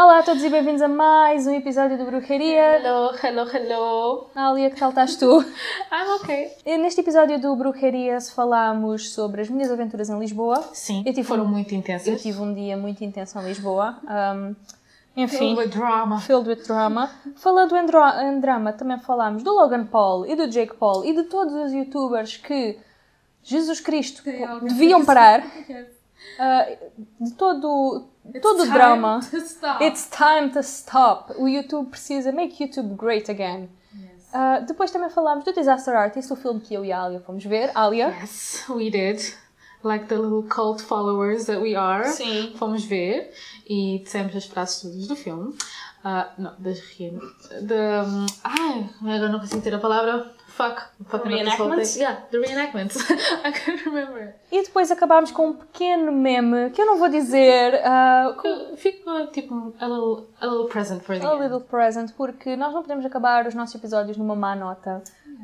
[0.00, 2.76] Olá a todos e bem-vindos a mais um episódio do Bruxaria.
[2.76, 4.30] Hello, hello, hello.
[4.32, 5.40] Alia, que tal estás tu?
[5.90, 6.52] I'm okay.
[6.64, 10.62] E Neste episódio do Bruxaria falámos sobre as minhas aventuras em Lisboa.
[10.72, 12.06] Sim, Eu tive foram um- muito intensas.
[12.06, 13.98] Eu tive um dia muito intenso em Lisboa.
[14.04, 14.54] Um,
[15.16, 16.20] enfim, Filled with drama.
[16.20, 17.10] filled with drama.
[17.34, 21.24] Falando em, em drama, também falámos do Logan Paul e do Jake Paul e de
[21.24, 22.78] todos os youtubers que,
[23.42, 24.22] Jesus Cristo,
[24.62, 25.42] deviam parar.
[26.38, 28.08] Uh, de todo,
[28.40, 29.20] todo o drama.
[29.80, 31.32] It's time to stop.
[31.38, 33.68] O YouTube precisa make YouTube great again.
[34.32, 37.44] Uh, depois também falámos do Disaster Artist, o filme que eu e a Alia fomos
[37.44, 37.70] ver.
[37.74, 38.08] Alia?
[38.20, 39.34] Yes, we did.
[39.82, 42.04] Like the little cult followers that we are.
[42.04, 42.52] Sim.
[42.56, 43.32] Fomos ver
[43.66, 45.56] e dissemos as frases todas do filme.
[46.04, 47.18] Ah, não, das rein...
[47.62, 50.30] De, um, ai, agora não consigo ter a palavra.
[50.58, 50.82] Fuck.
[51.08, 51.96] Fuck Reenactments?
[51.96, 52.96] Yeah, the reenactments.
[53.44, 54.34] I couldn't remember.
[54.50, 57.74] E depois acabámos com um pequeno meme que eu não vou dizer.
[57.74, 61.42] uh, com Fica tipo a little, a little present for the a end.
[61.44, 65.00] little present, porque nós não podemos acabar os nossos episódios numa má nota.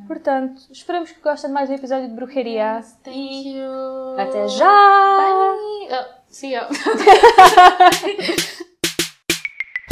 [0.08, 2.82] Portanto, esperamos que gostem de mais um episódio de Bruxaria.
[3.04, 4.16] Thank you.
[4.18, 4.66] Até já!
[4.66, 5.88] Bye.
[5.92, 6.68] Oh, see ya.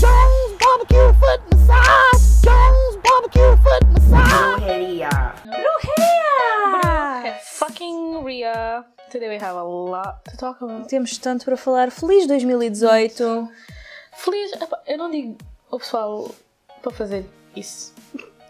[0.01, 2.11] Jones barbecue foot massage.
[3.03, 4.61] Barbecue foot massage.
[4.61, 5.34] Brujería.
[5.45, 7.39] Bruxaria!
[7.45, 8.84] Fucking Ria.
[9.11, 10.89] Today we have a lot to talk about.
[10.89, 11.91] Temos tanto para falar.
[11.91, 13.48] Feliz 2018!
[14.12, 14.53] Feliz.
[14.86, 15.36] Eu não digo
[15.70, 16.30] ao pessoal
[16.83, 17.25] para fazer
[17.56, 17.92] isso.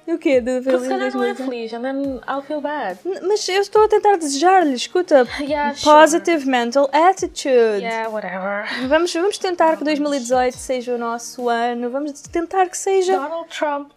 [0.07, 0.41] O quê?
[0.41, 1.45] De Porque se calhar não é 2018?
[1.49, 2.99] feliz, and then I'll feel bad.
[3.23, 5.25] Mas eu estou a tentar desejar-lhe, escuta.
[5.41, 5.95] Yeah, sure.
[5.95, 7.83] Positive mental attitude.
[7.83, 8.67] Yeah, whatever.
[8.89, 11.89] Vamos, vamos tentar que 2018 seja o nosso ano.
[11.89, 13.17] Vamos tentar que seja.
[13.17, 13.93] Donald Trump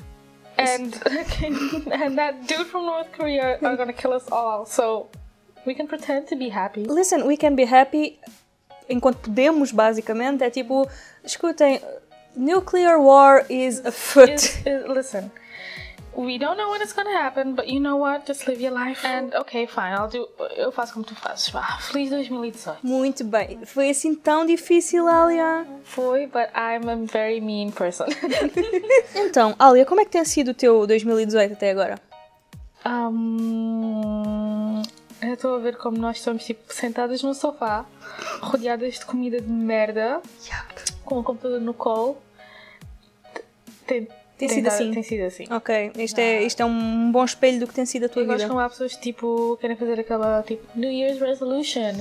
[0.58, 0.94] and
[1.92, 4.66] and that dude from North Korea are gonna kill us all.
[4.66, 5.08] So
[5.66, 6.86] we can pretend to be happy.
[6.86, 8.20] Listen, we can be happy
[8.90, 10.44] enquanto podemos, basicamente.
[10.44, 10.88] É tipo,
[11.24, 11.80] escutem,
[12.36, 14.30] nuclear war is afoot.
[14.32, 15.32] Is- is- listen,
[16.16, 18.26] we don't know when it's gonna happen, but you know what?
[18.26, 19.06] Just live your life.
[19.06, 20.28] And okay, fine, I'll do.
[20.56, 21.50] Eu faço como tu fazes.
[21.50, 22.80] Vá, Feliz 2018.
[22.84, 23.66] Muito bem.
[23.66, 25.66] Foi assim tão difícil, Alia?
[25.84, 28.06] Foi, but I'm a very mean person.
[29.16, 32.00] Então, Alia, como é que tem sido o teu 2018 até agora?
[32.86, 34.82] um,
[35.22, 37.86] eu estou a ver como nós estamos tipo sentadas no sofá,
[38.42, 40.22] rodeadas de comida de merda,
[41.04, 42.18] com o computador no colo.
[44.38, 44.92] Tem, Tem sido assim?
[44.92, 45.46] Tem sido assim.
[45.50, 48.26] Ok, isto é, isto é um bom espelho do que tem sido a tua Eu
[48.26, 48.50] gosto vida.
[48.54, 51.94] quando há pessoas que tipo, querem fazer aquela tipo New Year's resolution,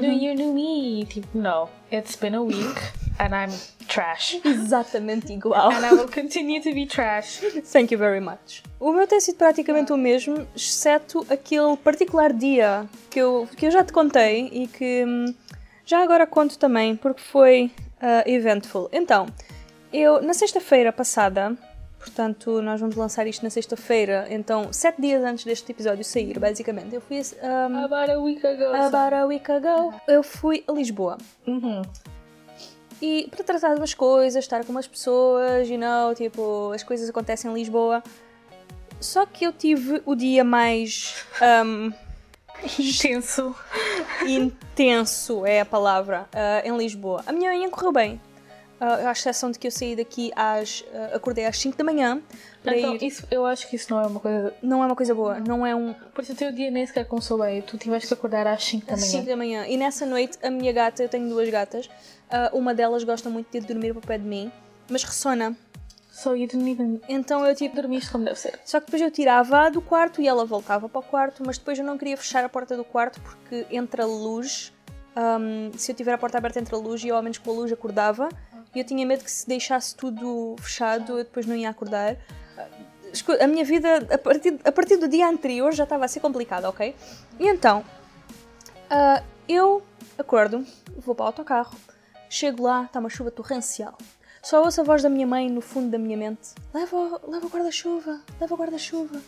[0.00, 1.04] New Year, New Me.
[1.04, 1.68] Tipo, no.
[1.92, 2.80] It's been a week
[3.18, 3.52] and I'm
[3.86, 4.40] trash.
[4.44, 5.70] Exatamente igual.
[5.70, 7.40] And I will continue to be trash.
[7.70, 8.62] Thank you very much.
[8.80, 13.70] O meu tem sido praticamente o mesmo, exceto aquele particular dia que eu, que eu
[13.70, 15.34] já te contei e que hum,
[15.84, 17.70] já agora conto também, porque foi
[18.00, 18.88] ah, eventful.
[18.90, 19.26] Então,
[19.92, 21.56] eu na sexta-feira passada,
[22.02, 26.92] portanto, nós vamos lançar isto na sexta-feira, então, sete dias antes deste episódio sair, basicamente,
[26.94, 28.64] eu fui um, About a week ago.
[28.74, 31.16] about a week ago, eu fui a Lisboa.
[31.46, 31.82] Uhum.
[33.00, 37.08] E para tratar de umas coisas, estar com umas pessoas, you know, tipo, as coisas
[37.08, 38.02] acontecem em Lisboa.
[39.00, 41.24] Só que eu tive o dia mais
[41.64, 41.92] um,
[42.78, 43.54] Intenso.
[44.26, 47.22] intenso, é a palavra, uh, em Lisboa.
[47.26, 48.20] A minha manhã correu bem.
[48.82, 50.80] Uh, à exceção de que eu saí daqui às.
[50.80, 52.20] uh, acordei às 5 da manhã
[52.64, 53.04] para Então, ir.
[53.04, 55.64] isso, eu acho que isso não é uma coisa Não é uma coisa boa, não
[55.64, 55.94] é um.
[56.12, 57.62] Por isso o teu dia nem sequer começou bem.
[57.62, 59.10] Tu tiveste que acordar às 5 da Às manhã.
[59.12, 59.66] 5 da manhã.
[59.68, 63.48] E nessa noite, a minha gata, eu tenho duas gatas, uh, uma delas gosta muito
[63.52, 64.50] de dormir para o pé de mim,
[64.90, 65.56] mas ressona.
[66.10, 67.76] So you didn't even Então eu tipo.
[67.76, 68.58] dormiste como deve ser.
[68.64, 71.78] Só que depois eu tirava do quarto e ela voltava para o quarto, mas depois
[71.78, 74.72] eu não queria fechar a porta do quarto porque entra luz.
[75.16, 77.54] hum, se eu tiver a porta aberta entra luz e eu ao menos com a
[77.54, 78.28] luz acordava.
[78.74, 82.16] E eu tinha medo que se deixasse tudo fechado eu depois não ia acordar.
[83.12, 86.20] Escu- A minha vida a partir, a partir do dia anterior já estava a ser
[86.20, 86.94] complicada, ok?
[87.38, 87.84] E então,
[88.90, 89.82] ah, eu
[90.18, 90.64] acordo,
[90.96, 91.76] vou para o autocarro,
[92.30, 93.96] chego lá, está uma chuva torrencial.
[94.42, 97.50] Só ouço a voz da minha mãe no fundo da minha mente: leva, leva o
[97.50, 99.20] guarda-chuva, leva o guarda-chuva.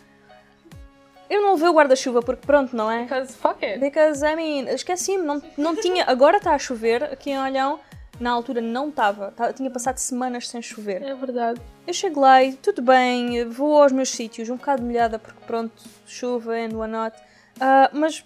[1.28, 3.02] Eu não levei o guarda-chuva porque pronto, não é?
[3.04, 3.78] Because fuck it.
[3.80, 6.04] Because, I mean, esqueci-me, não, não tinha.
[6.04, 7.80] Agora está a chover aqui em Olhão,
[8.20, 11.02] na altura não estava, tinha passado semanas sem chover.
[11.02, 11.60] É verdade.
[11.86, 15.82] Eu chego lá e tudo bem, vou aos meus sítios, um bocado molhada porque pronto,
[16.06, 17.16] chuva and whatnot.
[17.60, 18.24] Ah, mas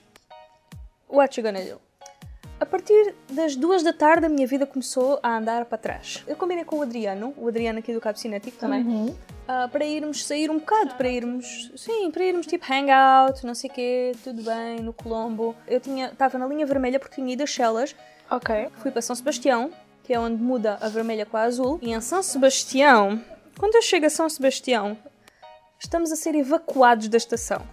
[1.09, 1.81] what you gonna do?
[2.61, 6.25] A partir das duas da tarde a minha vida começou a andar para trás.
[6.27, 9.15] Eu combinei com o Adriano, o Adriano aqui do Cabo Cinético também,
[9.47, 13.71] ah, para irmos sair um bocado, para irmos, sim, para irmos tipo hangout, não sei
[13.71, 15.55] o quê, tudo bem, no Colombo.
[15.69, 17.95] Eu tinha, estava na linha vermelha porque tinha ido a Chelas,
[18.31, 18.69] Ok.
[18.79, 19.71] fui para São Sebastião,
[20.05, 21.79] que é onde muda a vermelha com a azul.
[21.83, 23.23] E em São Sebastião,
[23.59, 24.97] quando eu chego a São Sebastião,
[25.79, 27.67] estamos a ser evacuados da estação.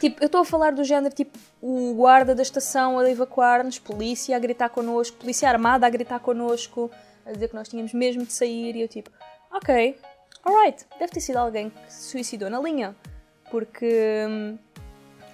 [0.00, 4.36] Tipo, eu estou a falar do género, tipo, o guarda da estação a evacuar-nos, polícia
[4.36, 6.90] a gritar connosco, polícia armada a gritar connosco,
[7.26, 9.10] a dizer que nós tínhamos mesmo de sair, e eu tipo,
[9.52, 9.98] ok,
[10.44, 12.94] alright, deve ter sido alguém que se suicidou na linha,
[13.50, 14.58] porque hum,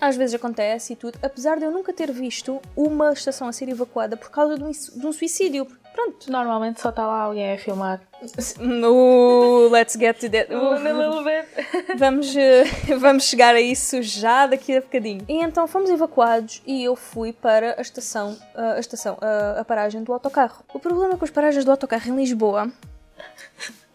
[0.06, 3.68] às vezes acontece e tudo, apesar de eu nunca ter visto uma estação a ser
[3.68, 5.66] evacuada por causa de um, de um suicídio.
[5.92, 6.30] Pronto.
[6.30, 8.00] Normalmente só está lá alguém a filmar.
[8.58, 10.52] No let's get to that.
[10.52, 11.98] A little bit.
[11.98, 12.64] Vamos, eh,
[12.98, 15.24] vamos chegar a isso já daqui a bocadinho.
[15.28, 19.64] E então fomos evacuados e eu fui para a estação, eh, a estação, a, a
[19.64, 20.64] paragem do autocarro.
[20.72, 22.70] O problema com as paragens do autocarro em Lisboa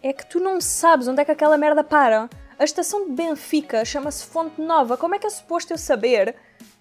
[0.02, 2.28] é que tu não sabes onde é que aquela merda para.
[2.58, 4.96] A estação de Benfica chama-se Fonte Nova.
[4.96, 6.34] Como é que é suposto eu saber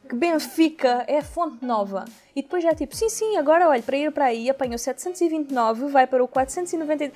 [0.07, 2.05] que Benfica é Fonte Nova?
[2.35, 4.79] E depois já é tipo, sim, sim, agora olha, para ir para aí apanho o
[4.79, 7.11] 729, vai para o 490.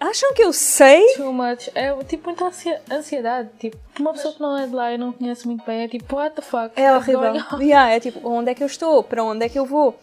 [0.00, 1.14] Acham que eu sei?
[1.14, 1.70] Too much.
[1.74, 2.50] É tipo muita
[2.90, 3.48] ansiedade.
[3.58, 6.16] Tipo, uma pessoa que não é de lá e não conhece muito bem é tipo,
[6.16, 6.72] what the fuck?
[6.76, 7.34] É horrível.
[7.60, 9.02] Yeah, é tipo, onde é que eu estou?
[9.02, 9.98] Para onde é que eu vou?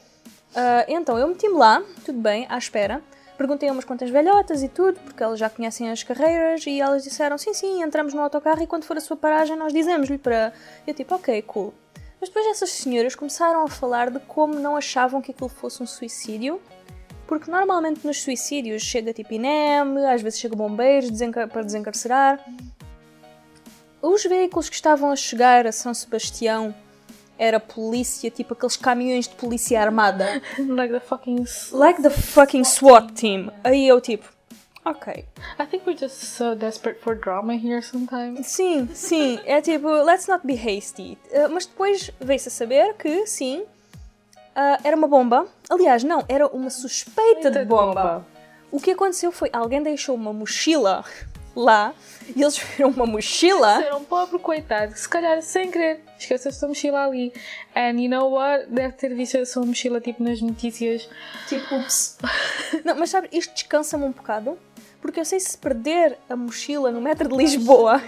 [0.56, 3.02] Ah, então, eu meti-me lá, tudo bem, à espera.
[3.42, 7.04] Perguntei a umas quantas velhotas e tudo, porque elas já conhecem as carreiras, e elas
[7.04, 10.54] disseram, sim, sim, entramos no autocarro e quando for a sua paragem nós dizemos-lhe para...
[10.86, 11.74] Eu tipo, ok, cool.
[12.20, 15.88] Mas depois essas senhoras começaram a falar de como não achavam que aquilo fosse um
[15.88, 16.62] suicídio,
[17.26, 21.10] porque normalmente nos suicídios chega tipo INEM, às vezes chega bombeiros
[21.52, 22.46] para desencarcerar.
[24.04, 26.76] Os veículos que estavam a chegar a São Sebastião
[27.42, 30.40] era polícia, tipo aqueles caminhões de polícia armada.
[30.60, 31.44] like the fucking.
[31.72, 33.50] Like the fucking SWAT team.
[33.64, 34.30] Aí eu tipo,
[34.86, 35.26] ok.
[35.60, 38.46] I think we're just so desperate for drama here sometimes.
[38.46, 41.18] Sim, sim, é tipo, let's not be hasty.
[41.32, 45.48] Uh, mas depois veio-se a saber que, sim, uh, era uma bomba.
[45.68, 48.24] Aliás, não, era uma suspeita de bomba.
[48.72, 51.04] O que aconteceu foi, alguém deixou uma mochila
[51.56, 51.94] lá,
[52.36, 53.82] e eles viram uma mochila...
[53.82, 57.34] Ser um pobre coitado que se calhar sem querer esqueceu a sua mochila ali.
[57.76, 58.68] And you know what?
[58.68, 61.10] Deve ter visto a sua mochila tipo nas notícias.
[61.48, 62.18] Tipo, ups.
[62.86, 64.58] Não, mas sabe, isto descansa-me um bocado,
[65.02, 68.02] porque eu sei se perder a mochila no metro de Lisboa,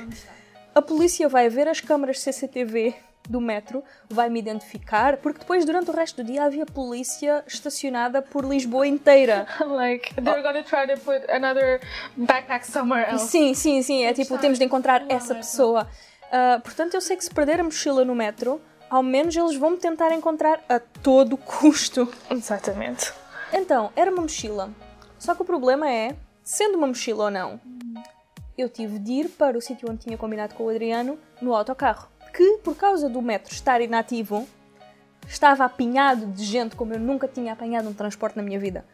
[0.74, 2.96] a polícia vai ver as câmaras CCTV
[3.30, 8.22] do metro, vai me identificar, porque depois, durante o resto do dia, havia polícia estacionada
[8.22, 9.48] por Lisboa inteira.
[9.66, 11.80] like, they're gonna try to put another
[12.18, 13.28] backpack somewhere else.
[13.30, 15.88] Sim, sim, sim, é tipo, temos de encontrar essa pessoa.
[16.32, 18.60] Ah, portanto, eu sei que se perder a mochila no metro,
[18.90, 22.12] ao menos eles vão me tentar encontrar a todo custo.
[22.30, 23.14] Exatamente.
[23.54, 24.72] Então, era uma mochila.
[25.20, 27.62] Só que o problema é, sendo uma mochila ou não,
[28.58, 32.10] eu tive de ir para o sítio onde tinha combinado com o Adriano no autocarro.
[32.34, 34.48] Que, por causa do metro estar inativo,
[35.28, 38.86] estava apinhado de gente como eu nunca tinha apanhado um transporte na minha vida.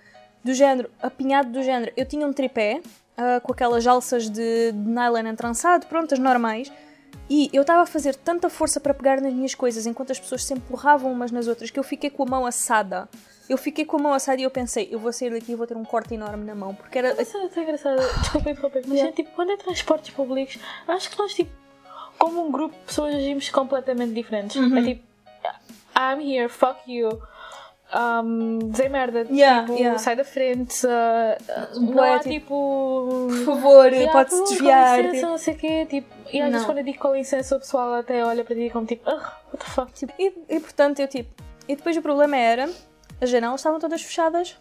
[0.44, 1.92] Do género, apinhado do género.
[1.96, 2.82] Eu tinha um tripé
[3.18, 6.72] ah, com aquelas alças de, de nylon entrançado, prontas, normais.
[7.30, 10.44] E eu estava a fazer tanta força para pegar nas minhas coisas enquanto as pessoas
[10.44, 13.10] se empurravam umas nas outras que eu fiquei com a mão assada.
[13.48, 15.68] Eu fiquei com a mão assada e eu pensei, eu vou sair daqui e vou
[15.68, 16.74] ter um corte enorme na mão.
[16.74, 17.20] Porque era.
[17.22, 18.00] Isso é engraçado.
[18.22, 19.10] Desculpa interromper, mas Yeah.
[19.10, 20.58] é tipo, quando é transportes públicos,
[20.88, 21.52] acho que nós, tipo,
[22.20, 24.56] como um grupo de pessoas agimos completamente diferentes.
[24.58, 24.78] Uhum.
[24.78, 25.04] É tipo,
[25.98, 27.10] I'm here, fuck you.
[27.92, 29.98] Um, dizer merda, Yeah, tipo, yeah.
[29.98, 30.86] sai da frente.
[30.86, 33.28] Uh, não Bué, há tipo, tipo.
[33.46, 34.98] Por favor, Yeah, pode-se desviar.
[34.98, 35.28] Com licença, tipo.
[35.32, 35.86] não sei o quê.
[35.90, 36.66] Tipo, e às vezes Não.
[36.68, 39.58] quando eu digo com licença, o pessoal até olha para ti como tipo, "Ugh, what
[39.58, 39.92] the fuck.
[39.94, 41.32] Tipo, e, e portanto eu tipo.
[41.68, 42.70] E depois o problema era,
[43.20, 44.56] as janelas estavam todas fechadas,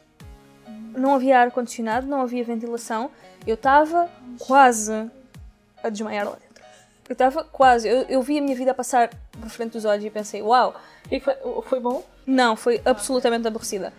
[0.96, 3.10] não havia ar-condicionado, não havia ventilação.
[3.46, 5.10] Eu estava quase
[5.82, 6.36] a desmaiar lá.
[7.08, 7.88] Eu estava quase.
[7.88, 9.08] Eu, eu vi a minha vida passar
[9.40, 10.74] por frente dos olhos e pensei, uau,
[11.10, 12.04] E foi, foi bom?
[12.26, 13.92] não, foi absolutamente aborrecida.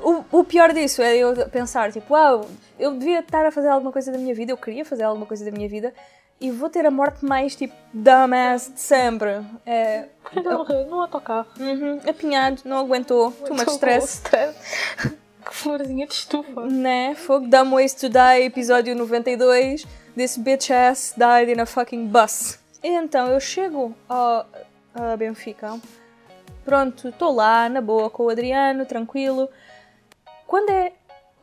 [0.00, 2.48] O, o pior disso é eu pensar, tipo, uau,
[2.78, 5.44] eu devia estar a fazer alguma coisa da minha vida, eu queria fazer alguma coisa
[5.44, 5.92] da minha vida
[6.40, 9.40] e vou ter a morte mais, tipo, dumbass de sempre.
[9.64, 11.46] É, Porque ele morreu no autocarro.
[11.58, 14.18] uhum, apinhado, não aguentou, too much stress.
[14.18, 14.56] stress.
[15.44, 16.60] que florzinha de estufa.
[16.66, 17.14] Né?
[17.16, 19.84] Fogo, Dumb Ways to Die, episódio 92.
[20.16, 22.58] This bitch ass died in a fucking bus.
[22.82, 24.46] Então eu chego ao,
[24.94, 25.78] a Benfica.
[26.64, 29.46] Pronto, estou lá, na boa, com o Adriano, tranquilo.
[30.46, 30.94] Quando é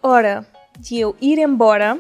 [0.01, 0.43] hora
[0.79, 1.99] de eu ir embora,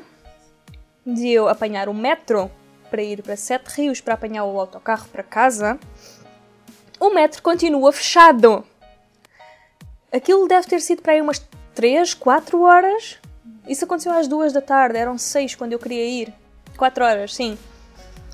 [1.05, 2.49] de eu apanhar o metro
[2.89, 5.79] para ir para Sete Rios para apanhar o autocarro para casa,
[6.99, 8.65] o metro continua fechado.
[10.11, 11.37] Aquilo deve ter sido para aí umas
[11.75, 13.19] 3, 4 horas.
[13.67, 16.42] Isso aconteceu às 2 da tarde, eram 6 quando eu queria ir.
[16.77, 17.57] 4 horas, sim.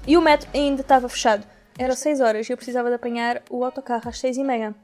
[0.07, 1.45] E o metro ainda estava fechado.
[1.77, 4.75] Era 6 horas e eu precisava de apanhar o autocarro às 6 e meia.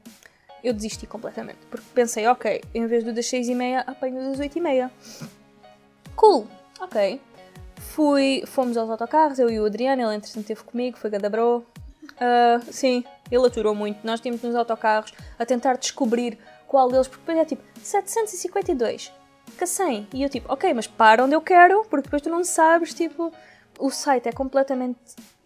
[0.62, 1.58] eu desisti completamente.
[1.70, 4.90] Porque pensei, ok, em vez do das 6 e meia, apanho das 8 e meia.
[6.14, 6.46] Cool,
[6.80, 7.20] ok.
[7.76, 11.64] Fui, fomos aos autocarros, eu e o Adriano, ele entretanto esteve comigo, foi ganda bro.
[12.18, 14.04] Ah, sim, ele aturou muito.
[14.04, 19.12] Nós tínhamos nos autocarros a tentar descobrir qual deles, porque depois é tipo 752,
[19.58, 20.08] que 100.
[20.12, 23.32] E eu tipo, ok, mas para onde eu quero, porque depois tu não sabes, tipo,
[23.78, 24.98] o site é completamente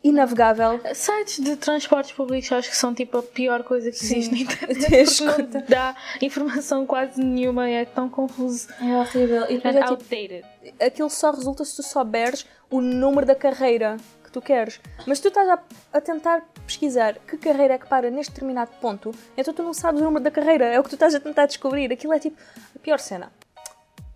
[0.03, 0.81] inavegável.
[0.95, 4.19] Sites de transportes públicos acho que são tipo a pior coisa que Sim.
[4.19, 5.23] existe na internet.
[5.53, 8.69] Não dá informação quase nenhuma é tão confuso.
[8.81, 9.45] É horrível.
[9.51, 10.45] E depois é tipo, outdated.
[10.81, 14.81] aquilo só resulta se tu souberes o número da carreira que tu queres.
[15.07, 15.59] Mas se tu estás a,
[15.93, 20.01] a tentar pesquisar que carreira é que para neste determinado ponto, então tu não sabes
[20.01, 21.93] o número da carreira, é o que tu estás a tentar descobrir.
[21.93, 22.41] Aquilo é tipo
[22.75, 23.31] a pior cena.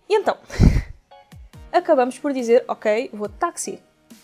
[0.08, 0.36] E então,
[1.72, 3.82] acabamos por dizer, ok, vou de táxi.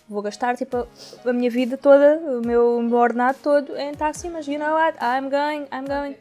[0.08, 0.88] Vou gastar tipo
[1.24, 4.98] a, minha vida toda, o meu, ordenado todo em táxi, mas you know what?
[4.98, 6.16] I'm going, I'm going.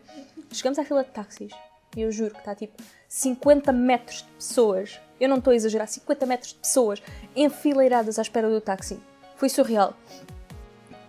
[0.52, 1.52] Chegamos à fila de táxis
[1.98, 5.00] e eu juro que está tipo 50 metros de pessoas.
[5.20, 7.02] Eu não estou a exagerar, 50 metros de pessoas
[7.36, 9.00] enfileiradas à espera do táxi.
[9.36, 9.96] Foi surreal.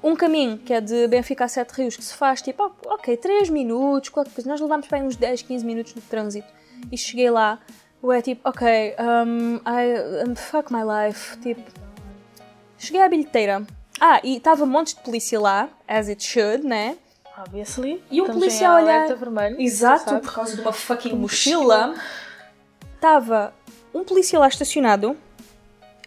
[0.03, 3.15] Um caminho que é de Benfica a Sete Rios que se faz tipo, oh, ok,
[3.15, 4.49] 3 minutos, qualquer coisa.
[4.49, 6.49] Nós levámos aí uns 10, 15 minutos de trânsito
[6.91, 7.61] e cheguei lá.
[8.03, 11.37] Eu é tipo, ok, um, I, um, fuck my life.
[11.39, 11.61] Tipo,
[12.79, 13.67] cheguei à bilheteira.
[14.01, 16.97] Ah, e estava um monte de polícia lá, as it should, né?
[17.37, 18.03] Obviously.
[18.11, 20.23] E um Estamos a olhar- vermelho, Exato, sabe?
[20.23, 21.95] por causa de uma fucking mochila.
[22.95, 23.53] Estava
[23.95, 25.17] um polícia lá estacionado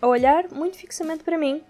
[0.01, 1.61] a olhar muito fixamente para mim.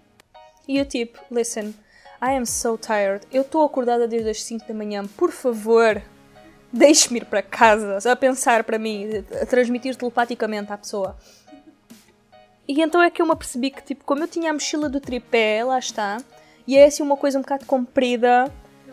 [0.66, 1.74] E eu tipo, listen,
[2.22, 3.26] I am so tired.
[3.30, 5.04] Eu estou acordada desde as 5 da manhã.
[5.06, 6.00] Por favor,
[6.74, 8.10] deixe-me ir para casa.
[8.10, 11.16] A pensar para mim, a transmitir telepaticamente à pessoa.
[12.66, 14.98] E então é que eu me apercebi que, tipo, como eu tinha a mochila do
[15.00, 16.16] tripé, lá está,
[16.66, 18.50] e é assim uma coisa um bocado comprida,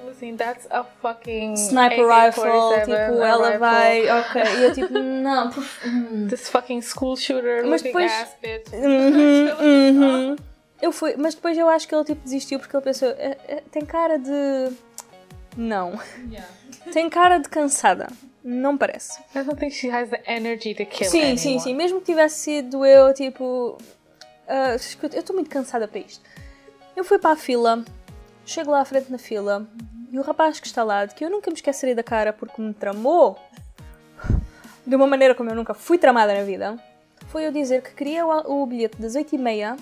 [0.09, 3.57] Assim, that's a fucking sniper rifle, AK-47, tipo, ela rifle.
[3.59, 5.49] vai, ok, e eu tipo, não,
[5.85, 6.27] hum.
[6.27, 8.67] This fucking school shooter Mas depois- ass bitch.
[8.73, 10.35] Uhum, uhum.
[10.81, 13.63] Eu fui, mas depois eu acho que ele tipo desistiu porque ele pensou, "É- é-
[13.71, 14.73] tem cara de.
[15.55, 15.93] Não.
[16.91, 18.07] Tem cara de cansada.
[18.43, 19.19] Não parece.
[19.35, 21.37] I don't think she has the energy to kill Sim, anyone.
[21.37, 21.75] sim, sim.
[21.75, 23.77] Mesmo que tivesse sido eu, tipo.
[24.47, 26.23] ah, escuta, eu estou muito cansada para isto.
[26.95, 27.85] Eu fui para a fila,
[28.45, 29.67] chego lá à frente na fila,
[30.11, 32.59] e o rapaz que está lá, de que eu nunca me esquecerei da cara porque
[32.61, 33.37] me tramou
[34.85, 36.77] de uma maneira como eu nunca fui tramada na vida,
[37.27, 39.77] foi eu dizer que queria o, o bilhete das 8h30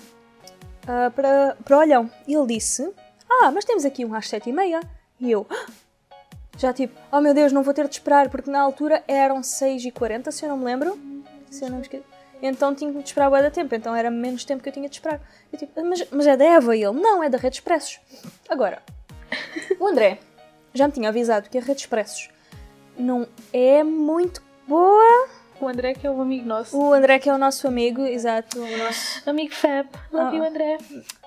[0.86, 2.10] ah, para, para o Olhão.
[2.28, 2.88] E ele disse:
[3.28, 4.86] Ah, mas temos aqui um às 7h30.
[5.18, 5.66] E eu, "Ah!"
[6.60, 10.30] Já tipo, oh meu Deus, não vou ter de esperar, porque na altura eram 6h40,
[10.30, 10.98] se eu não me lembro.
[11.50, 12.04] Se eu não me esqueço.
[12.42, 14.94] Então tinha de esperar bué da tempo, então era menos tempo que eu tinha de
[14.94, 15.20] esperar.
[15.52, 17.98] Eu tipo, "Ah, mas, mas é da Eva e ele, não, é da Rede Expressos.
[18.48, 18.82] Agora,
[19.78, 20.18] o André
[20.72, 22.30] já me tinha avisado que a Rede Expressos
[22.98, 25.28] não é muito boa.
[25.60, 26.74] O André que é um amigo nosso.
[26.78, 29.86] O André que é o nosso amigo, exato, o nosso, Amigo Fab.
[30.10, 30.38] Love Ah.
[30.38, 30.78] you, André.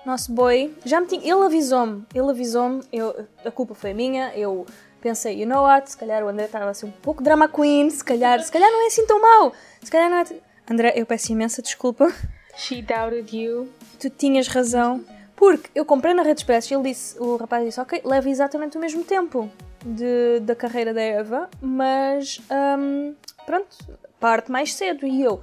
[0.04, 4.66] nosso boy, já me tinha, ele avisou-me, ele avisou-me, eu, a culpa foi minha, eu
[5.04, 7.90] pensei, you know what, se calhar o André estava a ser um pouco drama queen,
[7.90, 10.24] se calhar, se calhar não é assim tão mau, se calhar não é...
[10.68, 12.10] André, eu peço imensa desculpa,
[12.56, 13.68] She doubted you.
[14.00, 15.04] tu tinhas razão,
[15.36, 18.78] porque eu comprei na Rede Express e ele disse, o rapaz disse, ok, leva exatamente
[18.78, 19.50] o mesmo tempo
[19.84, 22.40] de, da carreira da Eva, mas
[22.78, 23.76] hum, pronto,
[24.18, 25.06] parte mais cedo.
[25.06, 25.42] E eu,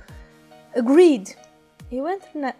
[0.76, 1.38] agreed,
[1.92, 2.56] eu entro na,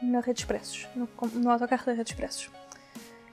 [0.00, 2.48] na Rede Expressos, no, no autocarro da Rede Expressos.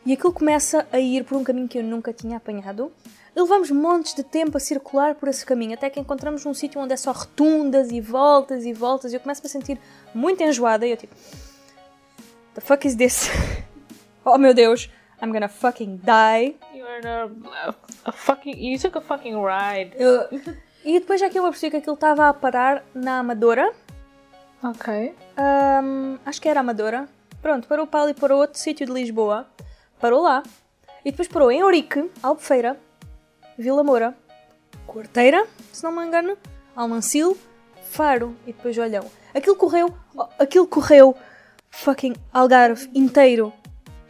[0.05, 2.91] E aquilo começa a ir por um caminho que eu nunca tinha apanhado.
[3.35, 6.79] E levamos montes de tempo a circular por esse caminho, até que encontramos um sítio
[6.79, 9.11] onde é só rotundas e voltas e voltas.
[9.11, 9.79] E eu começo a me sentir
[10.13, 10.85] muito enjoada.
[10.85, 11.13] E eu tipo,
[12.53, 13.29] the fuck is this?
[14.23, 14.89] oh meu Deus,
[15.21, 16.55] I'm gonna fucking die.
[16.73, 18.55] You are a, a, a fucking.
[18.57, 19.91] You took a fucking ride.
[19.97, 20.29] Eu-
[20.85, 23.73] E depois já que eu percebi que aquilo estava a parar na Amadora,
[24.63, 25.13] Ok.
[25.37, 27.07] Ahm, acho que era Amadora.
[27.41, 29.45] Pronto, parou para ali para outro sítio de Lisboa.
[30.05, 30.43] Parou lá.
[31.03, 32.79] E depois parou em Ourique, Albufeira,
[33.57, 34.15] Vila Moura,
[34.85, 36.37] Quarteira, se não me engano,
[36.75, 37.35] Almancil,
[37.89, 39.09] Faro e depois Olhão.
[39.33, 39.91] Aquilo correu,
[40.37, 41.17] aquilo correu
[41.71, 43.51] fucking Algarve inteiro.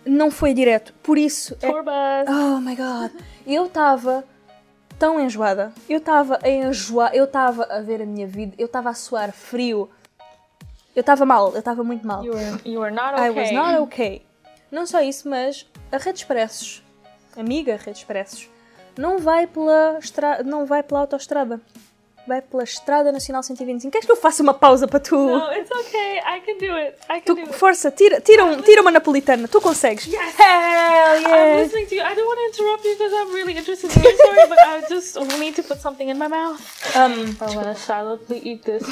[0.05, 0.93] Não foi direto.
[1.01, 1.69] Por isso é.
[2.29, 3.13] Oh my god.
[3.47, 4.25] Eu estava
[4.99, 5.71] tão enjoada.
[5.87, 7.15] Eu estava a enjoar.
[7.15, 8.53] Eu estava a ver a minha vida.
[8.57, 9.89] Eu estava a suar frio.
[10.93, 11.53] Eu estava mal.
[11.53, 12.21] Eu estava muito mal.
[12.21, 13.27] You were, you were not okay.
[13.27, 14.25] I was not okay.
[14.69, 16.83] Não só isso, mas a Rede Expressos,
[17.37, 18.49] amiga Rede Expressos,
[18.97, 20.43] não vai pela, estra...
[20.43, 21.59] não vai pela autoestrada.
[22.27, 23.91] vai pela Estrada Nacional 125.
[23.91, 25.15] Queres que eu faça uma pausa para tu?
[25.15, 26.17] No, it's okay.
[26.19, 26.97] I can do it.
[27.07, 27.53] I can do Tu, it.
[27.53, 30.07] força, tira, tira, um, tira uma napolitana, tu consegues.
[30.07, 30.33] Yes.
[30.39, 31.61] Hell I'm yeah!
[31.61, 32.01] listening to you.
[32.01, 34.81] I don't want to interrupt you because I'm really interested in your story, but I
[34.89, 36.59] just need to put something in my mouth.
[36.95, 38.83] Um, I'm gonna silently eat this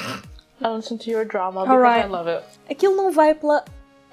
[0.62, 2.06] and listen to your drama because Alright.
[2.06, 2.44] I love it.
[2.70, 3.66] aquilo não vai pela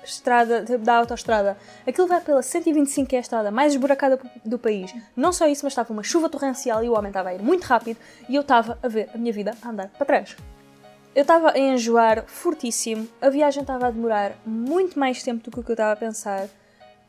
[0.05, 1.57] estrada da autoestrada.
[1.87, 4.95] Aquilo vai pela 125, que é a estrada mais esburacada do país.
[5.17, 7.65] Não só isso, mas estava uma chuva torrencial e o homem estava a ir muito
[7.65, 10.37] rápido e eu estava a ver a minha vida a andar para trás.
[11.15, 15.71] Eu estava a enjoar fortíssimo, a viagem estava a demorar muito mais tempo do que
[15.71, 16.49] eu estava a pensar.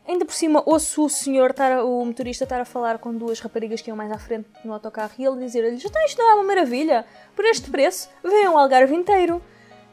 [0.08, 1.54] Ainda por cima, ouço o senhor,
[1.86, 5.12] o motorista, estar a falar com duas raparigas que iam mais à frente no autocarro
[5.20, 7.06] e ele dizer-lhes: Então isto não é uma maravilha,
[7.36, 9.42] por este preço, venham ao Algarve inteiro.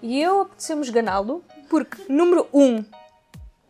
[0.00, 2.84] E eu apeteceu-me esganá-lo, porque, número um,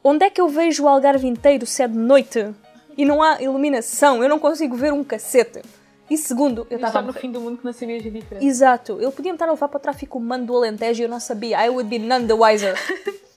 [0.03, 2.55] onde é que eu vejo o Algarve inteiro se é de noite
[2.97, 4.23] e não há iluminação?
[4.23, 5.63] Eu não consigo ver um cacete.
[6.11, 8.47] E segundo, eu estava no fim do mundo que não sabias de diferente.
[8.47, 11.09] Exato, ele podia me estar a levar para o tráfico humano do Alentejo e eu
[11.09, 11.63] não sabia.
[11.65, 12.75] I would be none the wiser.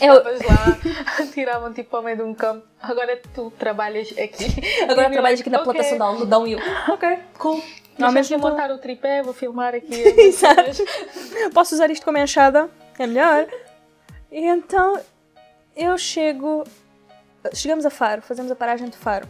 [0.00, 2.66] Eu- Estavas lá, tiravam tipo ao meio de um campo.
[2.82, 4.46] Agora tu trabalhas aqui.
[4.88, 5.72] Agora trabalhas aqui na ok.
[5.72, 6.58] plantação de algodão e eu.
[6.92, 7.62] Ok, cool.
[7.98, 9.94] Não, mas vou montar o tripé, vou filmar aqui.
[9.94, 10.82] Exato.
[11.52, 12.68] Posso usar isto como enxada?
[12.98, 13.46] É melhor.
[14.30, 15.00] E então
[15.76, 16.64] eu chego.
[17.54, 19.28] Chegamos a Faro, fazemos a paragem de Faro.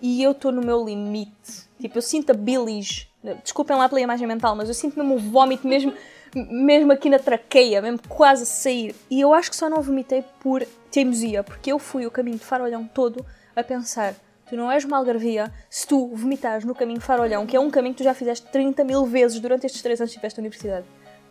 [0.00, 1.66] E eu estou no meu limite.
[1.80, 3.08] Tipo, eu sinto a bilis.
[3.42, 5.92] Desculpem lá pela imagem mental, mas eu sinto mesmo o vómito, mesmo,
[6.34, 8.94] mesmo aqui na traqueia, mesmo quase a sair.
[9.10, 12.44] E eu acho que só não vomitei por teimosia, porque eu fui o caminho de
[12.44, 13.24] Farolhão todo
[13.54, 14.14] a pensar:
[14.48, 17.94] tu não és uma algarvia se tu vomitares no caminho Farolhão, que é um caminho
[17.94, 20.86] que tu já fizeste 30 mil vezes durante estes 3 anos que estiveste na universidade.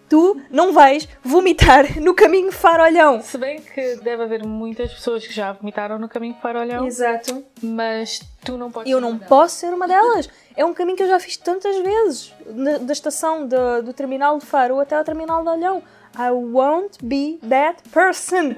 [0.08, 3.22] Tu não vais vomitar no caminho Farolhão.
[3.22, 7.44] Se bem que deve haver muitas pessoas que já vomitaram no caminho para olhão, Exato.
[7.62, 8.92] mas tu não podes.
[8.92, 10.30] Eu não posso ser uma delas.
[10.56, 12.34] É um caminho que eu já fiz tantas vezes.
[12.82, 15.82] Da estação do, do terminal de Faro até ao terminal de Olhão.
[16.18, 18.56] I won't be that person.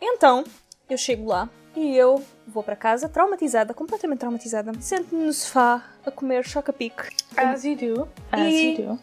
[0.00, 0.44] Então,
[0.88, 4.72] eu chego lá e eu vou para casa traumatizada, completamente traumatizada.
[4.80, 7.02] Sento-me no sofá a comer choca-pique.
[7.36, 8.08] As you do.
[8.32, 9.00] As E- you do.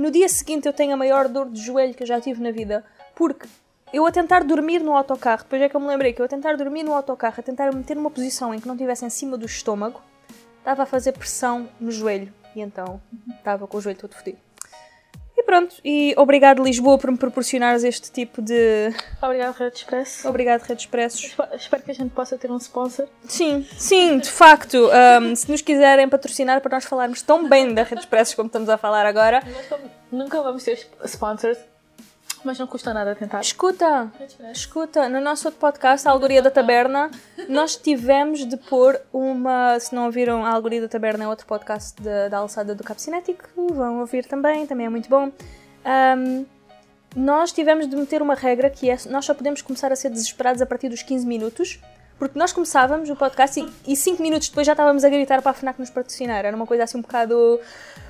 [0.00, 2.50] No dia seguinte eu tenho a maior dor de joelho que eu já tive na
[2.50, 2.82] vida,
[3.14, 3.46] porque
[3.92, 6.28] eu a tentar dormir no autocarro, depois é que eu me lembrei que eu a
[6.28, 9.10] tentar dormir no autocarro, a tentar me meter numa posição em que não estivesse em
[9.10, 10.00] cima do estômago,
[10.56, 12.32] estava a fazer pressão no joelho.
[12.56, 12.98] E então
[13.36, 14.38] estava com o joelho todo fodido.
[15.50, 18.94] Pronto, e obrigado Lisboa por me proporcionares este tipo de.
[19.20, 20.24] Obrigado, Red Express.
[20.24, 21.24] Obrigado, Redes Expressos.
[21.24, 23.08] Esp- Espero que a gente possa ter um sponsor.
[23.26, 24.88] Sim, sim, de facto.
[24.92, 28.68] ahm, se nos quiserem patrocinar para nós falarmos tão bem da Redes Expressos como estamos
[28.68, 29.42] a falar agora,
[30.12, 31.58] nunca vamos ter sp- sponsors,
[32.44, 33.40] mas não custa nada tentar.
[33.40, 34.10] escuta,
[34.52, 37.10] Escuta, no nosso outro podcast, a Alegoria da Taberna,
[37.48, 39.78] nós tivemos de pôr uma.
[39.80, 43.00] Se não ouviram, a Alegoria da Taberna é outro podcast da- da alçada do Cabo
[43.00, 45.30] Cinético, vão ouvir também, também é muito bom.
[45.84, 46.44] Ahm,
[47.16, 50.62] nós tivemos de meter uma regra que é: nós só podemos começar a ser desesperados
[50.62, 51.80] a partir dos 15 minutos,
[52.20, 55.54] porque nós começávamos o podcast e 5 minutos depois já estávamos a gritar para a
[55.54, 56.44] FNAC nos patrocinar.
[56.44, 57.58] Era uma coisa assim um bocado.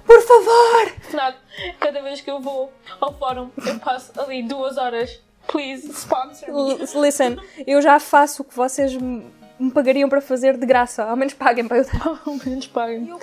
[0.05, 0.93] Por favor!
[1.15, 1.37] Nada.
[1.79, 5.21] Cada vez que eu vou ao fórum, eu passo ali duas horas.
[5.47, 6.77] Please, sponsor me.
[7.01, 11.05] Listen, eu já faço o que vocês me pagariam para fazer de graça.
[11.05, 12.21] Ao menos paguem para eu dar.
[12.27, 13.15] Ao menos paguem.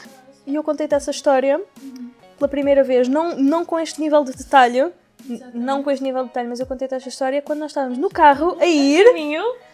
[0.46, 1.62] E eu contei-te essa história
[2.40, 4.90] pela primeira vez, não, não com este nível de detalhe,
[5.54, 8.10] não com este nível de detalhe, mas eu contei-te esta história quando nós estávamos no
[8.10, 9.04] carro a ir.
[9.04, 9.67] Caminho Aonde?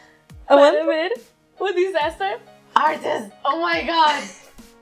[0.48, 1.14] Para ver
[1.60, 2.40] o Disaster
[2.76, 3.32] Artist.
[3.44, 4.24] Oh my god!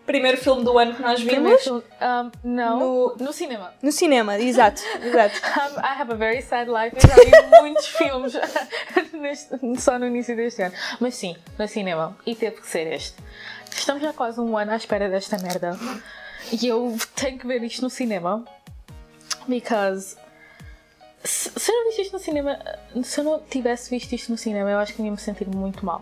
[0.05, 1.61] Primeiro filme do ano que nós Primeiro vimos.
[1.63, 3.73] filme- um, não, No- no, cinema.
[3.81, 5.35] No cinema, exato, exato.
[5.37, 6.95] Um, I have a very sad life.
[6.95, 8.33] Eu já vi muitos filmes
[9.13, 10.73] neste- só no início deste ano.
[10.99, 12.17] Mas sim, no cinema.
[12.25, 13.15] E teve que ser este.
[13.71, 15.77] Estamos já quase um ano à espera desta merda.
[16.51, 18.43] E eu tenho que ver isto no cinema.
[19.47, 20.17] Because.
[21.23, 22.59] Se, se eu não isto no cinema.
[23.03, 25.85] Se eu não tivesse visto isto no cinema, eu acho que ia me sentir muito
[25.85, 26.01] mal.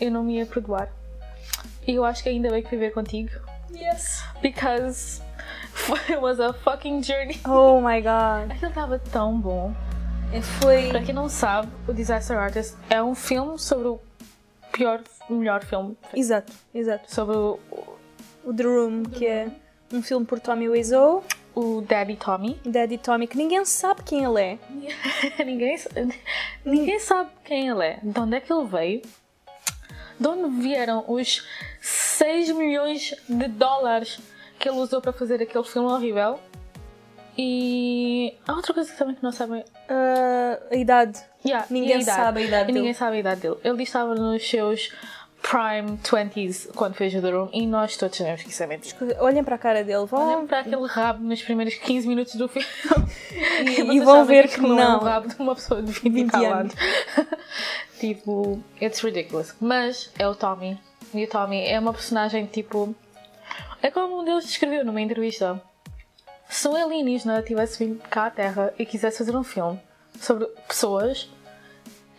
[0.00, 0.88] Eu não me ia perdoar.
[1.86, 3.30] E eu acho que ainda bem que fui ver contigo.
[3.72, 4.22] Yes.
[4.40, 5.22] Because.
[6.08, 7.40] It was a fucking journey.
[7.44, 8.50] Oh my god.
[8.50, 9.74] Aquilo estava tão bom.
[10.60, 10.88] Foi.
[10.88, 14.00] Para quem não sabe, o Disaster Artist é um filme sobre o
[14.72, 15.96] pior, melhor filme.
[16.12, 17.12] Exato, exato.
[17.12, 17.58] Sobre o,
[18.44, 19.48] O The Room, que é
[19.92, 21.22] um filme por Tommy Wiseau,
[21.54, 22.60] o Daddy Tommy.
[22.64, 24.58] Daddy Tommy, que ninguém sabe quem ele é.
[25.44, 25.76] ninguém,
[26.64, 29.02] ninguém sabe quem ele é, de onde é que ele veio,
[30.18, 31.46] de onde vieram os
[31.80, 34.18] 6 milhões de dólares
[34.58, 36.38] que ele usou para fazer aquele filme horrível.
[37.36, 39.64] E há outra coisa que também que não sabem.
[39.88, 41.20] Ah, a idade.
[41.44, 42.16] Yeah, Ninguém a idade.
[42.16, 42.94] sabe a idade E ninguém dele.
[42.94, 43.56] sabe a idade dele.
[43.64, 44.92] Ele estava nos seus
[45.48, 49.16] prime 20s quando fez o The Room e nós todos sabemos que isso é mentira.
[49.20, 52.48] Olhem para a cara dele, vão Olhem para aquele rabo nos primeiros 15 minutos do
[52.48, 52.66] filme
[53.60, 55.00] e, Vocês e vão ver que aquilo é não.
[55.00, 56.74] o rabo de uma pessoa de 20, 20 e tal anos.
[56.74, 57.28] anos.
[58.00, 59.54] tipo, it's ridiculous.
[59.60, 60.80] Mas é o Tommy.
[61.12, 62.94] E o Tommy é uma personagem tipo.
[63.82, 65.62] É como um deles descreveu numa entrevista.
[66.48, 69.78] Se um alienígena tivesse vindo cá à Terra e quisesse fazer um filme
[70.18, 71.28] sobre pessoas,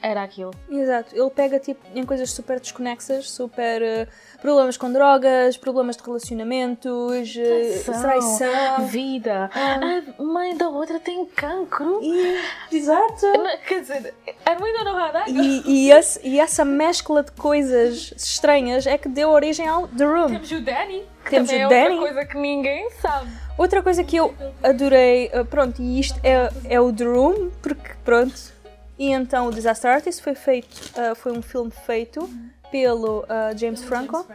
[0.05, 0.51] era aquilo.
[0.69, 4.07] Exato, ele pega tipo em coisas super desconexas, super eh,
[4.41, 8.85] problemas com drogas, problemas de relacionamentos, eh, traição.
[8.87, 9.49] vida.
[9.53, 11.99] A mãe da outra tem cancro.
[12.03, 12.39] E,
[12.71, 13.25] exato.
[13.67, 14.13] Quer dizer,
[14.45, 14.95] a mãe da não
[15.27, 20.05] E, e, esse- e essa mescla de coisas estranhas é que deu origem ao The
[20.05, 20.27] Room.
[20.27, 21.95] Temos o Danny, que Temos o é Danny.
[21.97, 23.29] outra coisa que ninguém sabe.
[23.57, 27.91] Outra coisa que eu adorei, eh, pronto, e isto é, é o The Room, porque
[28.03, 28.54] pronto.
[28.97, 32.29] E então o Disaster Artist foi feito, eh, foi um filme feito
[32.71, 34.25] pelo eh, James Franco,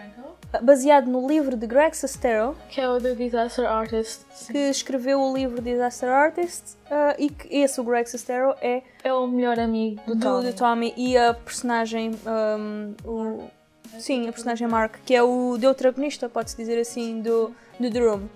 [0.52, 4.24] eh, baseado no livro de Greg Sestero, Que é o The Disaster Artist.
[4.52, 9.12] que escreveu o livro Disaster Artist, eh, e que esse, o Greg Sestero, é É
[9.14, 10.46] o melhor amigo do, do, Tommy.
[10.50, 12.10] do Tommy e a personagem,
[12.58, 13.50] um, o,
[13.98, 18.28] sim, a personagem Mark, que é o deuteragonista, pode-se dizer assim, do, do The Room.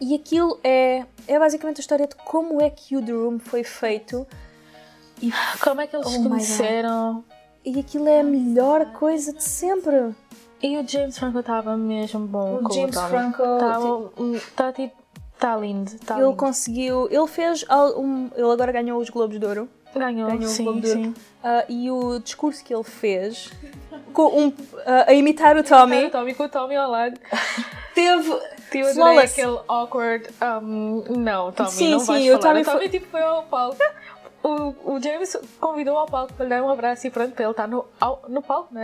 [0.00, 3.64] E aquilo é, é basicamente a história de como é que o The Room foi
[3.64, 4.26] feito
[5.22, 6.28] e, Como é que eles Oh se God.
[6.28, 7.24] conheceram?
[7.64, 10.14] e aquilo é a melhor coisa de sempre.
[10.62, 13.10] E o James Franco estava mesmo bom O James o Tommy.
[13.10, 13.42] Franco,
[14.36, 14.96] Está tipo...
[15.34, 15.90] Está lindo.
[16.04, 16.36] Tá Ele lindo.
[16.36, 17.64] conseguiu, ele fez,
[17.96, 19.68] um, ele agora ganhou os Globos de Ouro.
[19.94, 21.14] Ganhou, ganhou o sim, Globo de Ouro.
[21.44, 23.52] Ah, e o discurso que ele fez,
[24.12, 24.52] com um,
[24.84, 27.20] ah, a imitar o Tommy, O Tommy com o Tommy ao lado.
[27.94, 28.36] teve
[28.70, 29.40] Tipo, flawless.
[29.40, 30.28] aquele awkward...
[30.62, 32.40] Um, não, Tommy, Sim, não sim, vais o falar.
[32.40, 33.78] Tommy o Tommy tipo, foi ao palco.
[34.42, 37.66] O, o James convidou ao palco para lhe dar um abraço e pronto, ele estar
[37.66, 37.84] no,
[38.28, 38.82] no palco, não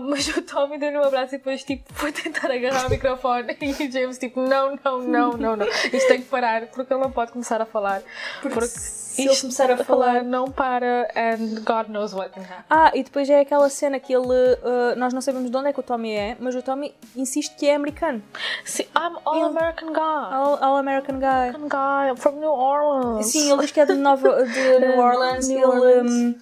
[0.00, 3.70] mas o Tommy deu-lhe um abraço e depois tipo, foi tentar agarrar o microfone e
[3.88, 5.66] o James tipo, não, não, não, não, não.
[5.66, 8.02] Isto tem que parar porque ele não pode começar a falar.
[8.42, 12.64] Porque, se ele começar a falar- não para and God knows what can happen.
[12.70, 14.26] Ah, e depois é aquela cena que ele.
[14.28, 17.56] uh, nós não sabemos de onde é que o Tommy é, mas o Tommy insiste
[17.56, 18.22] que é americano.
[18.64, 20.00] See, I'm all American guy.
[20.32, 21.48] All, all American guy.
[21.48, 23.26] American guy, from New Orleans.
[23.26, 25.48] Sim, ele diz que é de, Nova, de New Orleans.
[25.48, 26.12] New ele, Orleans.
[26.12, 26.34] um,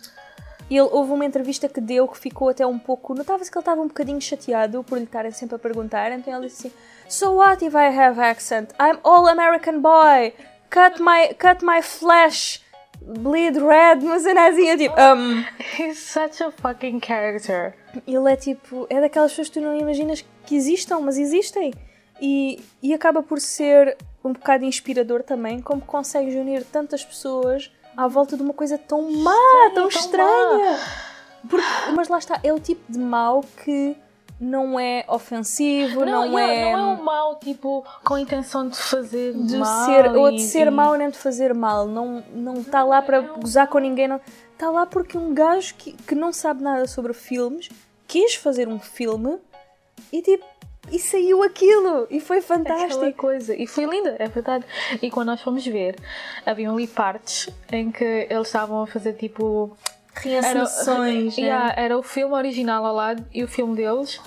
[0.74, 3.14] ele houve uma entrevista que deu que ficou até um pouco.
[3.14, 6.10] Notava-se que ele estava um bocadinho chateado por lhe estarem sempre a perguntar.
[6.12, 6.76] Então ele disse assim:
[7.08, 8.70] So what if I have accent?
[8.80, 10.32] I'm all American boy.
[10.68, 12.62] Cut my, cut my flesh.
[13.00, 14.04] Bleed red.
[14.04, 14.94] Mas é assim, eu tipo.
[15.00, 15.44] Um,
[15.78, 17.74] He's such a fucking character.
[18.06, 21.72] Ele é tipo, é daquelas pessoas que tu não imaginas que existam, mas existem.
[22.20, 28.06] E, e acaba por ser um bocado inspirador também, como consegues unir tantas pessoas à
[28.06, 29.32] volta de uma coisa tão má,
[29.74, 30.78] tão, tão estranha.
[31.48, 33.96] Porque, mas lá está, é o tipo de mal que
[34.38, 36.72] não é ofensivo, não, yeah, é.
[36.76, 40.42] não é um mal tipo com a intenção de fazer de mal ser, ou de
[40.42, 41.86] ser e- mau nem de fazer mal.
[41.86, 44.08] Não não está lá para gozar com ninguém.
[44.08, 44.20] Não.
[44.52, 47.68] Está lá porque um gajo que, que não sabe nada sobre filmes
[48.06, 49.38] quis fazer um filme
[50.12, 50.44] e tipo.
[50.90, 52.06] E saiu aquilo!
[52.10, 53.12] E foi Aquela fantástico!
[53.14, 53.54] coisa.
[53.54, 54.64] E foi linda, é verdade.
[55.02, 55.96] E quando nós fomos ver,
[56.44, 59.76] haviam ali partes em que eles estavam a fazer tipo.
[60.22, 61.42] Reencenações, né?
[61.44, 64.20] Yeah, era o filme original ao lado e o filme deles.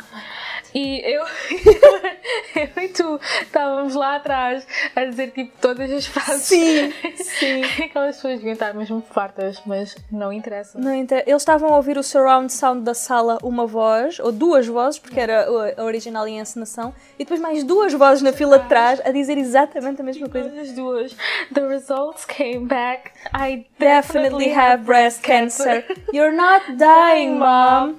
[0.73, 1.23] E eu,
[2.78, 6.43] eu e tu estávamos lá atrás a dizer tipo todas as frases.
[6.43, 7.63] Sim, sim.
[7.86, 10.78] Aquelas pessoas deviam estar mesmo fartas, mas não interessa.
[10.78, 14.67] Não inter- Eles estavam a ouvir o surround sound da sala, uma voz, ou duas
[14.67, 18.60] vozes, porque era a original e a encenação, e depois mais duas vozes na fila
[18.60, 20.49] de trás a dizer exatamente a mesma coisa.
[20.49, 21.15] Todas as duas.
[21.52, 23.12] The results came back.
[23.34, 25.78] I Definitely have breast cancer.
[26.13, 27.95] You're not dying, mom.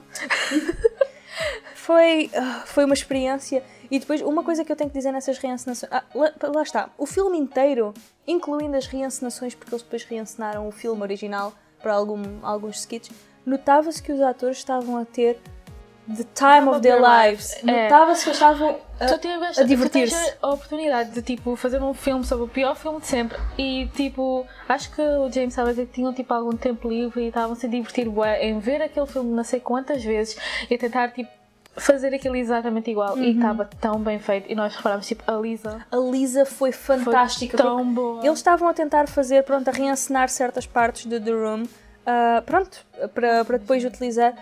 [1.75, 3.65] Foi, ah, foi uma experiência.
[3.91, 5.91] E depois, uma coisa que eu tenho que dizer nessas reencenações.
[5.93, 6.91] Ah, lá, lá está.
[6.97, 7.93] O filme inteiro,
[8.27, 13.11] incluindo as reencenações, porque eles depois reencenaram o filme original para algum, alguns skits,
[13.45, 15.41] notava-se que os atores estavam a ter
[16.17, 17.57] the time of their lives.
[17.67, 17.85] É.
[17.85, 20.35] Notava-se que estavam a, Tu a divertir-se.
[20.43, 24.47] a oportunidade de tipo fazer um filme sobre o pior filme de sempre e tipo
[24.69, 28.43] acho que o James que tinham tipo algum tempo livre e estavam-se a divertir bué
[28.45, 30.37] em ver aquele filme não sei quantas vezes
[30.69, 31.31] e a tentar tipo
[31.77, 33.23] fazer aquilo exatamente igual Uhum.
[33.23, 36.99] e estava tão bem feito e nós reparámos tipo a Lisa A Lisa foi foi
[36.99, 37.57] fantástica.
[37.57, 41.63] tão boa Eles estavam a tentar fazer, pronto, a reencenar certas partes de The Room,
[42.05, 44.35] ah, pronto, para depois utilizar.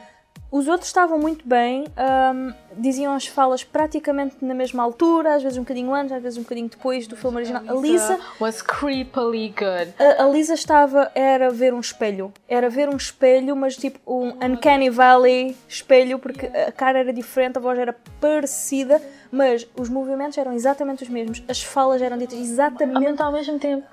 [0.50, 5.58] Os outros estavam muito bem, ahm, diziam as falas praticamente na mesma altura, às vezes
[5.58, 7.62] um bocadinho antes, às vezes um bocadinho depois do filme original.
[7.68, 9.92] A Lisa, was creepily good.
[9.98, 12.32] a, a Lisa estava, era ver um espelho.
[12.48, 17.58] Era ver um espelho, mas tipo um Uncanny Valley espelho, porque a cara era diferente,
[17.58, 22.38] a voz era parecida, mas os movimentos eram exatamente os mesmos, as falas eram ditas
[22.38, 23.20] exatamente.
[23.20, 23.86] Ao mesmo tempo.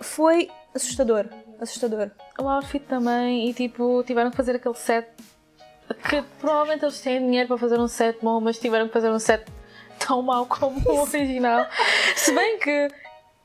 [0.00, 1.26] Foi assustador.
[1.60, 2.10] Assustador.
[2.38, 5.08] O outfit também, e tipo, tiveram que fazer aquele set
[5.94, 9.18] que provavelmente eles têm dinheiro para fazer um set bom, mas tiveram que fazer um
[9.18, 9.44] set
[9.98, 11.66] tão mau como o original.
[12.16, 12.88] Se bem que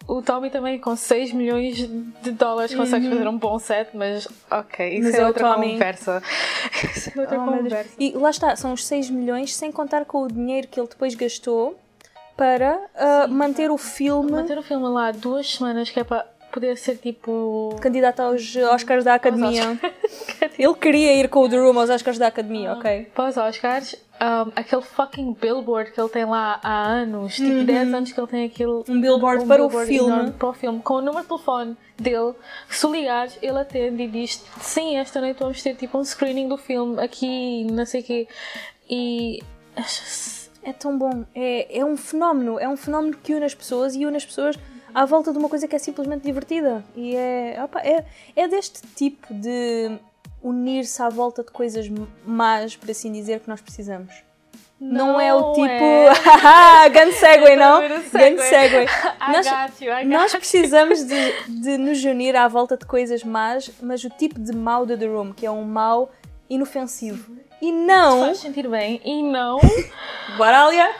[0.07, 4.87] o Tommy também com 6 milhões de dólares consegue fazer um bom set, mas ok,
[4.99, 5.03] isso.
[5.03, 5.71] Mas é é outra Tommy.
[5.73, 6.23] conversa.
[6.95, 7.89] Isso é outra Oh, conversa.
[7.99, 11.15] E lá está, são os 6 milhões, sem contar com o dinheiro que ele depois
[11.15, 11.77] gastou
[12.37, 16.77] para ah, manter o filme Manter o filme lá duas semanas que é para poder
[16.77, 17.75] ser tipo.
[17.81, 19.77] candidato aos Oscars da Academia.
[20.57, 23.11] Ele queria ir com o The Room aos Oscars da Academia, ok?
[23.13, 27.93] Para os Oscars, um, aquele fucking billboard que ele tem lá há anos, tipo 10
[27.93, 28.85] anos que ele tem aquilo.
[28.87, 30.31] Um billboard um para billboard o filme.
[30.31, 32.33] para o filme, com o número de telefone dele.
[32.69, 36.57] Se ligares, ele atende e diz: Sim, esta noite vamos ter tipo um screening do
[36.57, 38.27] filme aqui, não sei o quê.
[38.89, 39.43] E.
[40.63, 41.25] É tão bom.
[41.35, 42.57] É, é um fenómeno.
[42.57, 44.57] É um fenómeno que une as pessoas e une as pessoas
[44.95, 46.83] à volta de uma coisa que é simplesmente divertida.
[46.95, 47.61] E é.
[47.61, 49.99] opa, é, é deste tipo de
[50.41, 51.87] unir-se à volta de coisas
[52.25, 54.23] más, por assim dizer, que nós precisamos.
[54.79, 55.67] Não, é o tipo.
[55.67, 56.09] é.
[56.23, 57.81] Haha, Gun segue, não?
[57.81, 58.85] Gun segue.
[59.31, 64.09] Nós, you, nós precisamos de, de nos unir à volta de coisas más, mas o
[64.09, 66.11] tipo de mau de The Room, que é um mau
[66.47, 67.35] inofensivo.
[67.61, 68.21] E não.
[68.21, 69.59] Faz sentir bem e não.
[70.37, 70.93] Baralha!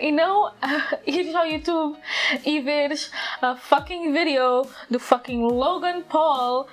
[0.00, 1.96] E não ah, ires ao YouTube
[2.44, 6.66] e veres a fucking video do fucking Logan Paul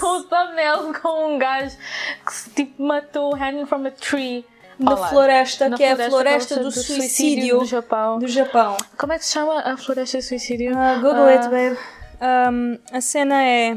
[0.00, 1.76] com o thumbnail com um gajo
[2.24, 4.46] que se tipo matou hanging from a tree.
[4.78, 5.10] Na lado.
[5.10, 8.18] floresta, Na que é a floresta do, suicídio suicídio do Japão.
[8.18, 8.76] do Japão.
[8.98, 10.76] Como é que se chama a floresta do suicídio?
[10.76, 11.78] Ah, Google Ah, it, babe.
[12.20, 13.76] Um, a cena é.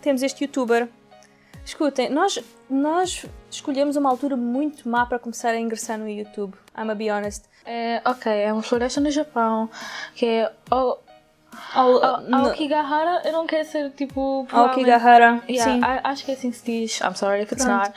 [0.00, 0.88] Temos este youtuber.
[1.64, 6.54] Escutem, nós, nós escolhemos uma altura muito má para começar a ingressar no YouTube.
[6.76, 7.44] I'm a be honest.
[7.64, 9.68] É, ok, é uma floresta no Japão
[10.14, 10.96] que é o,
[11.74, 13.22] Ao, o, no- Aokigahara.
[13.24, 14.46] Eu não quero ser tipo.
[14.50, 15.42] Aokigahara.
[15.48, 15.80] Yeah, Sim.
[15.84, 17.00] a- acho que é assim que se diz.
[17.00, 17.92] I'm sorry if it's Pronto.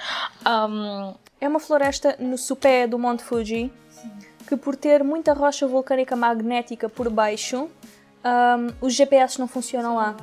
[0.45, 0.71] not.
[0.73, 3.71] Um, É uma floresta no supé do Monte Fuji
[4.47, 7.69] que, por ter muita rocha vulcânica magnética por baixo,
[8.23, 10.15] um, os GPS não funcionam lá.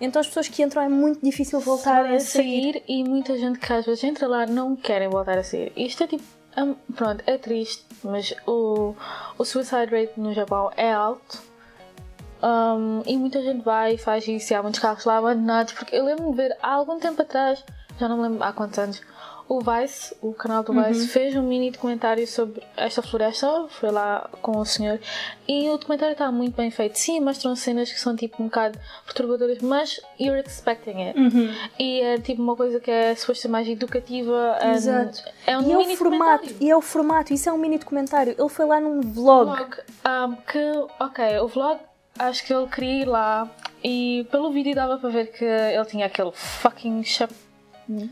[0.00, 2.72] Então as pessoas que entram é muito difícil voltarem a a sair.
[2.74, 5.72] sair e muita gente que às vezes entra lá não querem voltar a sair.
[5.76, 6.24] Isto é tipo.
[6.58, 8.94] hum, pronto, é triste, mas o,
[9.38, 11.42] o suicide rate no Japão é alto.
[12.42, 15.72] Hum, e muita gente vai e faz isso e há muitos carros lá abandonados.
[15.72, 17.64] Porque eu lembro-me de ver há algum tempo atrás,
[17.98, 19.00] já não me lembro há quantos anos,
[19.48, 23.66] o Vice, o canal do Vice, fez um mini documentário sobre esta floresta.
[23.68, 25.00] Foi lá com o senhor
[25.46, 26.98] e o documentário está muito bem feito.
[26.98, 31.18] Sim, mostram cenas que são tipo um bocado perturbadoras, mas you're expecting it.
[31.18, 31.54] Uhum.
[31.78, 34.58] E é tipo uma coisa que é suposto ser mais educativa.
[34.74, 35.22] Exato.
[35.46, 38.34] É um E é o formato, e é o formato, isso é um mini documentário.
[38.36, 39.46] Ele foi lá num vlog.
[39.46, 41.80] Vlog, um, que, ok, o vlog,
[42.18, 43.48] acho que ele queria ir lá
[43.84, 47.45] e pelo vídeo dava para ver que ele tinha aquele fucking chapéu.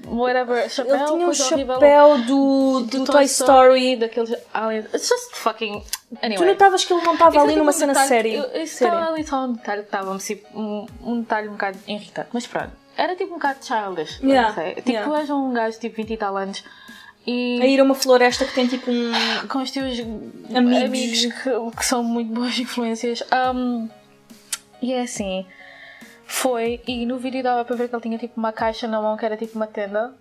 [0.06, 3.96] Whatever, chapéu, Ele tinha um chapéu do, do, Toy Story.
[3.96, 4.86] daqueles aliens.
[4.94, 5.82] It's just fucking.
[6.22, 6.36] Anyway.
[6.36, 8.62] Tu notavas que ele não estava é ali numa um cena detalhe- séria.
[8.62, 12.28] estava ali só um detalhe que estava-me tipo, um, um detalhe um bocado irritante.
[12.32, 14.20] Mas pronto, era tipo um bocado childish.
[14.22, 14.74] Yeah, não sei.
[14.76, 15.10] Tipo, yeah.
[15.10, 16.62] tu és um gajo tipo 20 e tal anos
[17.26, 19.10] e A ir a uma floresta que tem tipo um.
[19.48, 19.98] com os teus
[20.54, 20.82] Amigos.
[20.84, 23.24] amigos, que, que são muito boas influências.
[23.54, 23.88] Um,
[24.80, 25.44] e é assim,
[26.26, 29.16] foi, e no vídeo dava para ver que ele tinha tipo uma caixa na mão
[29.16, 30.14] que era tipo uma tenda.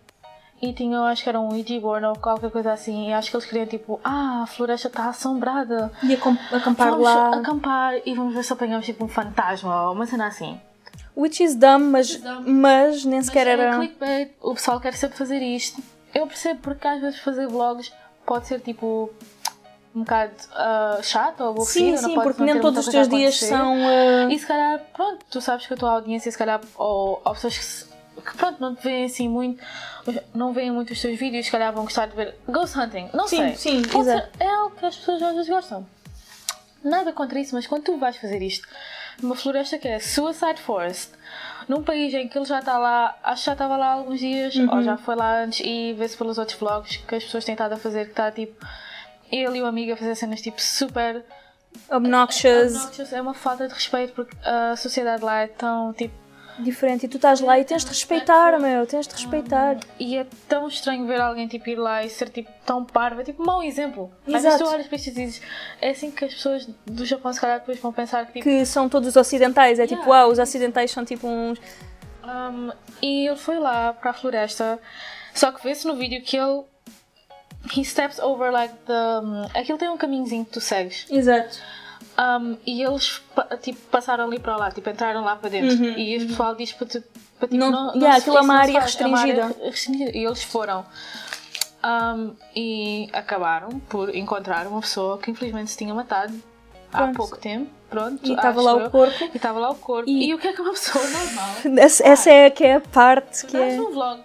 [0.62, 3.10] E tinha, eu acho que era um Ouija board ou qualquer coisa assim.
[3.10, 5.92] E acho que eles queriam tipo, ah, a floresta está assombrada.
[6.22, 7.36] Com- acampar Vamos lá.
[7.36, 10.58] acampar e vamos ver se apanhamos tipo um fantasma ou uma cena assim.
[11.18, 13.76] Which is dumb, mas, mas nem sequer Mas é era.
[13.78, 15.82] clickbait, o pessoal quer sempre fazer isto.
[16.16, 17.92] Eu percebo porque às vezes fazer vlogs
[18.26, 19.10] pode ser tipo
[19.96, 21.86] um bocado ah, chato ou aborrecido.
[21.86, 23.78] Sim, não sim, podes porque nem todos os teus dias são.
[23.86, 27.34] uh, E se calhar, pronto, tu sabes que a tua audiência, se calhar, ou, ou
[27.34, 27.86] pessoas que, se-
[28.26, 29.64] que, pronto, não te veem assim muito,
[30.34, 33.10] não veem muito os teus vídeos, se calhar vão gostar de ver ghost hunting.
[33.14, 33.56] Não Sim, sei.
[33.56, 34.30] sim, Pode exato.
[34.40, 35.86] é algo que as pessoas às vezes gostam.
[36.84, 38.68] Nada contra isso, mas quando tu vais fazer isto
[39.22, 41.12] numa floresta que é Suicide Forest,
[41.70, 44.20] num país em que ele já está lá, acho que já estava lá há alguns
[44.20, 44.76] dias, Uhum.
[44.76, 47.74] ou já foi lá antes, e vê-se pelos outros vlogs que as pessoas têm estado
[47.74, 48.66] a fazer, que está tipo
[49.40, 51.24] ele e o amigo a fazer cenas tipo super
[51.90, 52.76] obnoxious.
[52.76, 53.14] obnoxious.
[53.14, 56.24] É uma falta de respeito porque a sociedade lá é tão tipo
[56.60, 57.06] diferente.
[57.06, 59.78] E tu estás lá e tens de respeitar, meu, tens de respeitar.
[60.00, 63.22] E é tão estranho ver alguém tipo, ir lá e ser tipo, tão parvo.
[63.22, 64.12] É tipo mau exemplo.
[64.28, 64.64] Exato.
[64.64, 65.42] tu olhas para isto e dizes,
[65.82, 68.44] é assim que as pessoas do Japão se calhar depois vão pensar que tipo.
[68.44, 70.24] Que são todos ocidentais, é tipo, Yeah.
[70.26, 71.60] uau, os ocidentais são tipo uns.
[72.24, 74.80] Um, e ele foi lá para a floresta,
[75.34, 76.64] só que vê-se no vídeo que ele.
[77.76, 78.94] He steps over like the.
[79.24, 81.06] Um, aquilo tem um caminhozinho que tu segues.
[81.10, 81.58] Exato.
[82.20, 83.22] Um, e eles
[83.62, 85.84] tipo, passaram ali para lá, tipo, entraram lá para dentro.
[85.98, 87.08] E o pessoal diz para, tipo,
[87.52, 87.58] Uhum.
[87.58, 90.12] Não- não, yeah, se- aquilo é uma não área é uma área restringida.
[90.18, 90.86] E eles foram.
[91.86, 96.34] Um, e acabaram por encontrar uma pessoa que infelizmente se tinha matado
[96.94, 97.18] há Pronto.
[97.18, 97.70] pouco tempo.
[97.90, 99.24] Pronto, E estava lá o corpo.
[99.34, 100.10] E estava lá o corpo.
[100.10, 100.34] E- E...
[100.34, 103.52] o que é que uma pessoa normal Essa, essa é que é a parte que
[103.54, 103.82] Dás é.
[103.82, 104.22] um vlog.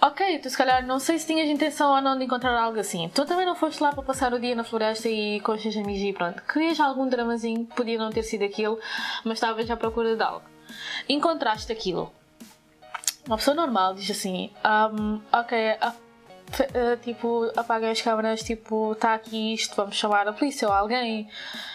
[0.00, 3.08] Ok, tu se calhar não sei se tinhas intenção ou não de encontrar algo assim.
[3.14, 5.76] Tu também não foste lá para passar o dia na floresta e com os teus
[5.76, 6.42] amigos e pronto.
[6.42, 8.78] Querias algum dramazinho, podia não ter sido aquilo,
[9.24, 10.44] mas estavas à procura de algo.
[11.08, 12.12] Encontraste aquilo.
[13.26, 14.50] Uma pessoa normal diz assim:
[14.92, 15.94] "Um, Ok, a-
[16.74, 21.28] eh, tipo, apaguem as câmaras, tipo, está aqui isto, vamos chamar a polícia ou alguém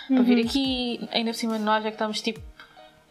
[0.07, 1.09] para vir aqui.
[1.11, 2.39] Ainda por cima de nós é que estamos tipo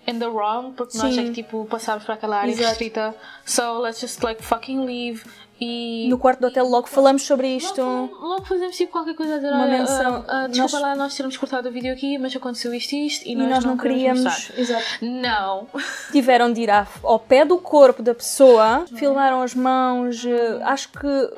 [0.07, 1.27] in the wrong, porque nós é Sim.
[1.33, 2.69] que tipo passámos para aquela área Exato.
[2.69, 3.15] restrita.
[3.45, 5.23] So let's just like fucking leave.
[5.63, 7.83] E No quarto do hotel logo falamos sobre isto.
[7.83, 10.25] Logo, logo fazemos tipo qualquer coisa a dizer, Uma menção.
[10.27, 13.07] ah, ah, desculpa Nós- lá nós termos cortado o vídeo aqui, mas aconteceu isto e
[13.07, 14.25] isto e, E nós não queríamos.
[14.25, 14.59] mostrar.
[14.59, 14.85] Exato.
[15.03, 15.69] Não.
[16.13, 16.71] Tiveram de ir
[17.03, 21.31] ao pé do corpo da pessoa, filmaram as mãos, eh, acho que.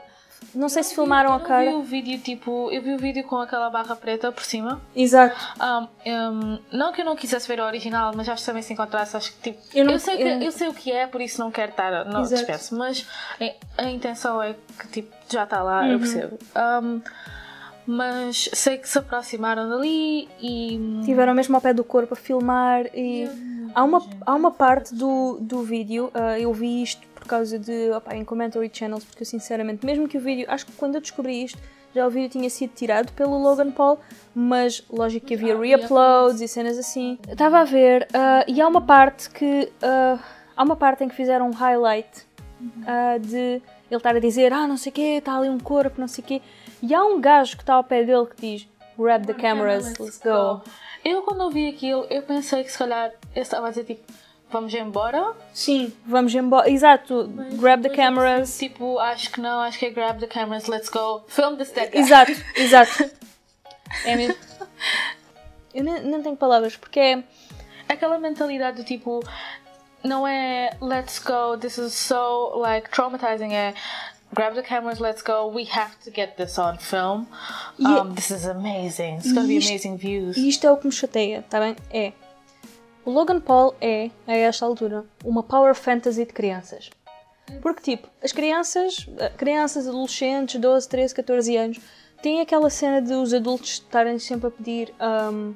[0.55, 1.71] Não sei se filmaram a Eu vi cara.
[1.77, 4.81] o vídeo tipo, eu vi o vídeo com aquela barra preta por cima.
[4.95, 5.35] Exato.
[5.61, 8.73] Um, um, não que eu não quisesse ver a original, mas acho que também se
[8.73, 9.63] encontrasse, acho que tipo.
[9.75, 10.53] Eu Eu, não- sei, que, eu- eu...
[10.53, 12.05] sei o que é, por isso não quero estar.
[12.05, 12.37] Não Exato.
[12.43, 12.77] dispenso.
[12.77, 13.07] Mas
[13.79, 15.93] a, a intenção é que tipo, já está lá, Uhum.
[15.93, 16.39] eu percebo.
[16.83, 17.01] Um,
[17.87, 21.01] mas sei que se aproximaram dali e.
[21.05, 23.29] Tiveram mesmo ao pé do corpo a filmar e
[23.75, 28.15] há uma, há uma parte do, do vídeo, ah, eu vi isto causa de, opa,
[28.15, 31.43] em commentary channels, porque eu sinceramente, mesmo que o vídeo, acho que quando eu descobri
[31.43, 31.59] isto,
[31.95, 33.99] já o vídeo tinha sido tirado pelo Logan Paul,
[34.35, 37.19] mas lógico que havia re-uploads e cenas assim.
[37.29, 40.19] Estava a ver ah, e há uma parte que, ah,
[40.57, 42.09] há uma parte em que fizeram um highlight
[42.87, 46.01] ah, de ele estar a dizer, ah, não sei o quê, está ali um corpo,
[46.01, 46.43] não sei o quê.
[46.83, 48.69] E há um gajo que está ao pé dele que diz,
[48.99, 50.63] grab the cameras, let's go.
[51.05, 54.03] Eu quando ouvi aquilo, eu pensei que se calhar eu estava a dizer tipo,
[54.53, 55.33] vamos embora.
[55.53, 56.71] Sim, vamos embora.
[56.71, 58.59] Exato, grab the cameras.
[58.59, 61.25] Tipo, acho que não, acho que é grab the cameras, let's go.
[61.29, 61.99] Film this dead guy.
[61.99, 63.11] Exato, exato.
[64.05, 64.37] É mesmo.
[65.75, 67.25] Eu nem, nem tenho palavras, porque é.
[67.89, 69.21] aquela mentalidade do tipo
[70.05, 73.73] não é let's go this is so like traumatizing é
[74.35, 77.27] grab the cameras let's go we have to get this on film
[77.79, 80.87] um, this is amazing it's gonna be Isto- amazing views E isto é o que
[80.87, 81.77] me chateia, tá bem?
[81.91, 82.13] É.
[83.05, 86.91] O Logan Paul é, a esta altura, uma power fantasy de crianças.
[87.61, 91.81] Porque, tipo, as crianças, eh, crianças, adolescentes, 12, 13, 14 anos,
[92.23, 94.95] têm aquela cena de os adultos estarem sempre a pedir.
[95.01, 95.53] ahm,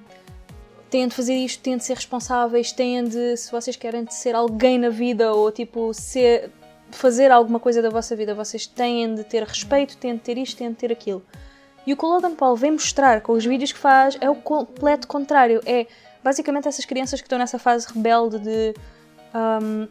[0.90, 4.78] têm de fazer isto, têm de ser responsáveis, têm de, se vocês querem ser alguém
[4.78, 6.50] na vida ou tipo ser,
[6.90, 10.56] fazer alguma coisa da vossa vida, vocês têm de ter respeito, têm de ter isto,
[10.56, 11.22] têm de ter aquilo.
[11.86, 14.34] E o que o Logan Paul vem mostrar com os vídeos que faz é o
[14.34, 15.60] completo contrário.
[15.64, 15.86] É
[16.26, 18.74] basicamente essas crianças que estão nessa fase rebelde de
[19.32, 19.86] ahm,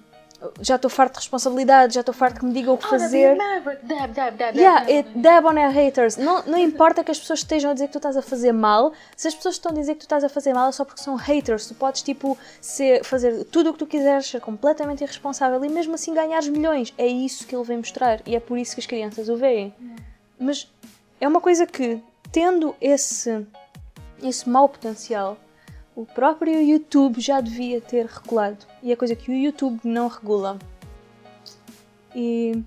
[0.60, 3.38] já estou farto de responsabilidade, já estou farto que me digam o que Oh, fazer.
[3.38, 6.17] Dab, dab, dab, Yeah, it, dab on haters.
[6.17, 8.91] Não, não importa que as pessoas estejam a dizer que tu estás a fazer mal,
[9.15, 11.02] se as pessoas estão a dizer que tu estás a fazer mal é só porque
[11.02, 11.67] são haters.
[11.67, 15.95] Tu podes, tipo, ser, fazer tudo o que tu quiseres, ser completamente irresponsável e mesmo
[15.95, 16.93] assim ganhares milhões.
[16.98, 19.74] É isso que ele vem mostrar e é por isso que as crianças o veem.
[20.38, 20.69] Mas
[21.21, 23.48] é uma coisa que, tendo esse,
[24.21, 25.38] esse mau potencial,
[25.95, 28.65] o próprio YouTube já devia ter regulado.
[28.84, 30.60] E é coisa que o YouTube não regula.
[32.13, 32.62] E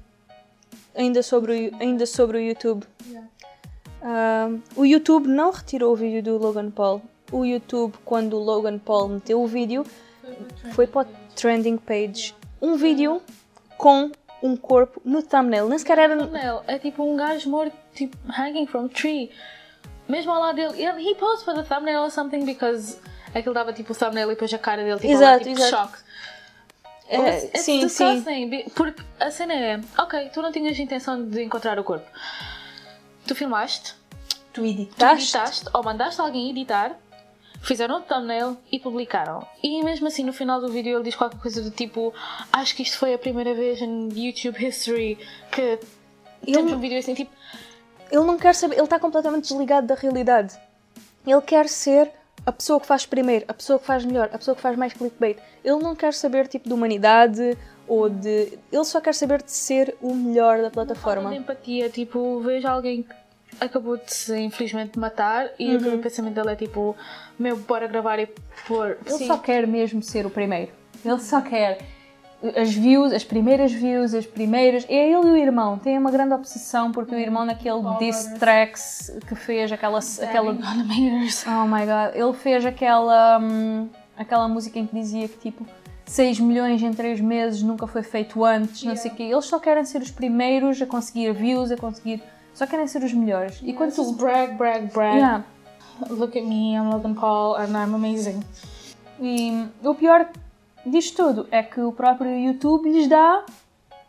[0.95, 2.87] ainda sobre o, ainda sobre o YouTube.
[4.03, 7.03] Ah, o YouTube não retirou o vídeo do Logan Paul.
[7.31, 9.85] O YouTube, quando o Logan Paul meteu o vídeo,
[10.73, 12.35] foi para o trending page.
[12.61, 13.21] Um vídeo
[13.77, 14.11] com
[14.43, 15.69] um corpo no thumbnail.
[15.69, 16.17] Nem sequer era.
[16.17, 16.63] thumbnail.
[16.67, 19.31] É tipo um gajo morto, tipo, hanging from tree.
[20.09, 20.83] Mesmo ao lado dele.
[20.83, 22.99] Ele, he posed for the thumbnail or something because
[23.35, 25.71] aquilo dava tipo o thumbnail e depois a cara dele tipo, Exato, lá, tipo exato.
[25.93, 25.99] choque.
[27.11, 28.49] É, it's sim, sim.
[28.51, 32.07] be- Porque a cena é, ok, tu não tinhas intenção de encontrar o corpo.
[33.27, 33.95] Tu filmaste,
[34.53, 35.23] Tu tu editaste.
[35.37, 36.95] editaste ou mandaste alguém editar,
[37.63, 39.47] fizeram o thumbnail e publicaram.
[39.63, 42.13] E mesmo assim no final do vídeo ele diz qualquer coisa do tipo
[42.53, 45.19] acho que isto foi a primeira vez em YouTube history
[45.51, 45.79] que
[46.45, 47.31] temos um vídeo assim tipo
[48.11, 48.75] Ele não quer saber.
[48.77, 50.55] Ele está completamente desligado da realidade.
[51.27, 52.11] Ele quer ser
[52.49, 54.95] a pessoa que faz primeiro, a pessoa que faz melhor, a pessoa que faz mais
[54.95, 55.37] clickbait.
[55.63, 58.59] Ele não quer saber tipo de humanidade ou de.
[58.73, 61.29] Ele só quer saber de ser o melhor da Falta plataforma.
[61.29, 63.15] de empatia, tipo, vejo alguém que
[63.61, 66.97] acabou de se infelizmente matar e o primeiro pensamento dele é tipo,
[67.39, 68.27] meu, bora gravar e
[68.67, 68.97] pôr.
[69.05, 69.27] Ele Sim.
[69.27, 70.73] só quer mesmo ser o primeiro.
[71.05, 71.79] Ele só quer
[72.57, 74.85] as views, as primeiras views, as primeiras.
[74.89, 75.79] É ele e o irmão.
[75.79, 79.99] Tem uma grande obsessão porque o irmão naquele diss tracks que fez aquela.
[79.99, 82.15] aquela oh my god.
[82.15, 83.39] Ele fez aquela.
[83.41, 85.67] hum, aquela música em que dizia que tipo.
[86.07, 89.25] 6 milhões em 3 meses nunca foi feito antes, não sei o quê.
[89.25, 92.23] Eles só querem ser os primeiros a conseguir views, a conseguir.
[92.55, 93.61] Só querem ser os melhores.
[93.63, 94.13] E quando tu.
[94.13, 95.19] brag, brag, brag.
[95.19, 95.45] Yeah.
[96.09, 98.41] Look at me, I'm Logan Paul and I'm amazing.
[99.21, 100.31] E o pior
[100.89, 103.45] disto tudo é que o próprio YouTube lhes dá.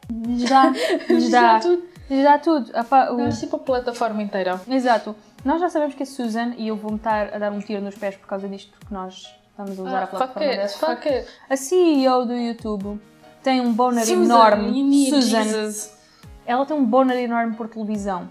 [0.09, 0.69] lhes dá.
[1.09, 1.59] lhes dá.
[1.59, 1.84] tudo.
[2.09, 2.71] lhes dá tudo.
[2.75, 4.59] Apa- o- É tipo a plataforma inteira.
[4.67, 5.15] Exato.
[5.45, 7.95] Nós já sabemos que a Susan, e eu vou-me estar a dar um tiro nos
[7.95, 10.86] pés por causa disto, porque nós estamos a usar a Ah, fuck plataforma it, dessa.
[10.86, 11.27] fuck it.
[11.49, 12.99] A CEO do YouTube
[13.41, 15.09] tem um boner Susan, enorme.
[15.09, 15.43] Susan.
[15.43, 15.97] Jesus.
[16.45, 18.30] Ela tem um boner enorme por televisão.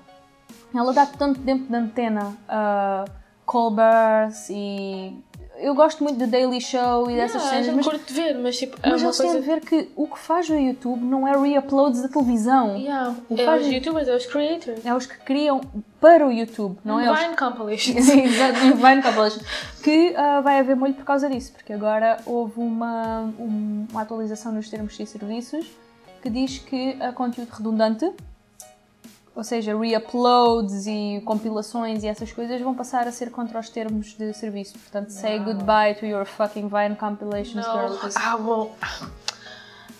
[0.75, 3.05] Ela dá tanto tempo de antena a
[3.47, 5.17] Colbert e.
[5.61, 8.57] Eu gosto muito do Daily Show e dessas Yeah, cenas, mas, curto de ver, mas
[8.59, 9.41] tipo, é mas uma eles têm coisa...
[9.41, 12.77] de ver que o que faz o YouTube não é re-uploads da televisão.
[12.77, 13.15] Yeah.
[13.29, 14.87] O É faz- os youtubers, é os creators.
[14.87, 15.61] É os que criam
[16.01, 18.09] para o YouTube, não é os Vine compilations.
[18.09, 19.41] Exato, Vine Compilation.
[19.83, 24.53] Que ah, vai haver molho por causa disso, porque agora houve uma, um- uma atualização
[24.53, 25.67] nos termos de serviços
[26.23, 28.11] que diz que a conteúdo redundante,
[29.39, 34.17] ou seja, re-uploads e compilações e essas coisas, vão passar a ser contra os termos
[34.19, 34.77] de serviço.
[34.77, 37.89] Portanto, say goodbye to your fucking Vine compilations, girl.
[37.91, 38.71] No, 'cause- I will.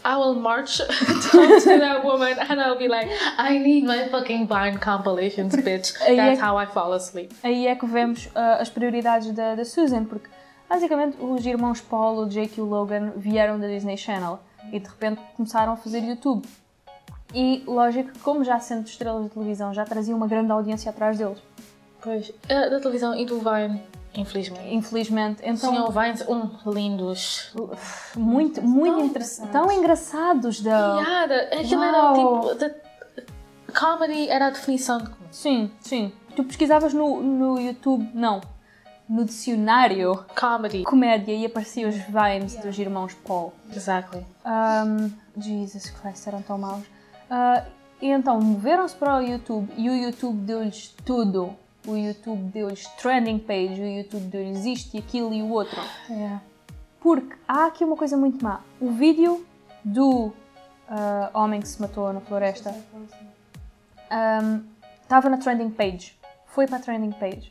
[0.05, 0.79] I will march
[1.31, 3.09] to that woman and I'll be like,
[3.39, 5.95] I need my fucking Vine compilations, bitch.
[6.01, 7.31] É That's que- how I fall asleep.
[7.43, 10.29] aí é que vemos ah, as prioridades da, da Susan, porque
[10.69, 14.39] basicamente os irmãos Paul, o Jake e o Logan vieram da Disney Channel
[14.73, 16.47] e de repente começaram a fazer YouTube.
[17.35, 21.39] E lógico como já sendo estrelas de televisão, já traziam uma grande audiência atrás deles.
[22.01, 23.83] Pois, da televisão e do Vine,
[24.15, 24.73] infelizmente.
[24.75, 25.43] Infelizmente.
[25.45, 27.53] Então, Tinham Vines, um, lindos.
[28.17, 29.53] muito, muito interessantes.
[29.53, 30.97] Tão engraçados da.
[31.01, 32.79] Yeah, the- aquilo era tipo.
[33.79, 35.29] Comedy era a definição de comédia.
[35.33, 36.13] Sim, sim.
[36.35, 38.41] Tu pesquisavas no, no YouTube, não,
[39.09, 40.85] no dicionário Comedy.
[40.85, 43.53] comédia e apareciam os vines dos irmãos Paul.
[43.75, 44.25] Exactly.
[44.47, 46.85] Um, Jesus Christ, eram tão maus.
[47.31, 47.65] Ah,
[48.01, 51.55] e então moveram-se para o YouTube e o YouTube deu-lhes tudo.
[51.87, 55.81] O YouTube deu-lhes trending page, o YouTube deu-lhes isto e aquilo e o outro.
[56.09, 56.43] Yeah.
[57.01, 58.61] Porque há aqui uma coisa muito má.
[58.81, 59.45] O vídeo
[59.85, 60.33] do
[60.89, 62.75] ah, homem que se matou na floresta
[64.11, 64.63] um,
[65.03, 66.17] estava na trending page.
[66.47, 67.51] Foi para a trending page.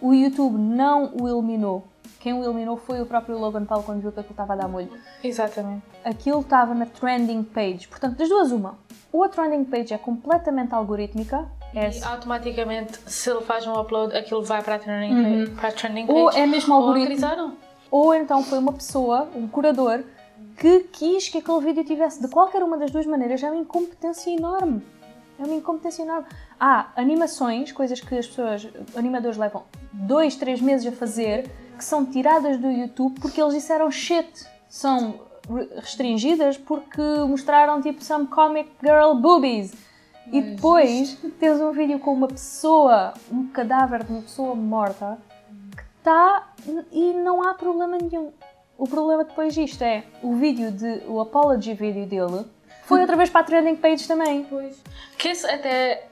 [0.00, 1.86] O YouTube não o eliminou.
[2.22, 4.68] Quem o eliminou foi o próprio Logan Paul quando viu que aquilo estava a dar
[4.68, 4.88] molho
[5.24, 5.82] Exatamente.
[6.04, 7.88] aquilo estava na trending page.
[7.88, 8.78] Portanto, das duas, uma.
[9.12, 11.44] Ou a trending page é completamente algorítmica,
[11.74, 15.72] é, E automaticamente, se ele faz um upload, aquilo vai para a trending, para a
[15.72, 16.18] trending page.
[16.18, 17.56] ou é mesmo algoritmo,
[17.90, 20.04] ou então foi uma pessoa, um curador,
[20.56, 23.42] que quis que aquele vídeo tivesse de qualquer uma das duas maneiras.
[23.42, 24.80] É uma incompetência enorme.
[25.40, 26.26] É uma incompetência enorme.
[26.60, 31.50] Há animações, coisas que as pessoas, animadores levam dois, três meses a fazer,
[31.82, 34.46] que são tiradas do YouTube porque eles disseram shit.
[34.68, 35.20] São
[35.52, 39.74] re- restringidas porque mostraram tipo some comic girl boobies.
[40.32, 45.18] E depois tens um vídeo com uma pessoa, um cadáver de uma pessoa morta,
[45.76, 46.52] que está
[46.92, 48.32] e não há problema nenhum.
[48.78, 52.46] O problema depois disto é o vídeo de o apology vídeo dele
[52.84, 54.46] foi outra vez para a trending page também.
[55.18, 56.06] Que esse até,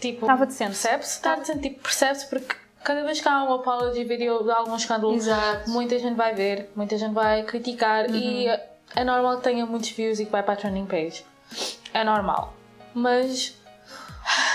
[0.00, 0.24] tipo...
[0.24, 0.70] Estava decente.
[0.70, 1.10] Percebe-se?
[1.10, 2.54] Está decente, tipo, percebe-se porque
[2.86, 5.68] cada vez que há um apology video de algum escândalo, Exato.
[5.68, 8.46] muita gente vai ver, muita gente vai criticar e
[8.94, 11.26] é normal que tenha muitos views e que vai para a trending page.
[11.92, 12.54] É normal.
[12.94, 13.54] Mas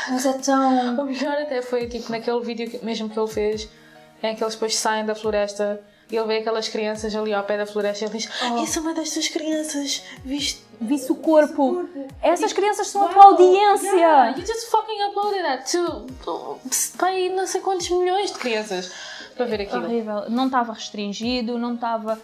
[0.10, 0.96] Mas é tão.
[1.04, 3.70] o melhor até foi, tipo, naquele vídeo que- mesmo que ele fez,
[4.24, 7.58] em que eles depois saem da floresta e ele vê aquelas crianças ali ao pé
[7.58, 8.30] da floresta e ele diz
[8.64, 10.62] Isso é uma das tuas crianças, viste?
[10.80, 11.88] Visse o corpo.
[12.24, 13.96] Essas crianças são a tua audiência.
[13.96, 16.60] Yeah, you just fucking uploaded that to, to
[17.36, 18.92] não sei quantos milhões de crianças
[19.36, 19.86] para ver aquilo.
[19.86, 20.30] Horrível.
[20.30, 22.20] Não estava restringido, não estava.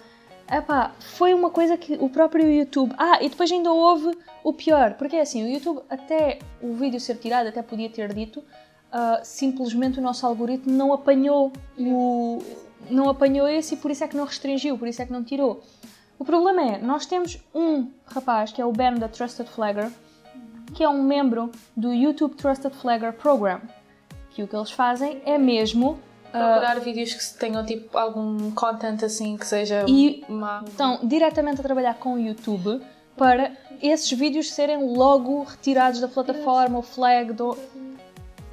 [0.51, 2.93] Epá, foi uma coisa que o próprio YouTube.
[2.97, 6.99] Ah, e depois ainda houve o pior, porque é assim, o YouTube, até o vídeo
[6.99, 8.43] ser tirado, até podia ter dito,
[8.91, 12.41] ah, simplesmente o nosso algoritmo não apanhou o.
[12.89, 15.23] Não apanhou esse e por isso é que não restringiu, por isso é que não
[15.23, 15.63] tirou.
[16.19, 19.91] O problema é, nós temos um rapaz que é o Ben da Trusted Flagger,
[20.73, 23.61] que é um membro do YouTube Trusted Flagger Program,
[24.31, 25.99] que o que eles fazem é mesmo
[26.31, 30.63] procurar vídeos que tenham tipo algum content assim que seja E- má.
[30.67, 32.81] Estão diretamente a trabalhar com o YouTube
[33.15, 37.57] para esses vídeos serem logo retirados da plataforma, o flag do.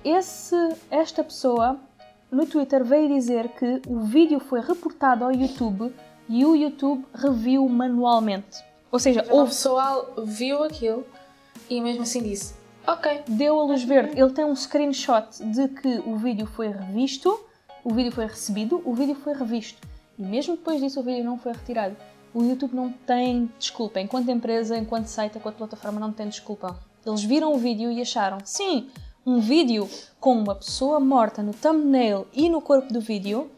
[0.04, 0.56] Esse,
[0.90, 1.78] esta pessoa
[2.34, 5.94] no Twitter veio dizer que o vídeo foi reportado ao YouTube
[6.28, 8.62] e o YouTube reviu manualmente.
[8.90, 11.06] Ou seja, O pessoal viu aquilo
[11.68, 12.54] e mesmo assim disse:
[12.86, 14.20] Ok, deu a luz verde.
[14.20, 17.40] Ele tem um screenshot de que o vídeo foi revisto,
[17.82, 19.80] o vídeo foi recebido, o vídeo foi revisto.
[20.18, 21.96] E mesmo depois disso o vídeo não foi retirado.
[22.32, 24.00] O YouTube não tem desculpa.
[24.00, 26.78] Enquanto empresa, enquanto site, enquanto plataforma, não tem desculpa.
[27.06, 28.90] Eles viram o vídeo e acharam, sim,
[29.26, 29.88] um vídeo
[30.20, 33.50] com uma pessoa morta no thumbnail e no corpo do vídeo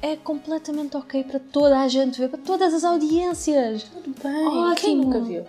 [0.00, 3.84] é completamente ok para toda a gente ver, para todas as audiências.
[3.84, 4.46] tudo bem.
[4.46, 4.74] Ótimo.
[4.74, 5.44] Quem nunca viu?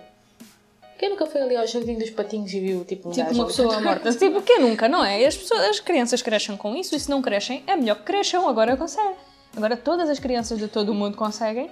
[0.96, 3.80] Quem nunca foi ali ao jardim dos patinhos e viu tipo um Tipo uma pessoa
[3.80, 4.12] morta.
[4.14, 5.24] Tipo, quem nunca, não é?
[5.26, 8.48] As, pessoas, as crianças crescem com isso e se não crescem, é melhor que cresçam,
[8.48, 9.16] agora conseguem.
[9.56, 11.68] Agora todas as crianças de todo o mundo conseguem.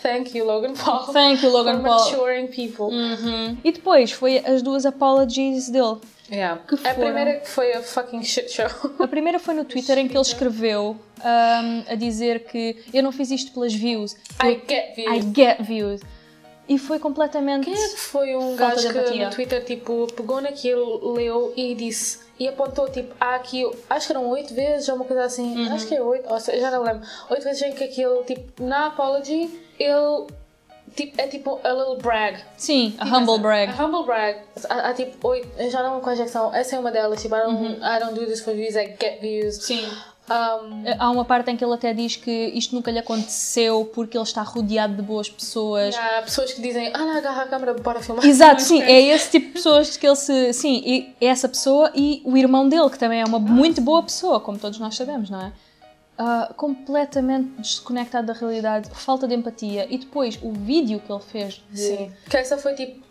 [0.00, 1.12] Thank you, Logan Paul.
[1.12, 2.10] Thank you, Logan for Paul.
[2.10, 2.86] maturing people.
[2.86, 3.58] Uhum.
[3.62, 5.98] E depois foi as duas apologies dele.
[6.30, 6.62] Yeah.
[6.66, 8.66] Que A foram- primeira que foi a fucking shit show.
[9.00, 13.10] A primeira foi no Twitter em que ele escreveu ahm, a dizer que eu não
[13.12, 14.16] fiz isto pelas views.
[14.42, 15.16] I get views.
[15.16, 16.00] I get views.
[16.68, 17.64] E foi completamente.
[17.64, 22.20] Quem é que foi um gajo que no Twitter tipo, pegou naquilo, leu e disse
[22.38, 25.74] e apontou tipo, há aqui, acho que eram oito vezes ou uma coisa assim, Uhum.
[25.74, 28.62] acho que é oito, ou seja, já não lembro, oito vezes em que aquilo, tipo,
[28.64, 30.26] na apology, ele
[31.16, 32.38] é tipo a little brag.
[32.56, 33.72] Sim, a Tipo humble essa, brag.
[33.72, 34.38] A humble brag.
[34.68, 37.78] Há, tipo eu já não lembro quais é essa é uma delas, tipo, I don't,
[37.80, 39.56] I don't do this for views, I get views.
[39.56, 39.62] Uhum.
[39.62, 39.88] Sim.
[40.30, 44.16] Um, Há uma parte em que ele até diz que isto nunca lhe aconteceu porque
[44.16, 45.96] ele está rodeado de boas pessoas.
[45.96, 48.24] há pessoas que dizem, ah, não, agarra a câmera, bora filmar.
[48.24, 50.52] Exato, sim, é esse tipo de pessoas que ele se.
[50.52, 54.04] Sim, e é essa pessoa e o irmão dele, que também é uma muito boa
[54.04, 55.52] pessoa, como todos nós sabemos, não é?
[56.22, 59.86] Ah, completamente desconectado da realidade, falta de empatia.
[59.88, 61.80] E depois o vídeo que ele fez de.
[61.80, 62.12] Sim.
[62.28, 63.02] Que essa foi tipo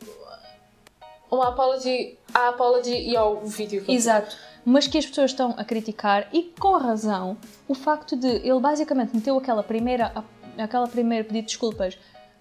[1.32, 4.38] uma apology, a apology e ao vídeo que Exato.
[4.64, 7.36] Mas que as pessoas estão a criticar e com razão
[7.68, 10.14] o facto de ele basicamente meteu aquela primeira,
[10.56, 11.98] aquela primeira pedido de desculpas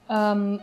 [0.07, 0.59] ahm,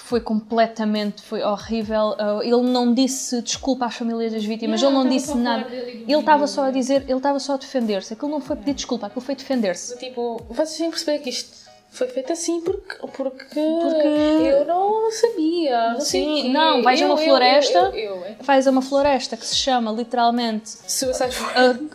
[0.00, 2.14] que foi completamente foi horrível.
[2.18, 5.68] Ah, ele não disse desculpa às famílias das vítimas, ele não disse nada.
[5.70, 8.14] Ele estava só a dizer, ele estava só a defender-se.
[8.14, 9.98] Aquilo não foi pedir desculpa, aquilo foi defender-se.
[9.98, 15.10] Tipo, vocês têm que perceber que isto foi feito assim porque, porque, Porque- eu não
[15.10, 15.90] sabia.
[15.94, 16.48] Não sei Sim, quê.
[16.48, 17.78] não, vais a uma Eu- eu- floresta.
[17.78, 18.36] Eu, eu, eu, é.
[18.42, 21.34] Faz uma floresta que se chama literalmente Suicide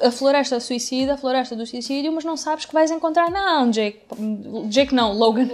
[0.02, 3.32] a, a floresta suicida, a floresta do suicídio, mas não sabes que vais encontrar.
[3.32, 4.02] Não, Jake.
[4.68, 5.48] Jake não, Logan.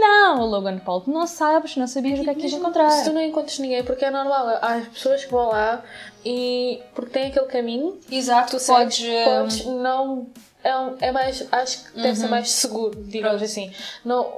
[0.00, 1.00] Não, Logan Paul.
[1.02, 2.90] Tu não sabes, não sabias o que é que ias encontrar.
[2.90, 5.82] Se tu não encontras ninguém, porque é normal, há as pessoas que vão lá
[6.24, 9.04] e porque tem aquele caminho, Exato, tu podes.
[9.24, 10.26] podes não.
[10.64, 11.44] É, um- é mais.
[11.50, 13.72] Acho que deve ser mais seguro, digamos assim.
[14.04, 14.30] Não,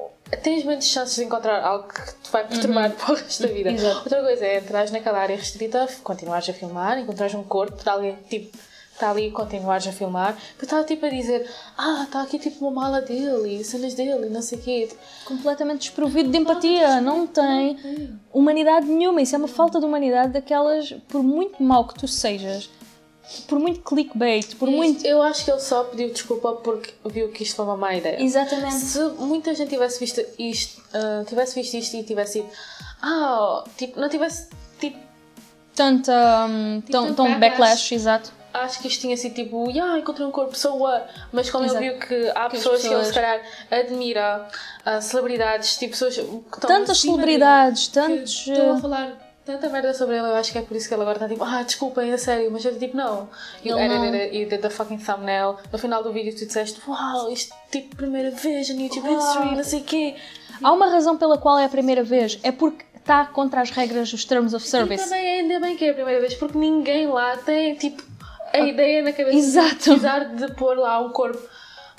[0.42, 3.70] tens menos chances de encontrar algo que te vai perturbar para o resto da vida.
[3.70, 3.98] Exato.
[3.98, 8.16] Outra coisa é entrares naquela área restrita, continuares a filmar, encontrares um corpo de alguém
[8.28, 8.56] tipo.
[8.94, 12.64] Está ali e continuares a filmar, que está tipo a dizer: Ah, está aqui tipo
[12.64, 14.88] uma mala dele, cenas dele, não sei o quê.
[15.24, 17.00] completamente desprovido de empatia.
[17.00, 17.76] Não tem
[18.32, 19.20] humanidade nenhuma.
[19.20, 20.92] Isso é uma falta de humanidade daquelas.
[21.08, 22.70] Por muito mau que tu sejas,
[23.48, 25.04] por muito clickbait, por muito.
[25.06, 28.22] Eu acho que ele só pediu desculpa porque viu que isto foi uma má ideia.
[28.22, 28.74] Exatamente.
[28.76, 32.48] Se muita gente tivesse visto isto, ah, tivesse visto isto e tivesse ido,
[33.02, 34.48] ah, tipo, não tivesse,
[34.78, 34.98] tipo,
[35.74, 36.46] Tanta.
[36.48, 37.50] Um, tão, tanto tão backlash.
[37.50, 38.32] backlash, exato.
[38.52, 41.04] acho que isto tinha sido tipo, yeah, encontrei um corpo, so what?
[41.32, 41.82] Mas como Exato.
[41.82, 44.48] ele viu que há Que as pessoas que ele pessoas- se calhar admira,
[44.84, 48.46] ah, celebridades, tipo, pessoas que estão Tantas celebridades, tantos.
[48.46, 50.94] estão a eh, falar tanta merda sobre ele, eu acho que é por isso que
[50.94, 53.28] ele agora está tipo, ah, desculpem, a sério, mas eu tipo, não.
[53.64, 55.56] You Ele não- edited it, you did the fucking thumbnail.
[55.72, 59.18] No final do vídeo tu disseste, uau, isto tipo primeira vez no YouTube Uau.
[59.18, 60.16] History, não sei o quê.
[60.62, 62.38] Há uma razão pela qual é a primeira vez.
[62.42, 65.04] É porque está contra as regras dos Terms of E Service.
[65.04, 68.02] também ainda bem que é a primeira vez, porque ninguém lá tem tipo
[68.52, 69.68] a ideia na cabeça Exato.
[69.74, 71.42] de precisar de pôr lá um corpo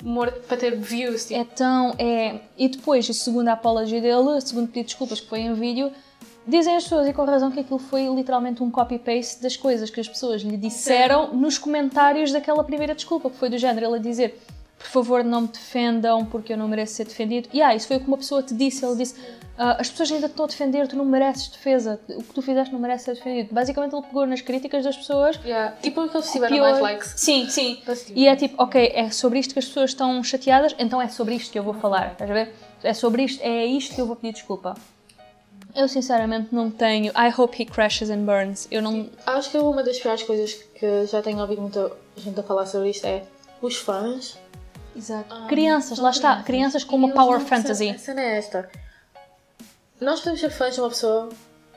[0.02, 1.26] morto para ter views.
[1.26, 1.94] Tipo, É tão.
[1.98, 2.40] É...
[2.58, 5.92] E depois, a segunda apologia dele, segundo pedido de desculpas que foi em vídeo,
[6.46, 10.00] dizem as pessoas, e com razão, que aquilo foi literalmente um copy-paste das coisas que
[10.00, 13.98] as pessoas lhe disseram nos comentários daquela primeira desculpa, que foi do género ele a
[13.98, 14.40] dizer.
[14.78, 17.48] Por favor, não me defendam porque eu não mereço ser defendido.
[17.52, 18.84] E ah, isso foi o que uma pessoa te disse.
[18.84, 19.14] Ele disse:
[19.56, 21.98] "Ah, As pessoas ainda te estão a defender, tu não mereces defesa.
[22.10, 23.54] O que tu fizeste não merece ser defendido.
[23.54, 25.74] Basicamente, ele pegou nas críticas das pessoas yeah.
[25.80, 27.14] tipo que eles tiveram mais likes.
[27.16, 27.80] Sim, sim.
[27.86, 28.12] Assim.
[28.14, 31.34] E é tipo, ok, é sobre isto que as pessoas estão chateadas, então é sobre
[31.34, 32.52] isto que eu vou falar, estás a ver?
[32.84, 34.74] É sobre isto, é isto que eu vou pedir desculpa.
[35.76, 37.12] Eu sinceramente não tenho.
[37.12, 38.66] I hope he crashes and burns.
[38.70, 39.10] Eu não.
[39.26, 42.90] Acho que uma das piores coisas que já tenho ouvido muita gente a falar sobre
[42.90, 43.22] isto é
[43.60, 44.38] os fãs.
[44.96, 45.26] Exato.
[45.28, 46.42] ah, crianças, lá está.
[46.42, 47.90] Crianças com uma power fantasy.
[47.90, 48.70] A cena é esta.
[50.00, 51.28] Nós podemos ser fãs de uma pessoa,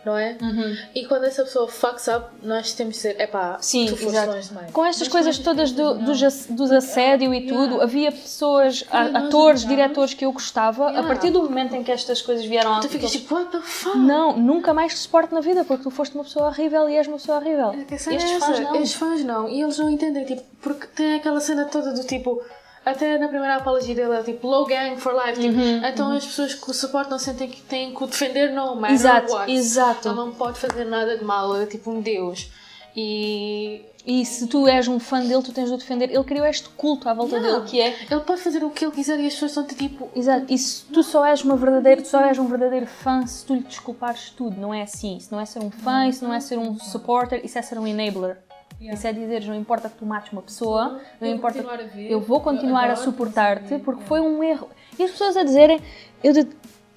[0.10, 0.36] não é?
[0.42, 0.76] Uhum.
[0.96, 4.32] E quando essa pessoa fucks up, nós temos de ser, epá, Sim, tu foste exato.
[4.34, 4.72] longe demais.
[4.72, 9.20] Com estas Mas coisas todas as do, dos, dos assédio e tudo, havia pessoas, a-
[9.26, 10.88] atores, diretores que eu gostava.
[10.88, 11.08] A Yeah.
[11.08, 12.80] partir do momento em que estas coisas vieram a.
[12.80, 13.98] Tu ficas tipo, what the fuck?
[13.98, 17.08] Não, nunca mais te suporto na vida porque tu foste uma pessoa horrível e és
[17.08, 17.72] uma pessoa horrível.
[17.72, 18.76] É a Estes é fãs não.
[18.76, 19.48] Estes fãs não.
[19.48, 22.42] E eles não entendem, tipo, porque tem aquela cena toda do tipo.
[22.86, 25.40] Até na primeira apologia dele é tipo low gang for life.
[25.40, 28.76] Tipo, Uhum, então as pessoas que o suportam sentem que têm que o defender no
[28.76, 29.52] matter Exato, what.
[29.52, 30.08] exato.
[30.08, 32.50] Ele não pode fazer nada de mal, é tipo um deus.
[32.96, 36.10] E E se tu és um fã dele, tu tens de o defender.
[36.10, 37.60] Ele criou este culto à volta Yeah.
[37.60, 37.96] dele que é.
[38.10, 40.10] ele pode fazer o que ele quiser e as pessoas estão tipo.
[40.16, 43.46] Exato, e se tu só és uma verdadeira, tu só és um verdadeiro fã se
[43.46, 45.18] tu lhe desculpares tudo, não é assim.
[45.18, 47.78] Isso não é ser um fã, isso não é ser um supporter, isso é ser
[47.78, 48.38] um enabler.
[48.80, 51.58] Isso é dizer, não importa que tu mates uma pessoa, não vou importa.
[51.64, 54.70] continuar a ver, eu vou continuar eu a suportar-te não porque foi um erro.
[54.98, 55.80] E as pessoas a dizerem,
[56.24, 56.48] eu de-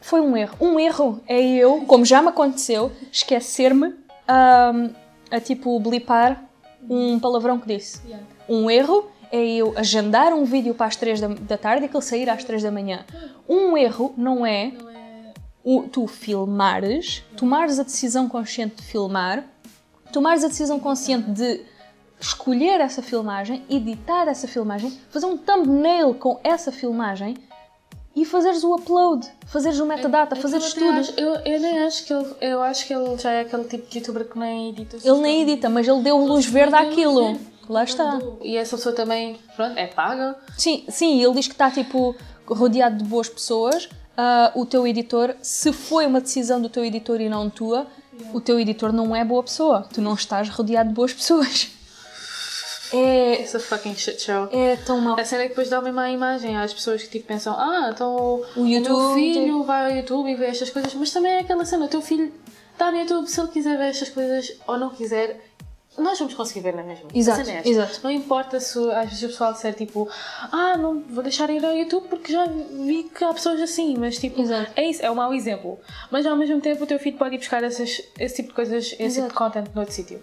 [0.01, 0.57] foi um erro.
[0.61, 3.95] Um erro é eu, como já me aconteceu, esquecer-me
[4.29, 4.91] ahm,
[5.31, 6.45] a tipo blipar
[6.89, 8.01] um palavrão que disse.
[8.49, 11.97] Um erro é eu agendar um vídeo para as 3 da, da tarde e que
[11.97, 13.05] ele sair às 3 da manhã.
[13.49, 14.73] Um erro não é
[15.65, 19.45] o, tu filmares, tomares a decisão consciente de filmar,
[20.13, 21.61] tomares a decisão consciente de
[22.23, 27.37] escolher essa filmagem, editar essa filmagem, fazer um thumbnail com essa filmagem
[28.15, 30.99] e fazeres o upload, fazeres o metadata, fazeres É, até tudo.
[31.01, 32.27] acho- Eu, eu nem acho que ele.
[32.41, 34.97] Eu acho que ele já é aquele tipo de youtuber que nem edita.
[35.03, 37.39] Ele nem edita, mas ele deu luz verde àquilo.
[37.69, 38.19] Lá está.
[38.43, 40.37] E essa pessoa também, pronto, é paga.
[40.59, 42.15] Sim, sim, ele diz que está tipo
[42.47, 43.89] rodeado de boas pessoas.
[44.17, 47.87] Ah, o teu editor, se foi uma decisão do teu editor e não tua,
[48.35, 49.89] o teu editor não é boa pessoa.
[49.93, 51.71] Tu não estás rodeado de boas pessoas.
[52.93, 54.49] É, It's a fucking shit show.
[54.53, 55.19] é tão mau.
[55.19, 57.91] A cena é que depois dá uma má imagem às pessoas que tipo pensam, ah,
[57.93, 61.33] então o, O YouTube meu filho vai ao YouTube e vê estas coisas, mas também
[61.33, 62.33] é aquela cena, o teu filho
[62.73, 65.41] está no YouTube, se ele quiser ver estas coisas ou não quiser,
[65.99, 67.09] nós vamos conseguir ver na mesma.
[67.15, 68.01] Exato, é exato.
[68.03, 70.09] Não importa se às vezes o pessoal disser tipo,
[70.51, 74.19] ah, não vou deixar ir ao YouTube porque já vi que há pessoas assim, mas
[74.19, 74.71] tipo, Exato.
[74.75, 75.79] é isso, é um mau exemplo.
[76.11, 78.85] Mas ao mesmo tempo o teu filho pode ir buscar essas, esse tipo de coisas,
[78.85, 79.35] esse tipo de Exato.
[79.35, 80.23] content noutro sítio.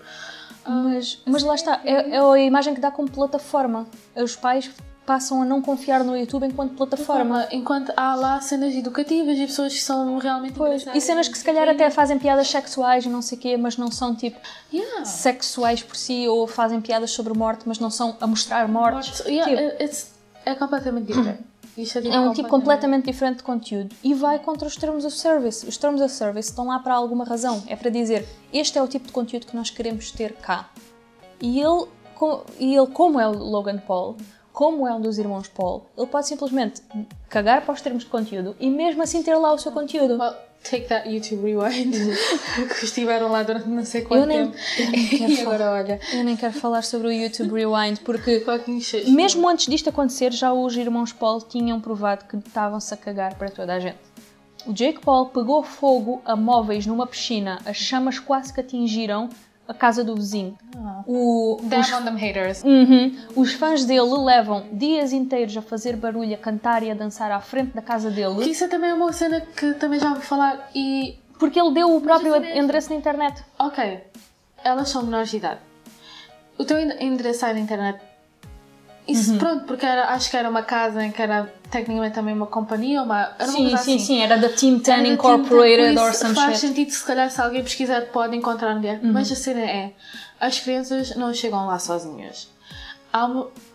[0.65, 3.87] Mas, mas lá está, é, é a imagem que dá como plataforma.
[4.15, 4.69] Os pais
[5.05, 7.47] passam a não confiar no YouTube enquanto plataforma.
[7.51, 11.43] Enquanto há lá cenas educativas e pessoas que são realmente Pois, e cenas que se
[11.43, 14.37] calhar até fazem piadas sexuais e não sei o quê, mas não são tipo
[14.71, 15.05] Yeah.
[15.05, 19.21] sexuais por si, ou fazem piadas sobre morte, mas não são a mostrar mortes.
[19.21, 20.05] Yeah, Tipo,
[20.45, 21.48] é completamente diferente.
[22.15, 25.65] É um tipo completamente diferente de conteúdo e vai contra os termos of service.
[25.67, 27.63] Os termos of service estão lá para alguma razão.
[27.67, 30.69] É para dizer, este é o tipo de conteúdo que nós queremos ter cá.
[31.41, 34.17] E ele, co- e ele como é o Logan Paul,
[34.51, 36.81] como é um dos irmãos Paul, ele pode simplesmente
[37.29, 40.17] cagar para os termos de conteúdo e mesmo assim ter lá o seu conteúdo.
[40.17, 40.33] Well,
[40.63, 41.93] take that YouTube rewind.
[42.79, 44.57] que estiveram lá durante não sei quanto Eu nem- tempo.
[44.79, 45.55] eu nem quero e falar.
[45.55, 45.99] agora olha.
[46.13, 48.43] Eu nem quero falar sobre o YouTube Rewind porque
[49.09, 53.49] mesmo antes disto acontecer, já os irmãos Paul tinham provado que estavam-se a cagar para
[53.49, 53.97] toda a gente.
[54.65, 59.29] O Jake Paul pegou fogo a móveis numa piscina, as chamas quase que atingiram
[59.69, 60.57] a casa do vizinho.
[61.05, 62.63] O, Damn os, on them haters.
[62.63, 63.15] Uhum.
[63.35, 67.39] os fãs dele levam dias inteiros a fazer barulho, a cantar e a dançar à
[67.39, 70.69] frente da casa Que dele isso é também uma cena que também já ouvi falar
[70.73, 71.19] e.
[71.37, 73.43] porque ele deu o próprio é endereço na internet.
[73.59, 74.03] Ok,
[74.63, 75.59] elas são menores de idade.
[76.57, 78.08] O teu endereço sai na internet.
[79.07, 82.45] Isso, pronto, porque era, acho que era uma casa em que era tecnicamente também uma
[82.45, 83.33] companhia, uma.
[83.39, 84.05] Era uma Sim, coisa sim, assim.
[84.05, 86.67] sim, era da Team 10 Era da Incorporated or some faz shit.
[86.67, 88.93] sentido se calhar se alguém pesquisar pode encontrar onde é.
[88.93, 89.11] Uhum.
[89.13, 89.93] Mas a cena é,
[90.39, 92.49] as crianças não chegam lá sozinhas.
[93.11, 93.27] Há,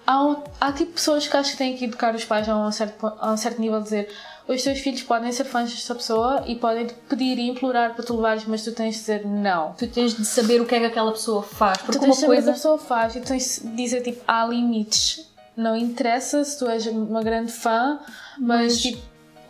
[0.06, 3.04] há, há tipo pessoas que acho que têm que educar os pais a um certo,
[3.18, 4.08] a um certo nível dizer
[4.46, 8.04] os teus filhos podem ser fãs desta pessoa e podem te pedir e implorar para
[8.04, 9.72] tu levares, mas tu tens de dizer não.
[9.72, 12.14] Tu tens de saber o que é que aquela pessoa faz, porque tu tens uma
[12.14, 14.44] de saber o que coisa a pessoa faz e tu tens de dizer tipo há
[14.46, 15.26] limites.
[15.56, 17.98] Não interessa se tu és uma grande fã,
[18.38, 18.98] mas, Mas tipo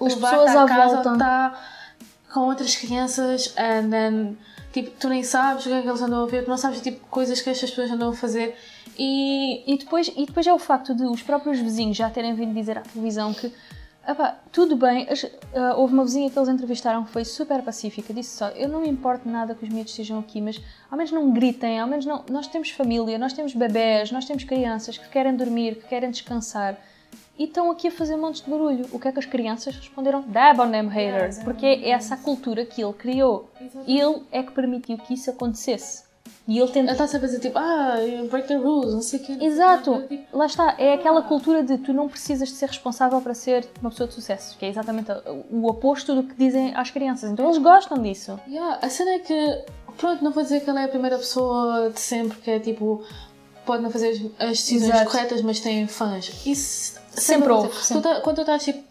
[0.05, 1.61] as pessoas à casa volta- está
[2.33, 4.37] com outras crianças and then,
[4.73, 6.79] tipo, tu nem sabes o que é que eles andam a ver, tu não sabes
[6.81, 8.55] o tipo de coisas que estas pessoas andam a fazer
[8.99, 12.53] e E depois, e depois é o facto de os próprios vizinhos já terem vindo
[12.55, 13.53] dizer à televisão que
[14.07, 15.25] "Epá, tudo bem, as-
[15.55, 18.81] ah, houve uma vizinha que eles entrevistaram que foi super pacífica, disse só, eu não
[18.83, 22.05] me importo nada que os miúdos estejam aqui, mas ao menos não gritem, ao menos
[22.05, 26.11] não, nós temos família, nós temos bebés, nós temos crianças que querem dormir, que querem
[26.11, 26.77] descansar
[27.39, 28.87] e estão aqui a fazer montes de barulho.
[28.93, 30.23] O que é que as crianças responderam?
[30.29, 33.51] Dab on them haters, porque é essa a cultura que ele criou.
[33.89, 36.04] Ele é que permitiu que isso acontecesse.
[36.47, 36.93] E ele Ele tenta.
[36.93, 37.95] está sempre a dizer tipo, ah,
[38.31, 39.39] break the rules, não sei o quê.
[39.41, 43.67] Exato, lá está, é aquela cultura de tu não precisas de ser responsável para ser
[43.81, 45.11] uma pessoa de sucesso, que é exatamente
[45.51, 47.31] o oposto do que dizem às crianças.
[47.31, 48.39] Então eles gostam disso.
[48.47, 49.65] Yeah, a cena é que,
[49.97, 53.03] pronto, não vou dizer que ela é a primeira pessoa de sempre que é tipo,
[53.65, 55.11] pode não fazer as, decisões Exato.
[55.11, 56.31] corretas, mas tem fãs.
[56.47, 58.03] Isso Sempre houve, sempre.
[58.03, 58.83] Tá- quando tu estás tipo.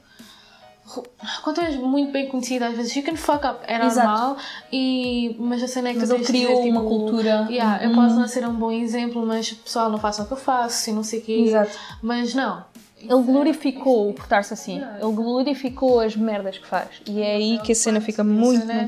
[1.43, 4.37] Quando és muito bem conhecida, às vezes you can fuck up, é normal,
[4.71, 7.47] e, mas a cena é que Mas tu criou uma tipo, cultura.
[7.49, 7.95] Yeah, eu Uhum.
[7.95, 10.93] posso não ser um bom exemplo, mas pessoal, não façam o que eu faço e
[10.93, 11.33] não sei o quê.
[11.47, 11.71] Exato.
[12.01, 12.63] Mas não.
[12.99, 14.77] Ele glorificou o portar-se assim.
[15.01, 16.87] Ele glorificou as merdas que faz.
[17.05, 18.69] E é aí que a cena fica muito.
[18.71, 18.87] é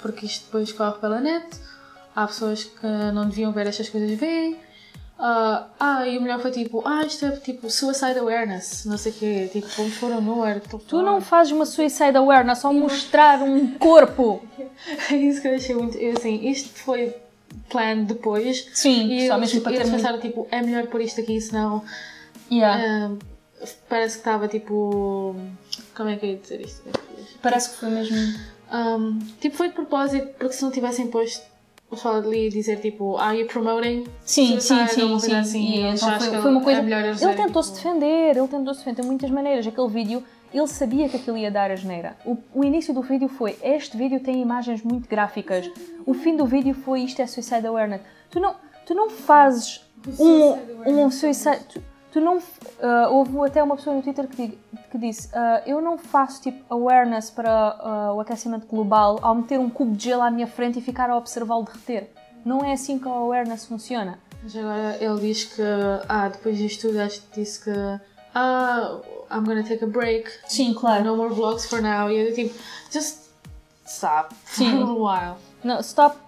[0.00, 1.46] porque isto depois corre pela net,
[2.16, 4.56] há pessoas que não deviam ver estas coisas veem.
[5.24, 9.12] Ah, ah, e o melhor foi tipo, ah, isto é tipo suicide awareness, não sei
[9.12, 10.60] o quê, tipo, vamos pôr um nowhere.
[10.88, 14.42] Tu não fazes uma suicide awareness só mostrar um corpo.
[15.12, 15.96] É isso que eu achei muito.
[15.96, 17.14] Eu, assim, isto foi
[17.70, 18.68] plan depois.
[18.74, 21.84] Sim, e só eles, mesmo para eles pensaram tipo, é melhor pôr isto aqui, senão.
[22.50, 23.12] Yeah.
[23.12, 25.36] ah, parece que estava tipo.
[25.94, 26.82] Como é que eu ia dizer isto?
[27.40, 28.16] Parece que foi mesmo.
[28.72, 31.51] Um, tipo, foi de propósito, porque se não tivessem posto
[31.92, 34.04] o pessoal ali dizer tipo, are you promoting?
[34.24, 35.36] Sim, sim, suicide?" ou sim, sim.
[35.36, 35.64] assim.
[35.64, 36.80] E então foi, que foi uma é coisa.
[36.80, 39.66] eles ele dizerem, tentou-se tipo, defender, ele tentou-se defender de muitas maneiras.
[39.66, 40.24] Aquele vídeo,
[40.54, 42.16] ele sabia que aquilo ia dar a geneira.
[42.24, 45.70] O, o início do vídeo foi: este vídeo tem imagens muito gráficas.
[46.06, 48.00] O fim do vídeo foi: isto é suicide awareness.
[48.30, 49.82] Tu não, tu não fazes
[50.18, 51.60] um, um suicide.
[51.68, 51.82] Tu,
[52.12, 52.38] tu não.
[52.80, 54.58] ah, houve até uma pessoa no Twitter que,
[54.90, 59.58] que disse: ah, Eu não faço tipo awareness para ah, o aquecimento global ao meter
[59.58, 62.12] um cubo de gelo à minha frente e ficar a observá-lo derreter.
[62.44, 64.18] Não é assim que a awareness funciona.
[64.42, 65.62] Mas agora ele diz que,
[66.08, 67.70] ah, depois disto tudo, acho que disse que,
[68.34, 69.00] ah,
[69.30, 70.28] I'm gonna take a break.
[70.46, 71.04] Sim, claro.
[71.04, 72.10] No more vlogs for now.
[72.10, 72.54] E eu tipo,
[72.90, 73.30] just
[73.86, 74.78] stop Sim.
[74.84, 75.36] for a while.
[75.64, 76.18] Não, stop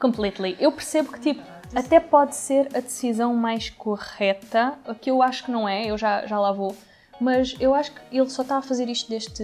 [0.00, 0.56] completely.
[0.58, 1.42] Eu percebo que, tipo,
[1.74, 5.98] até pode ser a decisão mais correta, o que eu acho que não é, eu
[5.98, 6.74] já, já lá vou.
[7.20, 9.42] Mas eu acho que ele só está a fazer isto deste,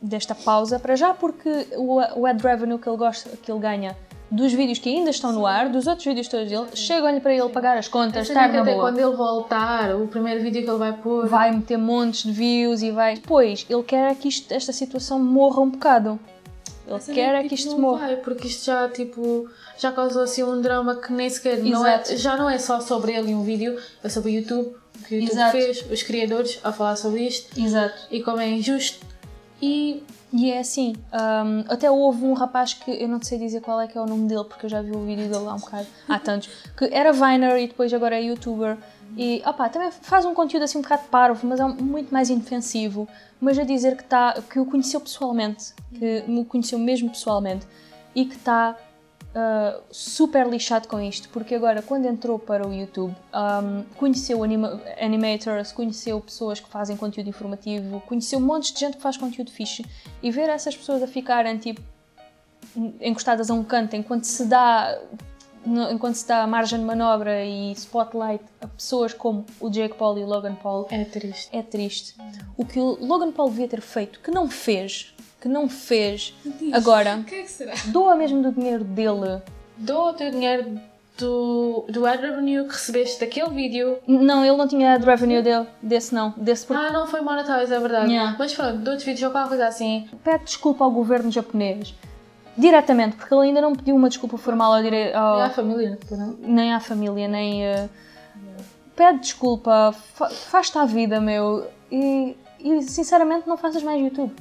[0.00, 3.94] desta pausa, para já porque o, o ad revenue que ele, gosta, que ele ganha
[4.30, 7.48] dos vídeos que ainda estão no ar, dos outros vídeos todos dele, chegam-lhe para ele
[7.48, 8.84] pagar as contas, estar que na até boa.
[8.84, 11.26] quando ele voltar, o primeiro vídeo que ele vai pôr.
[11.26, 13.14] Vai meter montes de views e vai.
[13.14, 16.18] Depois, ele quer é que isto, esta situação morra um bocado.
[16.86, 18.06] Ele quer é que isto morra.
[18.06, 21.58] Vai, porque isto já, tipo, já causou assim um drama que nem sequer.
[21.62, 24.74] Não é, já não é só sobre ele e um vídeo, é sobre o YouTube,
[25.00, 25.52] o que o YouTube Exato.
[25.52, 27.94] fez, os criadores a falar sobre isto Exato.
[28.10, 29.06] e como é injusto.
[29.62, 33.80] E E é assim, hum, até houve um rapaz que eu não sei dizer qual
[33.80, 35.58] é que é o nome dele, porque eu já vi o vídeo dele há um
[35.58, 38.76] bocado, há tantos, que era Viner e depois agora é youtuber.
[39.16, 42.28] E opá, também faz um conteúdo assim um bocado parvo, mas é um- muito mais
[42.28, 43.08] indefensivo.
[43.40, 47.66] Mas a dizer que, tá, que o conheceu pessoalmente, que me conheceu mesmo pessoalmente,
[48.14, 48.76] e que está
[49.34, 54.80] uh, super lixado com isto, porque agora, quando entrou para o YouTube, um, conheceu anima
[55.00, 59.84] animators, conheceu pessoas que fazem conteúdo informativo, conheceu montes de gente que faz conteúdo fixe,
[60.22, 61.80] e ver essas pessoas a ficarem tipo
[63.00, 64.98] encostadas a um canto enquanto se dá
[65.68, 70.18] no- enquanto se dá margem de manobra e spotlight a pessoas como o Jake Paul
[70.18, 71.48] e o Logan Paul é triste.
[71.52, 72.14] é triste.
[72.56, 76.34] O que o Logan Paul devia ter feito, que não fez, que não fez,
[76.72, 77.74] agora O que é que será?
[77.86, 79.40] doa mesmo do dinheiro dele.
[79.76, 80.80] Dou o teu dinheiro
[81.16, 83.98] do, do ad revenue que recebeste daquele vídeo.
[84.06, 87.72] Não, ele não tinha ad revenue dele, desse não, desse porque Ah, não foi monetized,
[87.72, 88.10] é verdade.
[88.10, 88.36] Yeah.
[88.38, 90.08] Mas pronto, de outros vídeos ou qualquer coisa assim.
[90.24, 91.94] pede desculpa ao governo japonês.
[92.58, 95.12] Diretamente, porque ele ainda não pediu uma desculpa formal ao dire...
[95.14, 96.36] ao- É a família, não?
[96.40, 97.64] nem à família, nem.
[97.64, 97.88] eh,
[98.96, 101.66] Pede desculpa, fa- faz-te à vida, meu.
[101.90, 104.32] E, e sinceramente não faças mais YouTube.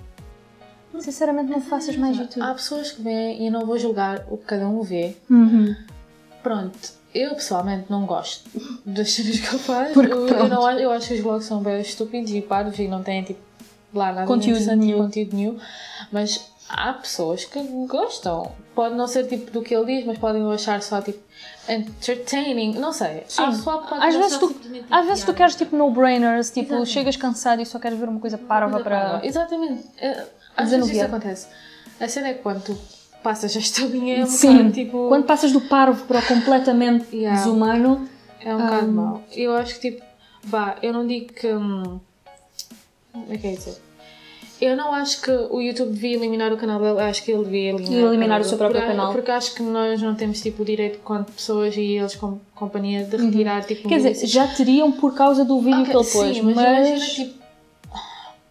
[1.00, 2.42] Sinceramente não faças mais YouTube.
[2.42, 5.16] Há pessoas que veem e eu não vou julgar o que cada um vê.
[5.30, 5.76] Uhum.
[6.42, 6.76] Pronto,
[7.14, 8.50] eu pessoalmente não gosto
[8.84, 9.94] das cenas que ele faz.
[9.94, 12.88] Porque eu, eu, não, eu acho que os vlogs são bem estúpidos e parvos e
[12.88, 13.40] não têm tipo
[13.94, 14.98] lá nada de Conteúdo nenhum.
[14.98, 15.60] conteúdo nenhum.
[16.12, 18.52] Mas há pessoas que gostam.
[18.76, 21.20] Pode não ser tipo do que ele diz, mas podem o achar só tipo
[21.68, 22.74] entertaining.
[22.74, 23.22] Não sei.
[23.22, 24.56] Pessoal que pode Às vezes, tu,
[24.92, 26.90] às vezes tu queres tipo no-brainers, tipo Exatamente.
[26.92, 29.22] chegas cansado e só queres ver uma coisa parva para.
[29.24, 29.84] Exatamente.
[29.98, 31.48] É, Às vezes isso acontece.
[32.00, 32.78] A cena é quando tu
[33.24, 35.08] passas esta linha é um Sim, bocado tipo.
[35.10, 37.38] quando passas do parvo para o completamente Yeah.
[37.40, 38.08] desumano,
[38.40, 39.24] É um bocado mau.
[39.32, 40.06] Eu acho que tipo,
[40.44, 41.52] vá, eu não digo que.
[41.52, 42.00] hum,
[43.12, 43.82] Como é que é dizer?
[44.60, 47.70] Eu não acho que o YouTube devia eliminar o canal dele, acho que ele devia
[47.70, 49.12] eliminar, Eliminar o seu próprio porque, canal.
[49.14, 53.04] Porque acho que nós não temos tipo o direito, quanto pessoas e eles como companhia,
[53.04, 53.90] de retirar tipo Uhum.
[53.90, 56.56] quer dizer, já teriam por causa do vídeo Ok, que ele pôs, sim, mas.
[56.56, 57.38] mas, imagina tipo.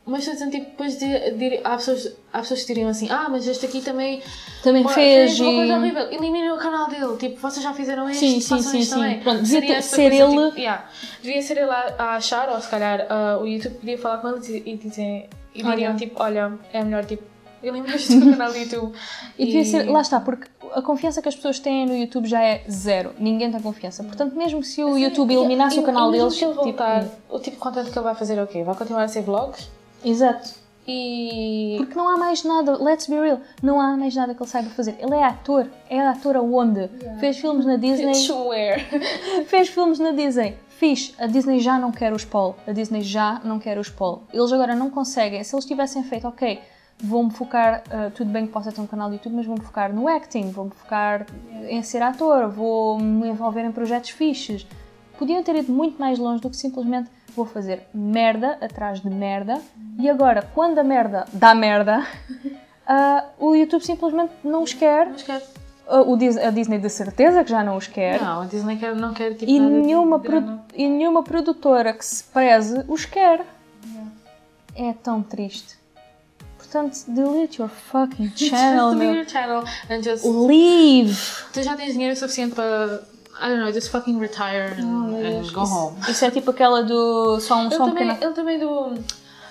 [0.09, 3.27] Mas estou dizendo, tipo, depois de, de, há, pessoas, há pessoas que diriam assim: Ah,
[3.29, 4.23] mas este aqui também
[4.63, 5.77] Também pô, fez uma coisa e...
[5.77, 6.13] horrível.
[6.13, 7.17] Eliminem o canal dele.
[7.19, 8.91] Tipo, vocês já fizeram isto, Sim, sim, sim, sim.
[8.91, 9.19] também.
[9.19, 10.89] Pronto, devia ser coisa, ele- Tipo, yeah.
[11.21, 14.29] Devia ser ele a, a achar, ou se calhar ah, o YouTube podia falar com
[14.29, 15.29] eles e, e, dizer,
[15.61, 15.95] e diriam, Olha.
[15.99, 17.23] tipo: Olha, é melhor, tipo,
[17.63, 18.93] eliminaste o canal do YouTube.
[19.39, 22.43] E devia ser, lá está, porque a confiança que as pessoas têm no YouTube já
[22.43, 23.13] é zero.
[23.19, 24.05] Ninguém tem confiança.
[24.05, 27.57] Portanto, mesmo se o YouTube eliminasse E- o canal deles, ele tipo, voltar, o tipo
[27.57, 28.63] de conteúdo que ele vai fazer é o quê?
[28.63, 29.69] Vai continuar a ser vlogs?
[30.05, 30.67] exato.
[30.89, 31.75] E.
[31.79, 34.71] Porque não há mais nada, let's be real, não há mais nada que ele saiba
[34.71, 34.95] fazer.
[35.01, 35.67] Ele é ator.
[35.91, 36.89] É ator aonde?
[37.19, 38.15] Fez filmes na Disney.
[38.15, 38.79] Swear.
[39.49, 40.55] Fez filmes na Disney.
[40.79, 41.15] Fiz.
[41.19, 42.55] A Disney já não quer os Paul.
[42.67, 44.25] A Disney já não quer os Paul.
[44.33, 45.43] Eles agora não conseguem.
[45.43, 46.61] Se eles tivessem feito, ok,
[47.03, 49.91] vou-me focar, ah, tudo bem que possa ter um canal de YouTube, mas vou-me focar
[49.91, 51.27] no acting, vou-me focar
[51.67, 54.67] em ser ator, vou-me envolver em projetos fixes.
[55.19, 59.63] Podiam ter ido muito mais longe do que simplesmente vou fazer merda atrás de merda
[59.99, 62.07] e agora, quando a merda dá merda,
[62.87, 65.09] ah, o YouTube simplesmente não os quer.
[65.09, 65.43] Mas quer.
[65.89, 66.03] Ah,
[66.49, 68.21] a Disney de certeza que já não os quer.
[68.21, 69.51] Não, a Disney quer, não quer tipo.
[69.51, 70.21] E nenhuma,
[70.75, 73.45] e nenhuma produtora que se preze os quer.
[74.75, 75.77] É tão triste.
[76.59, 80.25] Portanto, delete your fucking channel, Just delete your channel and just.
[80.25, 81.17] Leave!
[81.53, 83.03] Tu já tens dinheiro suficiente para.
[83.39, 85.97] I don't know, just fucking retire and, and go home.
[86.09, 87.39] Isso é tipo aquela do.
[87.41, 88.25] Só um, Ele só um também, pequeno.
[88.27, 88.95] ele também do.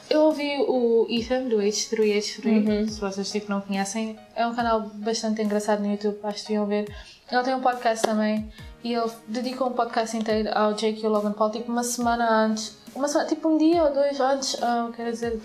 [0.10, 2.88] Eu ouvi o Ethan do H3H3, Uhum.
[2.88, 4.18] se vocês tipo, não conhecem.
[4.36, 6.93] É um canal bastante engraçado no YouTube, acho que deviam ver.
[7.32, 8.47] Ele tem um podcast também
[8.84, 12.30] e ele dedica um podcast inteiro ao Jake e ao Logan Paul, tipo uma semana
[12.30, 12.78] antes.
[12.93, 15.39] Uma semana, tipo um dia ou dois antes, ah, quer dizer,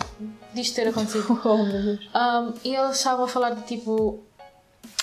[0.53, 1.41] disto ter acontecido.
[1.43, 2.01] Oh, meu Deus.
[2.15, 4.21] Um, e eles estavam a falar de tipo.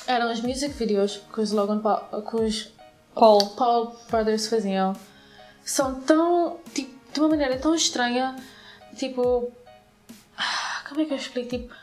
[0.05, 2.69] Eram os music videos que os Logan Paul, que os
[3.15, 3.43] Paul.
[3.57, 4.95] Paul Brothers faziam.
[5.65, 6.57] São tão.
[6.73, 8.35] Tipo, de uma maneira tão estranha.
[8.97, 9.51] Tipo.
[10.37, 11.49] ah, Como é que eu explico?
[11.49, 11.73] Tipo.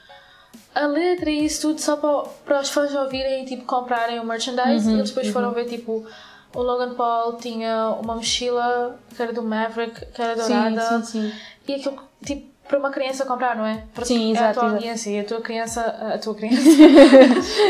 [0.74, 4.24] A letra e isso tudo só para, para os fãs ouvirem e tipo, comprarem o
[4.24, 4.90] merchandise.
[4.90, 6.04] e eles depois foram ver tipo.
[6.52, 10.80] O Logan Paul tinha uma mochila que era do Maverick, que era dourada.
[10.80, 11.38] Sim, sim, sim.
[11.66, 13.82] E aquilo, tipo, para uma criança comprar, não é?
[13.92, 14.74] Porque Sim, é exato, a tua exato.
[14.76, 15.80] audiência e a tua criança.
[16.14, 16.62] A tua criança.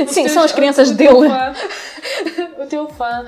[0.09, 1.29] Sim, Os são teus- as crianças o teu dele.
[1.31, 1.55] fã-
[2.63, 3.27] o teu fã.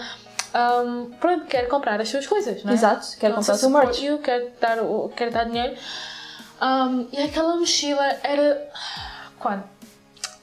[0.56, 2.74] Um, pronto, quer comprar as suas coisas, não é?
[2.74, 4.04] Exato, quer Wants comprar o seu merch.
[4.04, 5.74] You, quer, dar, o- quer dar dinheiro.
[6.60, 8.68] Um, e aquela mochila era.
[9.38, 9.64] Quanto?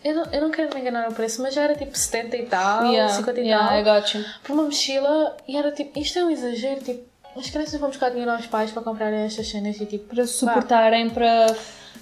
[0.04, 2.46] Eu não, eu não quero me enganar no preço, mas já era tipo 70 e
[2.46, 3.80] tal, Yeah, 50 e yeah, tal.
[3.80, 4.26] I got you.
[4.44, 7.04] Por uma mochila, e era tipo, isto é um exagero, tipo,
[7.38, 11.10] as crianças vão buscar dinheiro aos pais para comprarem estas cenas e tipo, Para suportarem,
[11.10, 11.48] para.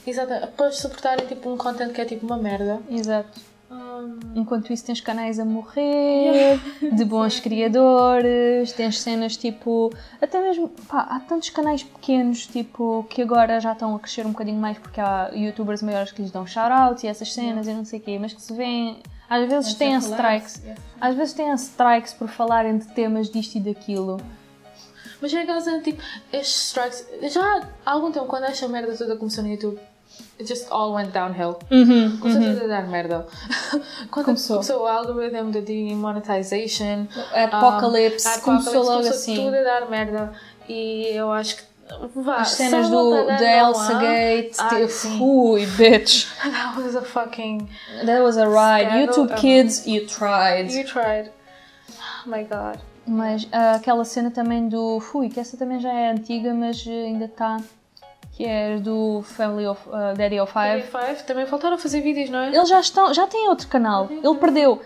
[0.06, 2.80] exato, para suportarem tipo um content que é tipo uma merda.
[2.90, 3.40] Exato.
[3.72, 6.60] Um, Enquanto isso tens canais a morrer,
[6.94, 9.90] de bons criadores, tens cenas tipo.
[10.22, 10.68] Até mesmo.
[10.90, 14.78] Pá, há tantos canais pequenos tipo que agora já estão a crescer um bocadinho mais
[14.78, 18.02] porque há youtubers maiores que lhes dão shout-out e essas cenas e não sei o
[18.02, 19.02] quê, mas que se vêem.
[19.30, 20.62] Às vezes têm strikes.
[21.00, 24.20] Às vezes têm strikes por falarem de temas disto e daquilo.
[25.22, 26.02] Mas é aquela cena, tipo,
[26.34, 27.08] estes strikes.
[27.32, 29.80] Já há algum tempo, quando esta merda toda começou no YouTube,
[30.40, 31.58] it just all went downhill.
[31.72, 33.26] Uhum, Começou tudo a dar merda.
[34.12, 34.56] quando Começou.
[34.58, 39.36] começou o algoritmo da demonetization, Apocalypse, um, começou logo começou assim.
[39.36, 40.34] tudo a dar merda.
[40.68, 41.64] E eu acho que.
[42.16, 43.96] Vá, As cenas do, da Elsa.
[44.00, 46.26] Gate, Ah, tipo, fui, bitch.
[46.42, 47.68] That was a fucking.
[48.06, 48.96] That was a ride.
[49.08, 50.72] YouTube Kids, you tried.
[50.74, 51.32] You tried.
[52.26, 52.80] Oh my god.
[53.06, 55.02] Mas ah, aquela cena também do.
[55.02, 57.58] Fui, que essa também já é antiga, mas eh, ainda está.
[58.44, 60.84] Que é do Family of ah, Daddy of Five.
[60.84, 62.48] Five também voltaram a fazer vídeos, não é?
[62.56, 63.14] Eles já estão.
[63.14, 64.08] Já têm outro canal.
[64.10, 64.82] Ele perdeu.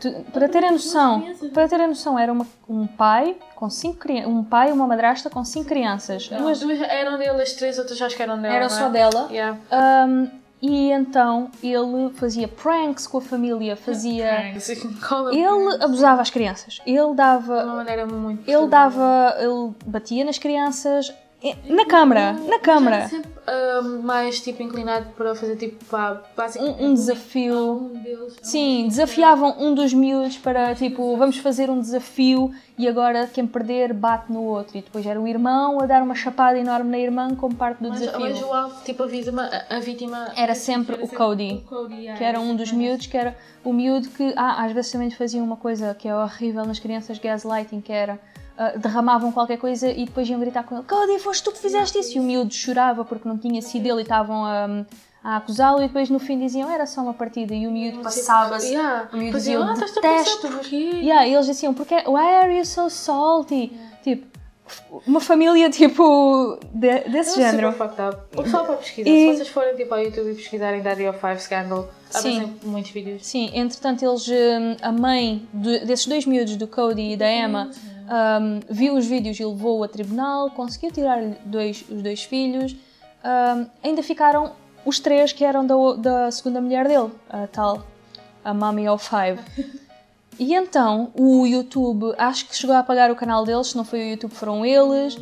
[0.00, 1.24] Tu- Para terem noção,
[1.54, 5.30] para terem noção, era uma- um pai com cinco crianças, um pai e uma madrasta
[5.30, 6.28] com cinco crianças.
[6.28, 8.54] Duas, duas eram dele, as três outras acho que eram dela.
[8.54, 8.78] Era não é?
[8.78, 9.28] só dela.
[9.30, 9.56] Yeah.
[9.72, 10.28] Um,
[10.60, 14.26] e então ele fazia pranks com a família, fazia.
[14.52, 14.68] Pranks,
[15.32, 16.80] Ele abusava às crianças.
[16.84, 17.64] Ele de uma dava.
[17.66, 18.48] maneira muito.
[18.50, 19.36] Ele dava.
[19.38, 21.12] Ele batia nas crianças.
[21.68, 22.32] Na câmara!
[22.32, 23.08] Na câmara!
[23.08, 27.72] Sempre ah, mais tipo inclinado para fazer tipo pá, basicamente Um, um desafio.
[27.94, 28.36] um deles.
[28.42, 33.92] Sim, desafiavam um dos miúdos para tipo, vamos fazer um desafio e agora quem perder
[33.92, 34.78] bate no outro.
[34.78, 37.90] E depois era o irmão a dar uma chapada enorme na irmã como parte do
[37.90, 38.20] Mas, desafio.
[38.20, 41.62] mas o alvo, tipo a vítima, a, vítima Era sempre o Cody.
[41.64, 44.72] o Cody, yeah, que era um dos miúdos, que era o miúdo que ah, às
[44.72, 48.18] vezes também faziam uma coisa que é horrível nas crianças, gaslighting, que era
[48.56, 51.98] ah, derramavam qualquer coisa e depois iam gritar com ele Cody, foste tu que fizeste
[51.98, 52.16] isso?
[52.16, 54.84] E o miúdo chorava porque não tinha sido ele e estavam a,
[55.24, 58.68] a acusá-lo e depois no fim diziam era só uma partida e o miúdo passava-se.
[58.68, 59.08] Yeah.
[59.12, 60.46] O miúdo dizia, ah, detesto.
[60.72, 63.72] Yeah, e eles diziam, porque, why are you so salty?
[64.02, 64.33] Tipo,
[65.06, 67.72] uma família tipo de- desse É género.
[67.72, 68.22] super fucked up.
[68.38, 71.18] O pessoal para pesquisar, E- se vocês forem tipo ao YouTube e pesquisarem Daddy of
[71.18, 72.38] Five Scandal, Sim.
[72.40, 73.26] aparecem muitos vídeos.
[73.26, 77.70] Sim, entretanto, eles, hum, a mãe de- desses dois miúdos, do Cody e da Emma,
[78.40, 82.72] hum, viu os vídeos e levou-o a tribunal, conseguiu tirar-lhe dois, os dois filhos.
[83.24, 84.52] Hum, ainda ficaram
[84.84, 87.82] os três que eram da, da segunda mulher dele, a tal,
[88.44, 89.40] a Mommy of Five.
[90.38, 94.00] E então, o YouTube, acho que chegou a apagar o canal deles, se não foi
[94.00, 95.18] o YouTube, foram eles.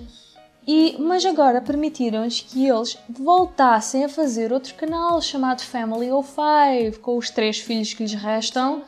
[0.66, 6.98] E, mas agora permitiram-lhes que eles voltassem a fazer outro canal chamado Family of Five,
[7.00, 8.82] com os três filhos que lhes restam,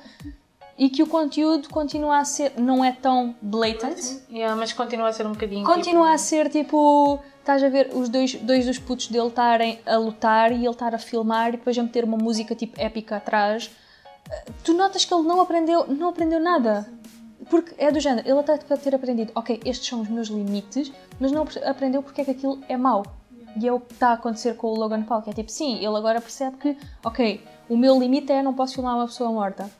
[0.78, 3.98] e que o conteúdo continua a ser, não é tão blatant,
[4.30, 5.64] Yeah, mas continua a ser um bocadinho.
[5.64, 9.96] continua a ser tipo, estás a ver os dois, dois dos putos dele estarem a
[9.96, 13.70] lutar e ele estar a filmar e depois a meter uma música tipo épica atrás.
[14.62, 16.86] Tu notas que ele não aprendeu, não aprendeu nada.
[17.48, 20.90] Porque é do género, ele até pode ter aprendido, ok, estes são os meus limites,
[21.20, 23.04] mas não aprendeu porque é que aquilo é mau.
[23.60, 25.76] E é o que está a acontecer com o Logan Paul, que é tipo, sim,
[25.76, 29.70] ele agora percebe que, ok, o meu limite é não posso filmar uma pessoa morta,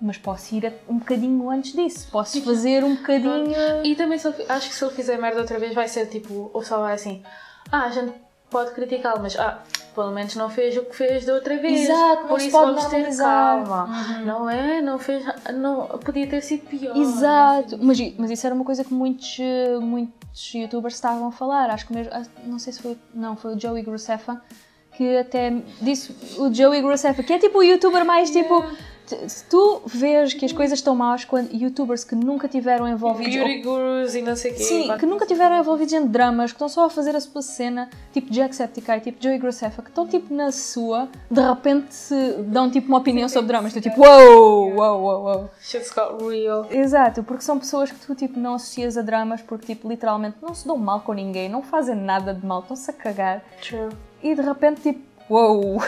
[0.00, 3.54] mas posso ir um bocadinho antes disso, posso fazer um bocadinho...
[3.84, 6.80] E também acho que se ele fizer merda outra vez vai ser tipo, ou só
[6.80, 7.22] vai assim,
[7.70, 8.12] ah, a gente
[8.52, 9.58] pode criticá-lo, mas ah,
[9.94, 11.88] pelo menos não fez o que fez da outra vez.
[11.88, 13.58] Exato, por isso pode vamos ter normalizar.
[13.58, 13.64] Uhum.
[13.64, 14.18] calma.
[14.24, 14.80] Não é?
[14.80, 15.24] Não fez.
[15.54, 16.96] Não, podia ter sido pior.
[16.96, 19.38] Exato, mas, mas isso era uma coisa que muitos,
[19.80, 21.70] muitos youtubers estavam a falar.
[21.70, 24.40] Acho que mesmo, ah, não sei se foi, não, foi o Joey Graceffa
[24.94, 25.50] que até
[25.80, 28.62] disse, o Joey Graceffa, que é tipo o youtuber mais tipo.
[28.62, 33.34] t- Se tu vês que as coisas estão más quando youtubers que nunca tiveram envolvidos.
[33.34, 34.62] Beauty gurus e não sei o quê.
[34.62, 37.90] Sim, que nunca tiveram envolvidos em dramas, que estão só a fazer a sua cena,
[38.12, 42.88] tipo Jacksepticeye, tipo Joey Graceffa, que estão tipo na sua, de repente se dão tipo
[42.88, 45.50] uma opinião sobre dramas, tu tipo, uou, uou, uou, uou.
[45.60, 46.66] Shit's got real.
[46.70, 50.54] Exato, porque são pessoas que tu tipo não associas a dramas porque tipo literalmente não
[50.54, 53.90] se dão mal com ninguém, não fazem nada de mal, estão-se a cagar True.
[54.22, 55.00] e de repente tipo,
[55.30, 55.82] uou,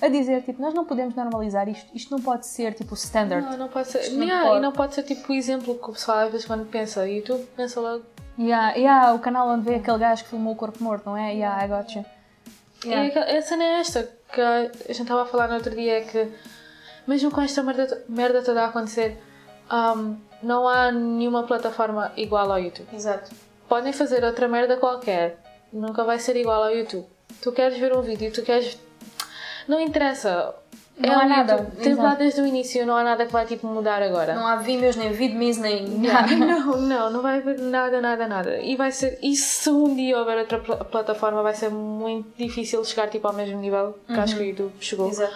[0.00, 3.44] a dizer tipo, nós não podemos normalizar isto, isto não pode ser tipo standard.
[3.44, 4.10] Não, não pode ser.
[4.12, 4.58] não Yeah, pode.
[4.58, 7.44] E não pode ser tipo o exemplo que o pessoal às vezes quando pensa YouTube,
[7.56, 8.04] pensa logo.
[8.38, 11.32] Yeah, yeah, o canal onde vê aquele gajo que filmou o corpo morto, não é?
[11.34, 12.04] Yeah, I got you.
[12.84, 15.98] E aquela- a cena é esta que a gente estava a falar no outro dia
[15.98, 16.28] é que
[17.06, 19.16] mesmo com esta merda, merda toda a acontecer,
[19.72, 22.88] um, não há nenhuma plataforma igual ao YouTube.
[22.92, 23.30] Exato.
[23.68, 25.38] Podem fazer outra merda qualquer,
[25.72, 27.06] nunca vai ser igual ao YouTube.
[27.40, 28.78] Tu queres ver um vídeo, tu queres.
[29.68, 30.54] Não interessa.
[30.96, 31.76] Não é há nada, YouTube.
[31.78, 32.18] Teve lá exato.
[32.18, 34.34] desde o início, não há nada que vai tipo mudar agora.
[34.34, 35.84] Não há Vimeos, nem Vidmes, nem
[36.38, 38.60] Não, não, não vai haver nada, nada, nada.
[38.60, 39.18] E vai ser.
[39.20, 43.32] E se um dia houver outra pla- plataforma, vai ser muito difícil chegar tipo, ao
[43.34, 45.08] mesmo nível que acho que o YouTube chegou.
[45.08, 45.34] Exato.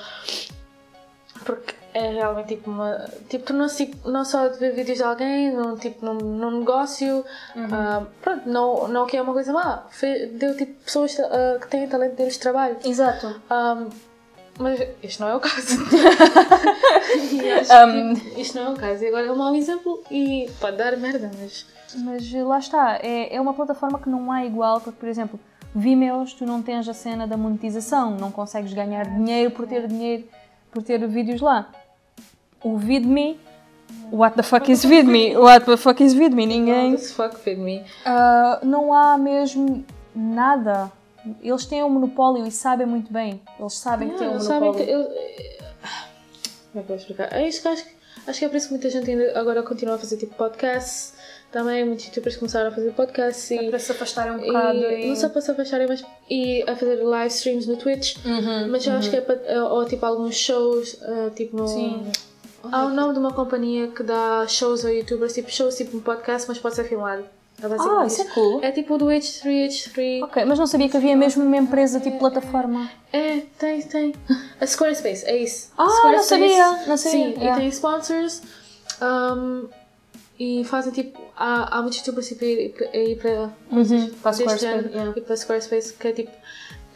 [1.45, 3.09] Porque é realmente tipo uma.
[3.29, 7.25] Tipo, tornou-se tipo, não só de ver vídeos de alguém, num, tipo, num, num negócio.
[7.73, 9.87] ah, pronto, não, não que é uma coisa má.
[10.35, 12.77] Deu tipo pessoas ah, que têm talento deles trabalho.
[12.85, 13.41] Exato.
[13.51, 13.85] Ah,
[14.59, 15.79] mas este não é o caso.
[17.89, 18.41] Um.
[18.41, 19.03] isto não é o caso.
[19.03, 21.67] E agora é um mau exemplo e pode dar merda, mas.
[21.97, 25.41] Mas lá está, é, é uma plataforma que não há igual, porque, por exemplo,
[25.75, 30.25] Vimeos, tu não tens a cena da monetização, não consegues ganhar dinheiro por ter dinheiro,
[30.71, 31.71] por ter vídeos lá.
[32.63, 33.39] O VidMe,
[34.11, 35.37] what the fuck is VidMe?
[35.37, 36.47] What the fuck is VidMe?
[36.47, 36.93] Ninguém.
[36.93, 37.85] What the fuck with me?
[38.05, 39.85] Ah, não há mesmo
[40.15, 40.93] nada.
[41.43, 43.41] Eles têm um monopólio e sabem muito bem.
[43.59, 44.87] Eles sabem que têm um Eles sabem monopólio.
[44.87, 44.93] que.
[44.93, 47.33] eu- Como é que eu vou explicar?
[47.33, 47.91] É isso que acho, que-
[48.27, 51.15] acho que é por isso que muita gente ainda agora continua a fazer tipo podcasts.
[51.51, 53.71] Também muitos youtubers começaram a fazer podcasts e.
[53.71, 54.79] Para se afastarem um e bocado.
[55.07, 58.17] não só para se afastarem, mas e a fazer live streams no Twitch.
[58.25, 59.65] Uhum, mas eu acho que é para.
[59.73, 61.67] Ou tipo alguns shows, ah, tipo.
[61.67, 62.07] Sim.
[62.71, 66.01] Há o nome de uma companhia que dá shows a youtubers, tipo shows tipo um
[66.01, 67.25] podcast, mas pode ser filmado.
[67.61, 68.61] É Ah, isso é cool.
[68.63, 70.23] É tipo o do H3H3.
[70.23, 72.89] Ok, mas não sabia que havia mesmo uma empresa tipo plataforma.
[73.13, 74.15] É, tem, tem.
[74.61, 75.73] A Squarespace, é isso.
[75.77, 76.99] Ah, não sabia, não sabia.
[77.11, 77.57] Sim, Yeah.
[77.57, 78.43] e tem sponsors.
[79.03, 79.69] um,
[80.39, 81.21] e fazem tipo.
[81.37, 83.51] Há, há muitos youtubers tipo, a ir para-.
[83.73, 85.13] Uhum, para Squarespace, género, yeah.
[85.17, 86.31] E para Squarespace, que é tipo.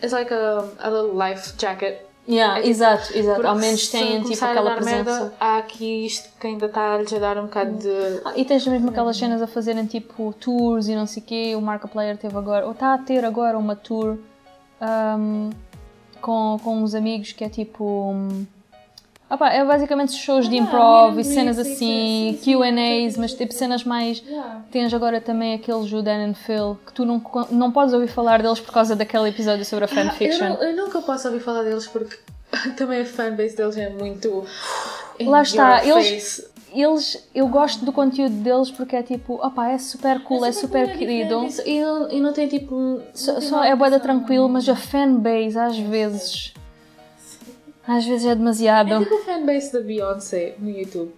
[0.01, 1.99] It's like a, a little life jacket.
[2.27, 3.35] Yeah, exato, exato.
[3.35, 5.05] Porque Ao menos têm tipo aquela presença.
[5.05, 8.21] Merda, há aqui isto que ainda está-lhes a dar um bocado de.
[8.25, 11.55] Ah, e tens mesmo aquelas cenas a fazerem tipo tours e não sei o quê.
[11.57, 14.19] O Markiplier teve agora, ou está a ter agora uma tour
[14.81, 15.51] ahm,
[16.21, 18.13] com, com uns amigos que é tipo.
[18.13, 18.47] hum,
[19.33, 23.53] opá, é basicamente shows de Ah, improv e cenas assim, sim, sim, QAs, mas tipo
[23.55, 24.23] cenas mais.
[24.71, 27.21] Tens agora também aqueles o Dan and Phil que tu não,
[27.51, 30.49] não podes ouvir falar deles por causa daquele episódio sobre a Ah, Eu, fanfiction.
[30.49, 32.17] não- eu nunca posso ouvir falar deles porque
[32.77, 34.45] também a fanbase deles é muito.
[35.21, 40.21] Lá está, eles- eles, eu gosto do conteúdo deles porque é tipo, opá, é super
[40.21, 41.47] cool, é super, cool, querido.
[41.47, 42.75] diferente, E não, e não tem tipo.
[42.75, 46.55] um- Só, não tem só é boeda de- tranquilo, mas a fanbase às vezes.
[47.87, 48.93] Às vezes é demasiado.
[48.93, 51.13] É tipo o fanbase da Beyoncé no YouTube.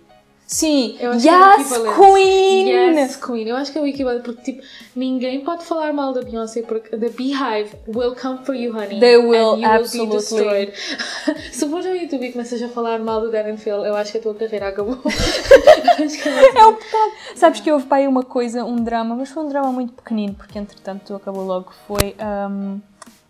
[0.46, 2.12] Sim, Eu acho que é o yes, equivalente.
[2.12, 2.68] Queen!
[2.68, 3.48] Yes, Queen.
[3.48, 4.62] Eu acho que é o equivalente porque, tipo,
[4.94, 9.00] ninguém pode falar mal da Beyoncé porque the Beehive will come for you, honey.
[9.00, 10.00] They will, and you absolutely.
[10.00, 10.72] will be destroyed.
[11.50, 14.18] Se fores ao YouTube e começas a falar mal do Darren Phil, eu acho que
[14.18, 14.98] a tua carreira acabou.
[15.04, 17.12] Acho que é É um bocado.
[17.36, 20.34] Sabes que houve para aí uma coisa, um drama, mas foi um drama muito pequenino,
[20.34, 21.72] porque entretanto acabou logo.
[21.86, 22.14] Foi
[22.50, 22.80] um,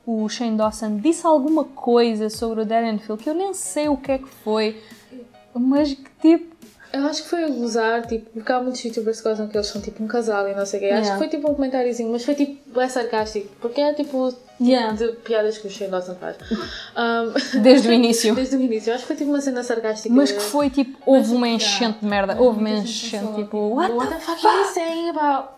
[0.07, 3.97] o Shane Dawson disse alguma coisa sobre o Darren Phil que eu nem sei o
[3.97, 4.81] que é que foi,
[5.55, 6.55] mas que tipo.
[6.93, 9.67] Eu acho que foi a gozar, tipo, porque há muitos youtubers que gozam que eles
[9.67, 10.89] são tipo um casal e não sei o quê.
[10.91, 11.13] Acho Yeah.
[11.15, 14.93] que foi tipo um comentáriozinho, mas foi tipo, é sarcástico, porque é tipo Yeah.
[14.95, 16.37] de piadas que o Shane Dawson faz.
[16.53, 17.33] Um,
[17.63, 18.33] Desde o início.
[18.37, 18.91] Desde o início.
[18.91, 20.15] Eu acho que foi tipo uma cena sarcástica.
[20.15, 23.93] Mas que foi tipo, houve uma Mas, enchente de merda, houve uma enchente, tipo, what
[23.93, 25.49] What the fuck are you saying about.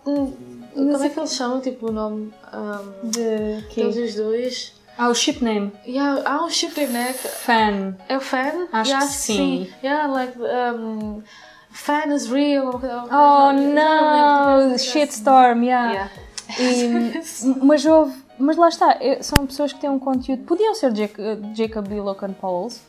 [0.76, 3.82] Como é que eles chamam, tipo, o nome um, de que?
[3.82, 4.74] os dois?
[4.98, 5.72] Ah, o ship name.
[5.86, 7.12] Yeah, há um chip name, né?
[7.12, 7.96] Fan.
[8.08, 8.68] É o fan?
[8.72, 9.70] Acho yeah, que sim.
[9.82, 11.22] Yeah, like, um,
[11.70, 12.80] fan is real.
[13.10, 14.70] Oh no!
[14.70, 15.92] like, Shitstorm, yeah.
[15.92, 16.10] Yeah.
[16.58, 18.26] E- mas houve.
[18.38, 20.44] Mas lá está, são pessoas que têm um conteúdo.
[20.44, 21.18] Podiam ser Jac-
[21.54, 22.82] Jacob e Logan Pauls,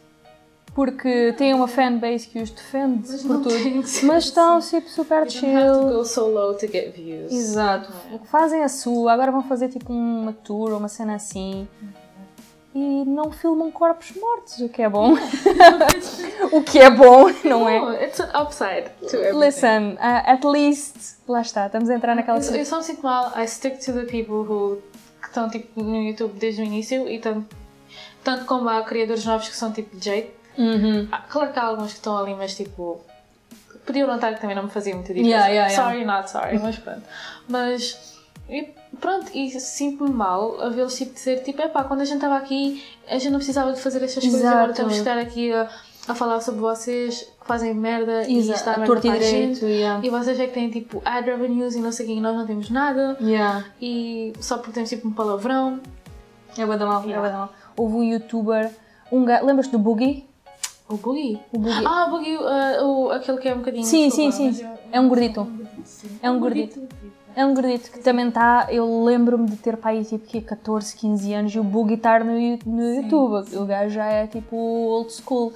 [0.77, 3.83] porque têm uma fanbase que os defende Mas por tudo.
[4.03, 5.97] Mas estão tipo super You don't have to chill.
[5.97, 7.31] go so low to get views.
[7.31, 7.91] Exato.
[8.25, 11.67] Fazem a sua, agora vão fazer tipo uma tour ou uma cena assim.
[12.75, 15.15] E não filmam corpos mortos, o que é bom.
[16.53, 17.79] o que é bom, não é?
[17.79, 19.39] No, it's an upside to everything.
[19.39, 21.17] Listen, uh, at least.
[21.27, 22.37] Lá está, estamos a entrar naquela.
[22.37, 23.33] Eu, eu só me sinto mal.
[23.35, 24.83] I stick to the people who
[25.19, 27.55] que estão tipo no YouTube desde o início e tanto,
[28.23, 30.36] tanto como há criadores novos que são tipo Jake.
[30.57, 31.07] Uhum.
[31.11, 32.99] Há- Claro que há alguns que estão ali, mas tipo.
[33.85, 35.47] Podiam notar que também não me fazia muita diferença.
[35.47, 35.89] Yeah, yeah, yeah.
[35.89, 37.01] Sorry, not sorry, mas pronto.
[37.47, 38.17] Mas.
[38.49, 38.69] E
[39.01, 42.81] pronto, e sinto-me mal a vê-los tipo dizer tipo, epá, quando a gente estava aqui,
[43.07, 44.73] a gente não precisava de fazer estas coisas, agora Exato.
[44.77, 45.69] temos que estar aqui a,
[46.07, 49.19] a falar sobre vocês que fazem merda e isto está Exato, merda e para a
[49.19, 50.05] direito, yeah.
[50.05, 52.35] E vocês é que têm tipo ad revenues e não sei o quê, e nós
[52.37, 53.17] não temos nada.
[53.19, 53.65] Yeah.
[53.81, 55.81] E só porque temos tipo um palavrão.
[56.57, 57.21] É bué da mal, é Yeah.
[57.21, 57.53] bué da mal.
[57.75, 58.71] Houve um youtuber,
[59.11, 60.25] um gajo, lembras do Boogie?
[60.89, 61.39] O Boogie.
[61.51, 61.85] O Boogie.
[61.85, 63.83] Ah, o Boogie, uh, o, aquele que é um bocadinho.
[63.83, 64.81] sim, sim, desculpa, sim.
[64.91, 65.47] É um gordito.
[66.21, 66.87] É um gordito.
[67.35, 71.33] É um gordito que também está, eu lembro-me de ter aí tipo que 14, 15
[71.33, 72.33] anos e o Boogie estar no,
[72.65, 73.55] no YouTube.
[73.55, 75.53] O gajo já é tipo old school.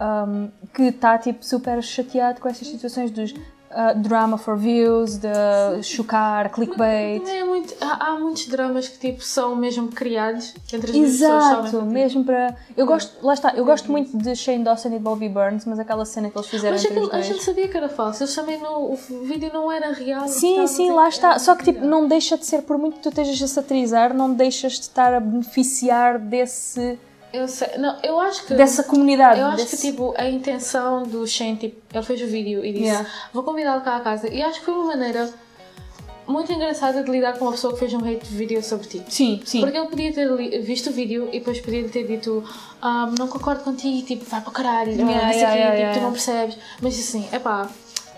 [0.00, 3.34] um, que está tipo super chateado com estas situações dos
[3.70, 7.20] uh, drama for views, de chocar, clickbait.
[7.20, 11.10] Também é muito, há, há muitos dramas que tipo são mesmo criados entre as duas
[11.12, 11.44] pessoas.
[11.44, 11.92] Exato, mesmo tempo.
[11.92, 12.56] mesmo para.
[12.76, 15.78] Eu gosto, lá está, eu gosto muito de Shane Dawson e de Bobby Burns, mas
[15.78, 18.22] aquela cena que eles fizeram Mas aquilo, a gente sabia que era falso.
[18.22, 18.92] Eles também não.
[18.92, 20.28] O vídeo não era real.
[20.28, 21.38] Sim, sim, lá está.
[21.38, 24.32] Só que tipo, não deixa de ser, por muito que tu estejas a satirizar, não
[24.32, 26.98] deixas de estar a beneficiar desse,
[27.36, 27.68] Eu sei.
[27.78, 28.54] Não, eu acho que.
[28.54, 29.40] dessa comunidade.
[29.40, 32.72] Eu acho desse- que tipo, a intenção do Shane, tipo, ele fez o vídeo e
[32.72, 33.08] disse: Yeah.
[33.32, 34.28] Vou convidá-lo cá à casa.
[34.28, 35.28] E acho que foi uma maneira
[36.26, 39.02] muito engraçada de lidar com uma pessoa que fez um hate vídeo sobre ti.
[39.08, 39.60] Sim, sim.
[39.60, 42.42] Porque ele podia ter visto o vídeo e depois podia ter dito
[42.82, 45.70] "Ah, não concordo contigo, tipo, vai para o caralho, ah, Yeah, sei yeah, quê, yeah,
[45.70, 46.12] tipo, yeah, tu não yeah.
[46.12, 46.58] percebes.
[46.82, 47.68] Mas assim, é pá,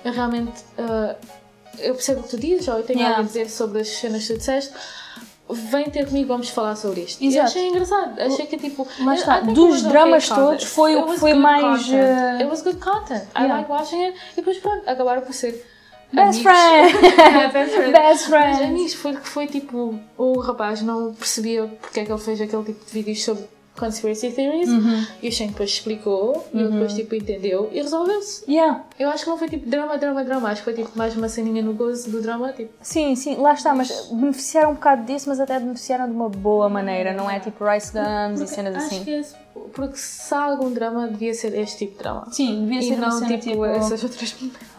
[0.04, 1.16] eu realmente ah,
[1.80, 3.18] eu percebo o que tu dizes, ou eu tenho Yeah.
[3.18, 4.72] algo a dizer sobre as cenas que tu disseste.
[5.50, 7.22] Vem ter comigo, vamos falar sobre isto.
[7.22, 7.46] E Exato.
[7.46, 8.82] achei engraçado, achei que tipo.
[9.00, 10.44] I think dos dramas content.
[10.44, 11.94] todos, foi o que foi mais, content.
[11.94, 13.22] uh, It was good content.
[13.34, 13.56] I Yeah.
[13.58, 14.18] like watching it.
[14.32, 15.64] E depois pronto, acabaram por ser.
[16.12, 16.92] Best friend!
[17.52, 17.92] Best friend.
[17.96, 18.62] Best Mas friend!
[18.64, 22.64] amigos, foi que foi tipo, o rapaz não percebia porque é que ele fez aquele
[22.64, 23.44] tipo de vídeos sobre
[23.78, 25.06] conspiracy theories Uhum.
[25.22, 28.44] e o Shane depois explicou e ele depois tipo entendeu e resolveu-se.
[28.50, 28.84] Yeah.
[28.98, 31.28] Eu acho que não foi tipo drama, drama, drama, acho que foi tipo mais uma
[31.28, 32.72] ceninha no gozo do drama, tipo.
[32.82, 36.68] Sim, sim, lá está, mas beneficiaram um bocado disso, mas até beneficiaram de uma boa
[36.68, 39.04] maneira, não é tipo Rice Guns e cenas assim.
[39.10, 39.34] esse,
[39.72, 42.26] porque se há algum drama devia ser este tipo de drama.
[42.30, 44.34] Sim, devia ser não cena tipo, essas outras.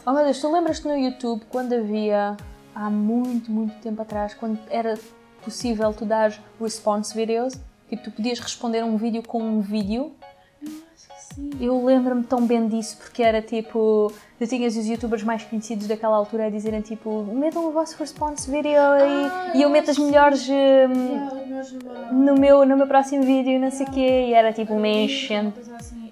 [0.06, 2.36] Oh meu Deus, tu lembras-te no YouTube quando havia,
[2.76, 4.98] há muito, muito tempo atrás, quando era
[5.44, 7.54] possível tu dar response videos?
[7.90, 10.12] Tipo, tu podias responder a um vídeo com um vídeo?
[11.60, 14.12] Eu lembro-me tão bem disso porque era tipo.
[14.38, 18.50] Tu tinhas os youtubers mais conhecidos daquela altura a dizerem tipo: metam o vosso response
[18.50, 18.82] video
[19.54, 23.86] e, e eu meto as melhores hum, no, meu, no meu próximo vídeo não sei
[23.86, 24.26] o quê.
[24.30, 25.60] E era tipo uma enchente.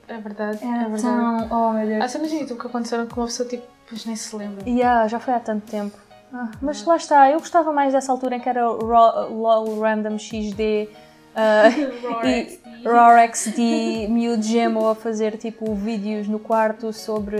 [0.08, 1.02] É verdade, é Era verdade.
[1.02, 1.48] tão.
[1.52, 2.04] Oh meu Deus.
[2.04, 4.70] Há cenas no YouTube que aconteceram com uma pessoa tipo, depois nem se lembra.
[4.70, 5.98] Yeah, já foi há tanto tempo.
[6.32, 10.90] Ah, mas lá está, eu gostava mais dessa altura em que era LOL Random XD.
[11.38, 11.70] Ah,
[12.28, 17.38] e, Rorex de miúdo gemo a fazer tipo vídeos no quarto sobre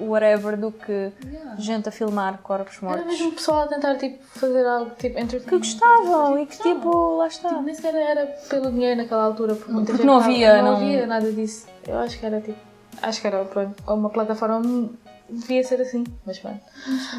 [0.00, 1.12] whatever do que
[1.58, 3.06] gente a filmar corpos Era mortos.
[3.06, 5.16] mesmo o pessoal a tentar tipo, fazer algo tipo
[5.46, 7.60] Que gostavam e que tipo, lá está.
[7.62, 11.30] Nem sequer era pelo dinheiro naquela altura, porque, Porque não havia, não não- havia nada
[11.32, 11.66] disso.
[11.86, 12.58] Eu acho que era tipo.
[13.02, 14.90] Acho que era pronto, uma plataforma
[15.30, 16.60] devia ser assim, mas pronto.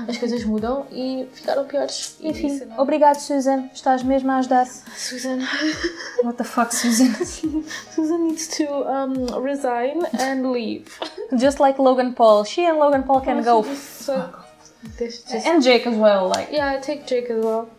[0.07, 2.17] As coisas mudam e ficaram piores.
[2.19, 4.65] E Enfim, isso, não- obrigado Susan, estás mesmo a ajudar.
[4.65, 5.39] Susan,
[6.23, 7.13] What the fuck, Susan?
[7.95, 10.85] Susan needs to um, resign and leave.
[11.37, 13.63] Just like Logan Paul, she and Logan Paul can go.
[13.63, 14.13] So,
[14.97, 16.51] just, And Jake as well, like.
[16.51, 17.69] yeah, take Jake as well.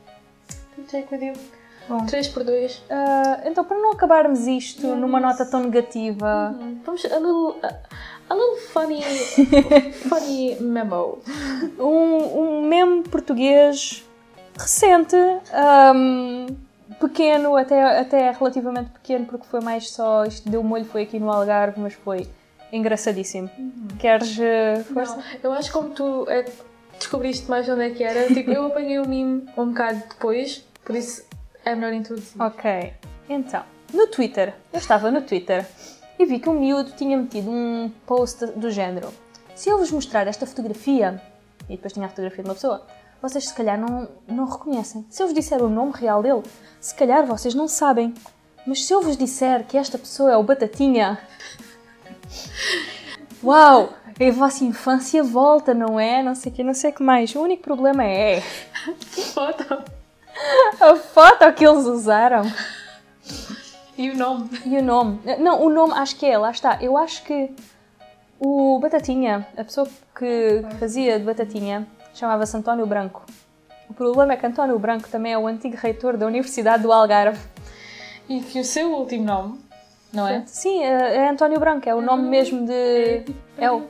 [0.77, 1.35] Take Jake with you.
[1.89, 2.07] Bom.
[2.07, 2.81] 3 por 2.
[2.89, 6.55] Ah, então, para não acabarmos isto numa nota tão negativa,
[6.85, 7.75] Vamos a little, a,
[8.33, 9.03] a little funny,
[10.09, 11.19] funny memo.
[11.79, 14.03] um, um meme português
[14.59, 15.17] recente,
[15.53, 16.47] ahm,
[16.99, 20.25] pequeno, até, até relativamente pequeno, porque foi mais só.
[20.25, 22.27] Isto deu molho, foi aqui no Algarve, mas foi
[22.73, 23.51] engraçadíssimo.
[23.99, 24.39] Queres.
[24.41, 25.17] eh, força?
[25.17, 26.47] Não, eu acho que como tu é,
[26.99, 30.97] descobriste mais onde é que era, tipo, eu apanhei o meme um bocado depois, por
[30.97, 31.25] isso
[31.65, 32.41] é melhor introduzir.
[32.41, 32.95] Ok,
[33.29, 35.67] então, no Twitter, eu estava no Twitter
[36.23, 39.12] e vi que um miúdo tinha metido um post do género.
[39.55, 41.20] Se eu vos mostrar esta fotografia,
[41.69, 42.86] e depois tinha a fotografia de uma pessoa,
[43.20, 45.05] vocês se calhar não, não reconhecem.
[45.11, 46.43] Se eu vos disser o nome real dele,
[46.81, 48.15] se calhar vocês não sabem.
[48.66, 51.19] Mas se eu vos disser que esta pessoa é o Batatinha.
[53.43, 53.94] Uau!
[54.07, 56.23] A vossa infância volta, não é?
[56.23, 57.35] Não sei o que, não sei o que mais.
[57.35, 58.40] O único problema é
[59.35, 59.82] Foto.
[60.81, 62.43] a foto que eles usaram.
[63.97, 64.48] E o nome.
[64.64, 65.20] E o nome?
[65.39, 66.78] Não, o nome acho que é, lá está.
[66.81, 67.51] Eu acho que
[68.40, 69.86] o Batatinha, a pessoa
[70.16, 73.24] que fazia de Batatinha, chamava-se António Branco.
[73.89, 77.39] O problema é que António Branco também é o antigo reitor da Universidade do Algarve.
[78.28, 79.60] E que o seu último nome,
[80.12, 80.43] não é?
[80.47, 83.24] Sim, é é António Branco, é o nome mesmo de.
[83.59, 83.82] É o...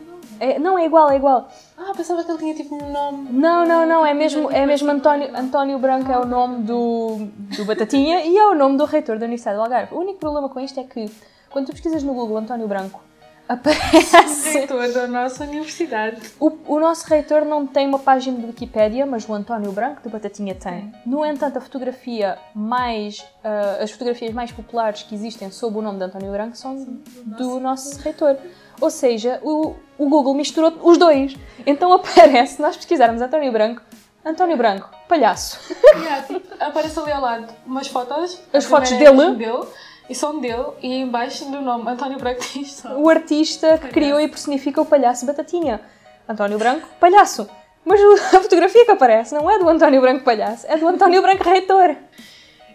[0.43, 1.49] é- não, é igual, é igual.
[1.79, 3.29] Ah, pensava que ele tinha tipo um nome.
[3.31, 7.65] Não, não, não, é mesmo, é mesmo António, António Branco é o nome do, do
[7.65, 9.95] Batatinha e é o nome do reitor da Universidade do Algarve.
[9.95, 11.11] O único problema com isto é que,
[11.51, 13.01] quando tu pesquisas no Google António Branco,
[13.49, 14.59] aparece...
[14.59, 16.21] Reitor da nossa universidade.
[16.41, 20.09] O, o nosso reitor não tem uma página de Wikipédia, mas o António Branco de
[20.09, 20.93] Batatinha tem.
[21.05, 25.99] No entanto, a fotografia mais, ah, as fotografias mais populares que existem sob o nome
[25.99, 26.85] de António Branco são
[27.25, 28.37] do nosso reitor.
[28.83, 31.37] Ou seja, o, o Google misturou os dois.
[31.65, 33.81] Então aparece, se nós pesquisarmos António Branco,
[34.25, 35.61] António Branco, palhaço.
[35.95, 38.43] Yeah, tipo, aparece ali ao lado umas fotos.
[38.53, 39.37] As fotos é dele?
[39.37, 39.63] dele
[40.11, 40.67] e são dele.
[40.83, 42.83] E em baixo do nome António Branco diz.
[42.97, 45.81] O artista que criou e personifica o palhaço Batatinha.
[46.29, 47.49] António Branco, palhaço.
[47.85, 48.01] Mas
[48.35, 51.95] a fotografia que aparece não é do António Branco palhaço, é do António Branco reitor.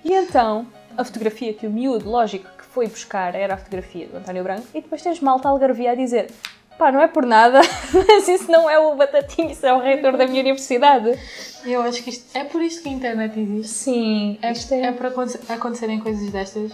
[0.05, 0.67] E então,
[0.97, 2.47] a fotografia que o miúdo, lógico,
[2.77, 6.29] foi buscar era a fotografia do António Branco e depois tens malta algarvia a dizer
[6.77, 7.59] pá, não é por nada,
[8.07, 11.17] mas isso não é o Batatinha, isso é o reitor da minha universidade.
[11.65, 13.67] Eu acho que isto é por isto que a internet existe.
[13.73, 14.81] Sim, É, isto é...
[14.83, 16.71] é para aconte- acontecerem coisas destas.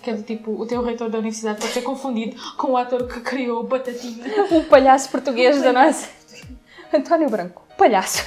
[0.00, 3.08] Que é do tipo, o teu reitor da universidade pode ser confundido com o ator
[3.08, 4.24] que criou o Batatinha.
[4.52, 6.08] o palhaço português da nossa.
[6.94, 8.24] António Branco, palhaço.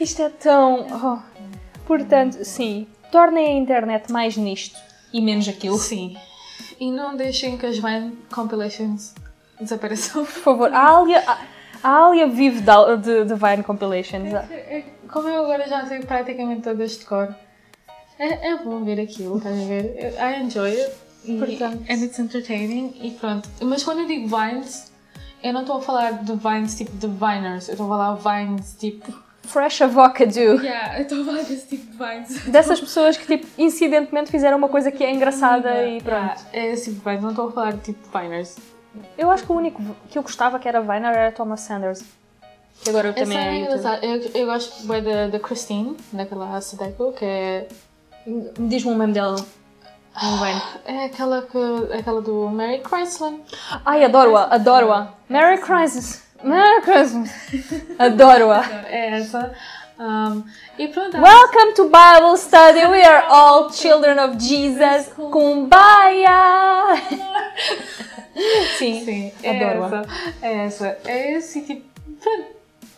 [0.00, 0.86] Isto é tão.
[0.90, 1.18] oh.
[1.86, 5.78] Portanto, sim, tornem a internet mais nisto e menos aquilo.
[5.78, 6.16] Sim.
[6.80, 9.14] E não deixem que as Vine compilations
[9.60, 10.24] desapareçam.
[10.24, 11.22] Por favor, a Alia,
[11.82, 14.32] a, Alia vive de, de Vine Compilations.
[14.32, 17.34] É- Como eu agora já sei praticamente todas de cor,
[18.18, 20.14] é, é bom ver aquilo, estás a ver?
[20.18, 20.92] I enjoy it.
[21.24, 21.84] E, Portanto.
[21.90, 23.48] and it's entertaining e pronto.
[23.62, 24.90] Mas quando eu digo Vines,
[25.42, 28.76] eu não estou a falar de Vines tipo de Viners, eu estou a falar Vines
[28.78, 29.12] tipo.
[29.48, 30.38] Fresh Avocado.
[30.38, 32.44] Yeah, eu estou a falar desse tipo de Vines.
[32.46, 36.20] Dessas pessoas que, tipo, incidentemente fizeram uma coisa que é engraçada e pronto.
[36.20, 38.56] Yeah, é esse tipo de Vines, não estou a falar de tipo de Viners.
[39.16, 42.02] Eu acho que o único que eu gostava que era Viner era Thomas Sanders.
[42.82, 44.06] Que agora Essa também é engraçada.
[44.06, 47.68] Eu, eu gosto bem da, da Christine, daquela Sadeco, que é.
[48.58, 49.44] Diz-me um meme dela.
[50.84, 51.58] É aquela, que,
[51.96, 53.34] aquela do Mary Chrysler.
[53.84, 55.14] Ai, adoro-a, adoro-a.
[55.28, 56.27] Merry Christmas.
[56.42, 57.30] Merry Christmas.
[57.98, 58.64] Adoro-a.
[58.88, 59.52] É essa.
[59.98, 60.44] Um,
[60.78, 61.16] e pronto.
[61.16, 62.86] Welcome to Bible Study.
[62.86, 65.08] We are all children of Jesus.
[65.14, 66.94] Kumbaya.
[68.78, 70.02] Sim, Sim, adoro-a.
[70.40, 70.86] É essa.
[70.86, 70.98] É.
[71.06, 71.84] É esse tipo.
[72.20, 72.46] Pronto.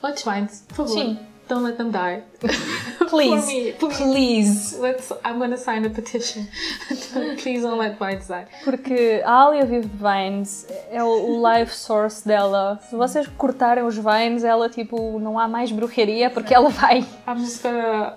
[0.03, 0.93] Let's find, por favor.
[0.93, 1.19] Sim.
[1.51, 2.23] Don't let them die.
[3.11, 3.97] Please, me, please.
[3.97, 4.79] please.
[4.79, 6.47] Let's, I'm gonna sign a petition.
[7.39, 8.47] please don't let vines die.
[8.65, 12.79] Porque a Alia vive de Vines, é o life source dela.
[12.89, 17.05] Se vocês cortarem os Vines, ela tipo, não há mais bruxaria porque ela vai.
[17.27, 18.17] I'm just gonna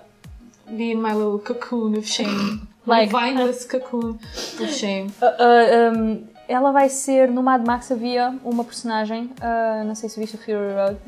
[0.68, 4.20] be in my little cocoon of shame My Like- vineless cocoon
[4.60, 5.10] of shame.
[5.20, 10.08] Uh, uh, um, ela vai ser, no Mad Max havia uma personagem, uh, não sei
[10.08, 10.98] se viste o Fury Road,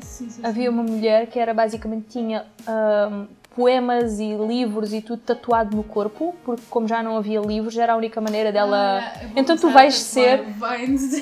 [0.43, 3.27] havia uma mulher que era basicamente tinha um,
[3.57, 7.93] poemas e livros e tudo tatuado no corpo, porque como já não havia livros, era
[7.93, 9.03] a única maneira dela.
[9.35, 10.43] então tu vais ser.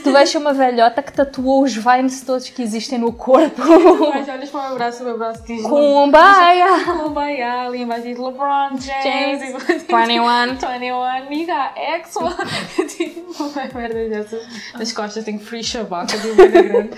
[0.03, 3.61] Tu vais ser uma velhota que tatuou os vines todos que existem no corpo.
[4.13, 6.83] Mas olhas para o meu braço, o meu braço diz Kumbaya!
[6.85, 10.25] Kumbaya, ali embaixo diz LeBron James, diz 21.
[10.57, 12.87] 21, you got X1.
[12.87, 14.45] tipo, uma merda dessas.
[14.73, 16.89] Nas costas tem Free Shabaka de uma grande.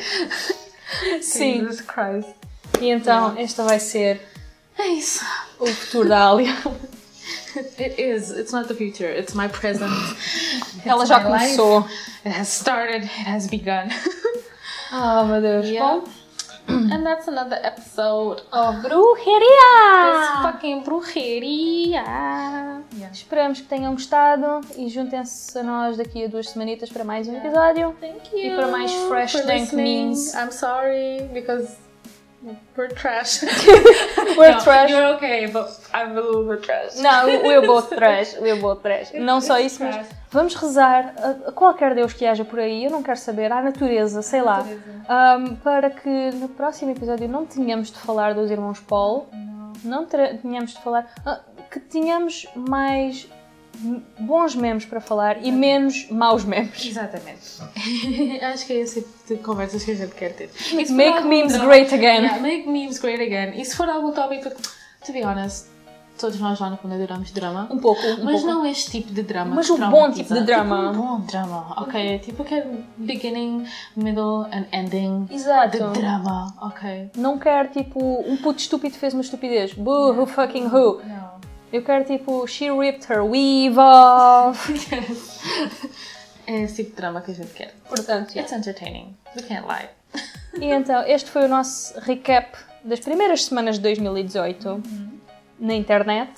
[1.22, 1.60] Sim.
[1.60, 2.30] Jesus Christ.
[2.82, 4.20] E então, esta vai ser
[4.80, 5.26] É isso.
[5.60, 6.54] o futuro da Alia.
[7.80, 8.30] It is.
[8.32, 9.10] It's not the future.
[9.10, 9.92] It's my present.
[10.86, 11.58] Ela It's já my life.
[11.58, 11.86] começou.
[12.26, 13.04] It has started.
[13.04, 13.90] It has begun.
[14.94, 15.66] Oh meu Deus.
[15.68, 15.96] Yeah.
[16.02, 16.04] Bom,
[16.94, 20.12] And that's another episode of bruxeria!
[20.12, 22.04] this fucking brujeria.
[22.04, 23.10] Yeah.
[23.12, 27.38] Esperamos que tenham gostado e juntem-se a nós daqui a duas semanitas para mais um
[27.38, 27.96] episódio.
[28.02, 28.52] Thank you.
[28.52, 30.34] E para mais fresh dank memes.
[30.36, 31.78] I'm sorry because
[32.76, 33.42] we're trash.
[34.38, 34.90] We're No, trash.
[34.90, 36.96] You're okay, but I'm a little bit trash.
[36.98, 38.36] Não, we're both trash.
[38.40, 39.12] We're both trash.
[39.14, 43.02] Não só isso, mas vamos rezar a, qualquer Deus que haja por aí, eu não
[43.02, 44.64] quero saber, à natureza, sei lá,
[45.40, 49.28] um, para que no próximo episódio não tenhamos de falar dos irmãos Paul,
[49.84, 51.40] não, ter- tenhamos de falar, ah,
[51.72, 53.28] que tenhamos mais
[54.20, 56.86] bons memes para falar e menos maus memes.
[56.86, 57.62] Exatamente.
[58.44, 60.50] Acho que é esse tipo de conversas que a gente quer ter.
[60.90, 62.22] Make memes drama- great again.
[62.24, 63.60] Yeah, make memes great again.
[63.60, 64.50] E se for algum tópico,
[65.06, 65.68] to be honest,
[66.18, 67.68] todos nós lá no fundo adoramos drama.
[67.72, 68.48] Um pouco, um Mas pouco.
[68.48, 69.54] não este tipo de drama.
[69.56, 70.90] Mas o bom tipo de drama.
[70.92, 72.20] Tipo um bom drama, ok?
[72.20, 75.78] Tipo aquele beginning, middle and ending Exato.
[75.78, 77.12] de drama, ok?
[77.16, 79.74] Não quero tipo um puto estúpido fez uma estupidez.
[79.74, 81.02] Boo, who fucking who.
[81.04, 81.38] Não.
[81.72, 84.58] Eu quero tipo she ripped her weave off.
[86.48, 87.74] É esse tipo de drama que a gente quer.
[87.90, 88.42] Portanto, yeah.
[88.42, 89.14] It's entertaining.
[89.36, 89.90] We can't lie.
[90.58, 94.82] E então, este foi o nosso recap das primeiras semanas de 2018
[95.60, 96.32] na internet.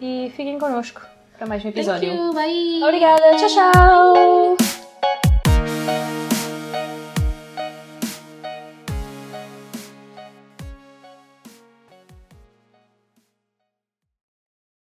[0.00, 1.02] E fiquem connosco
[1.36, 2.10] para mais um Thank episódio.
[2.10, 2.82] you, bye!
[2.82, 4.79] Obrigada, tchau, tchau!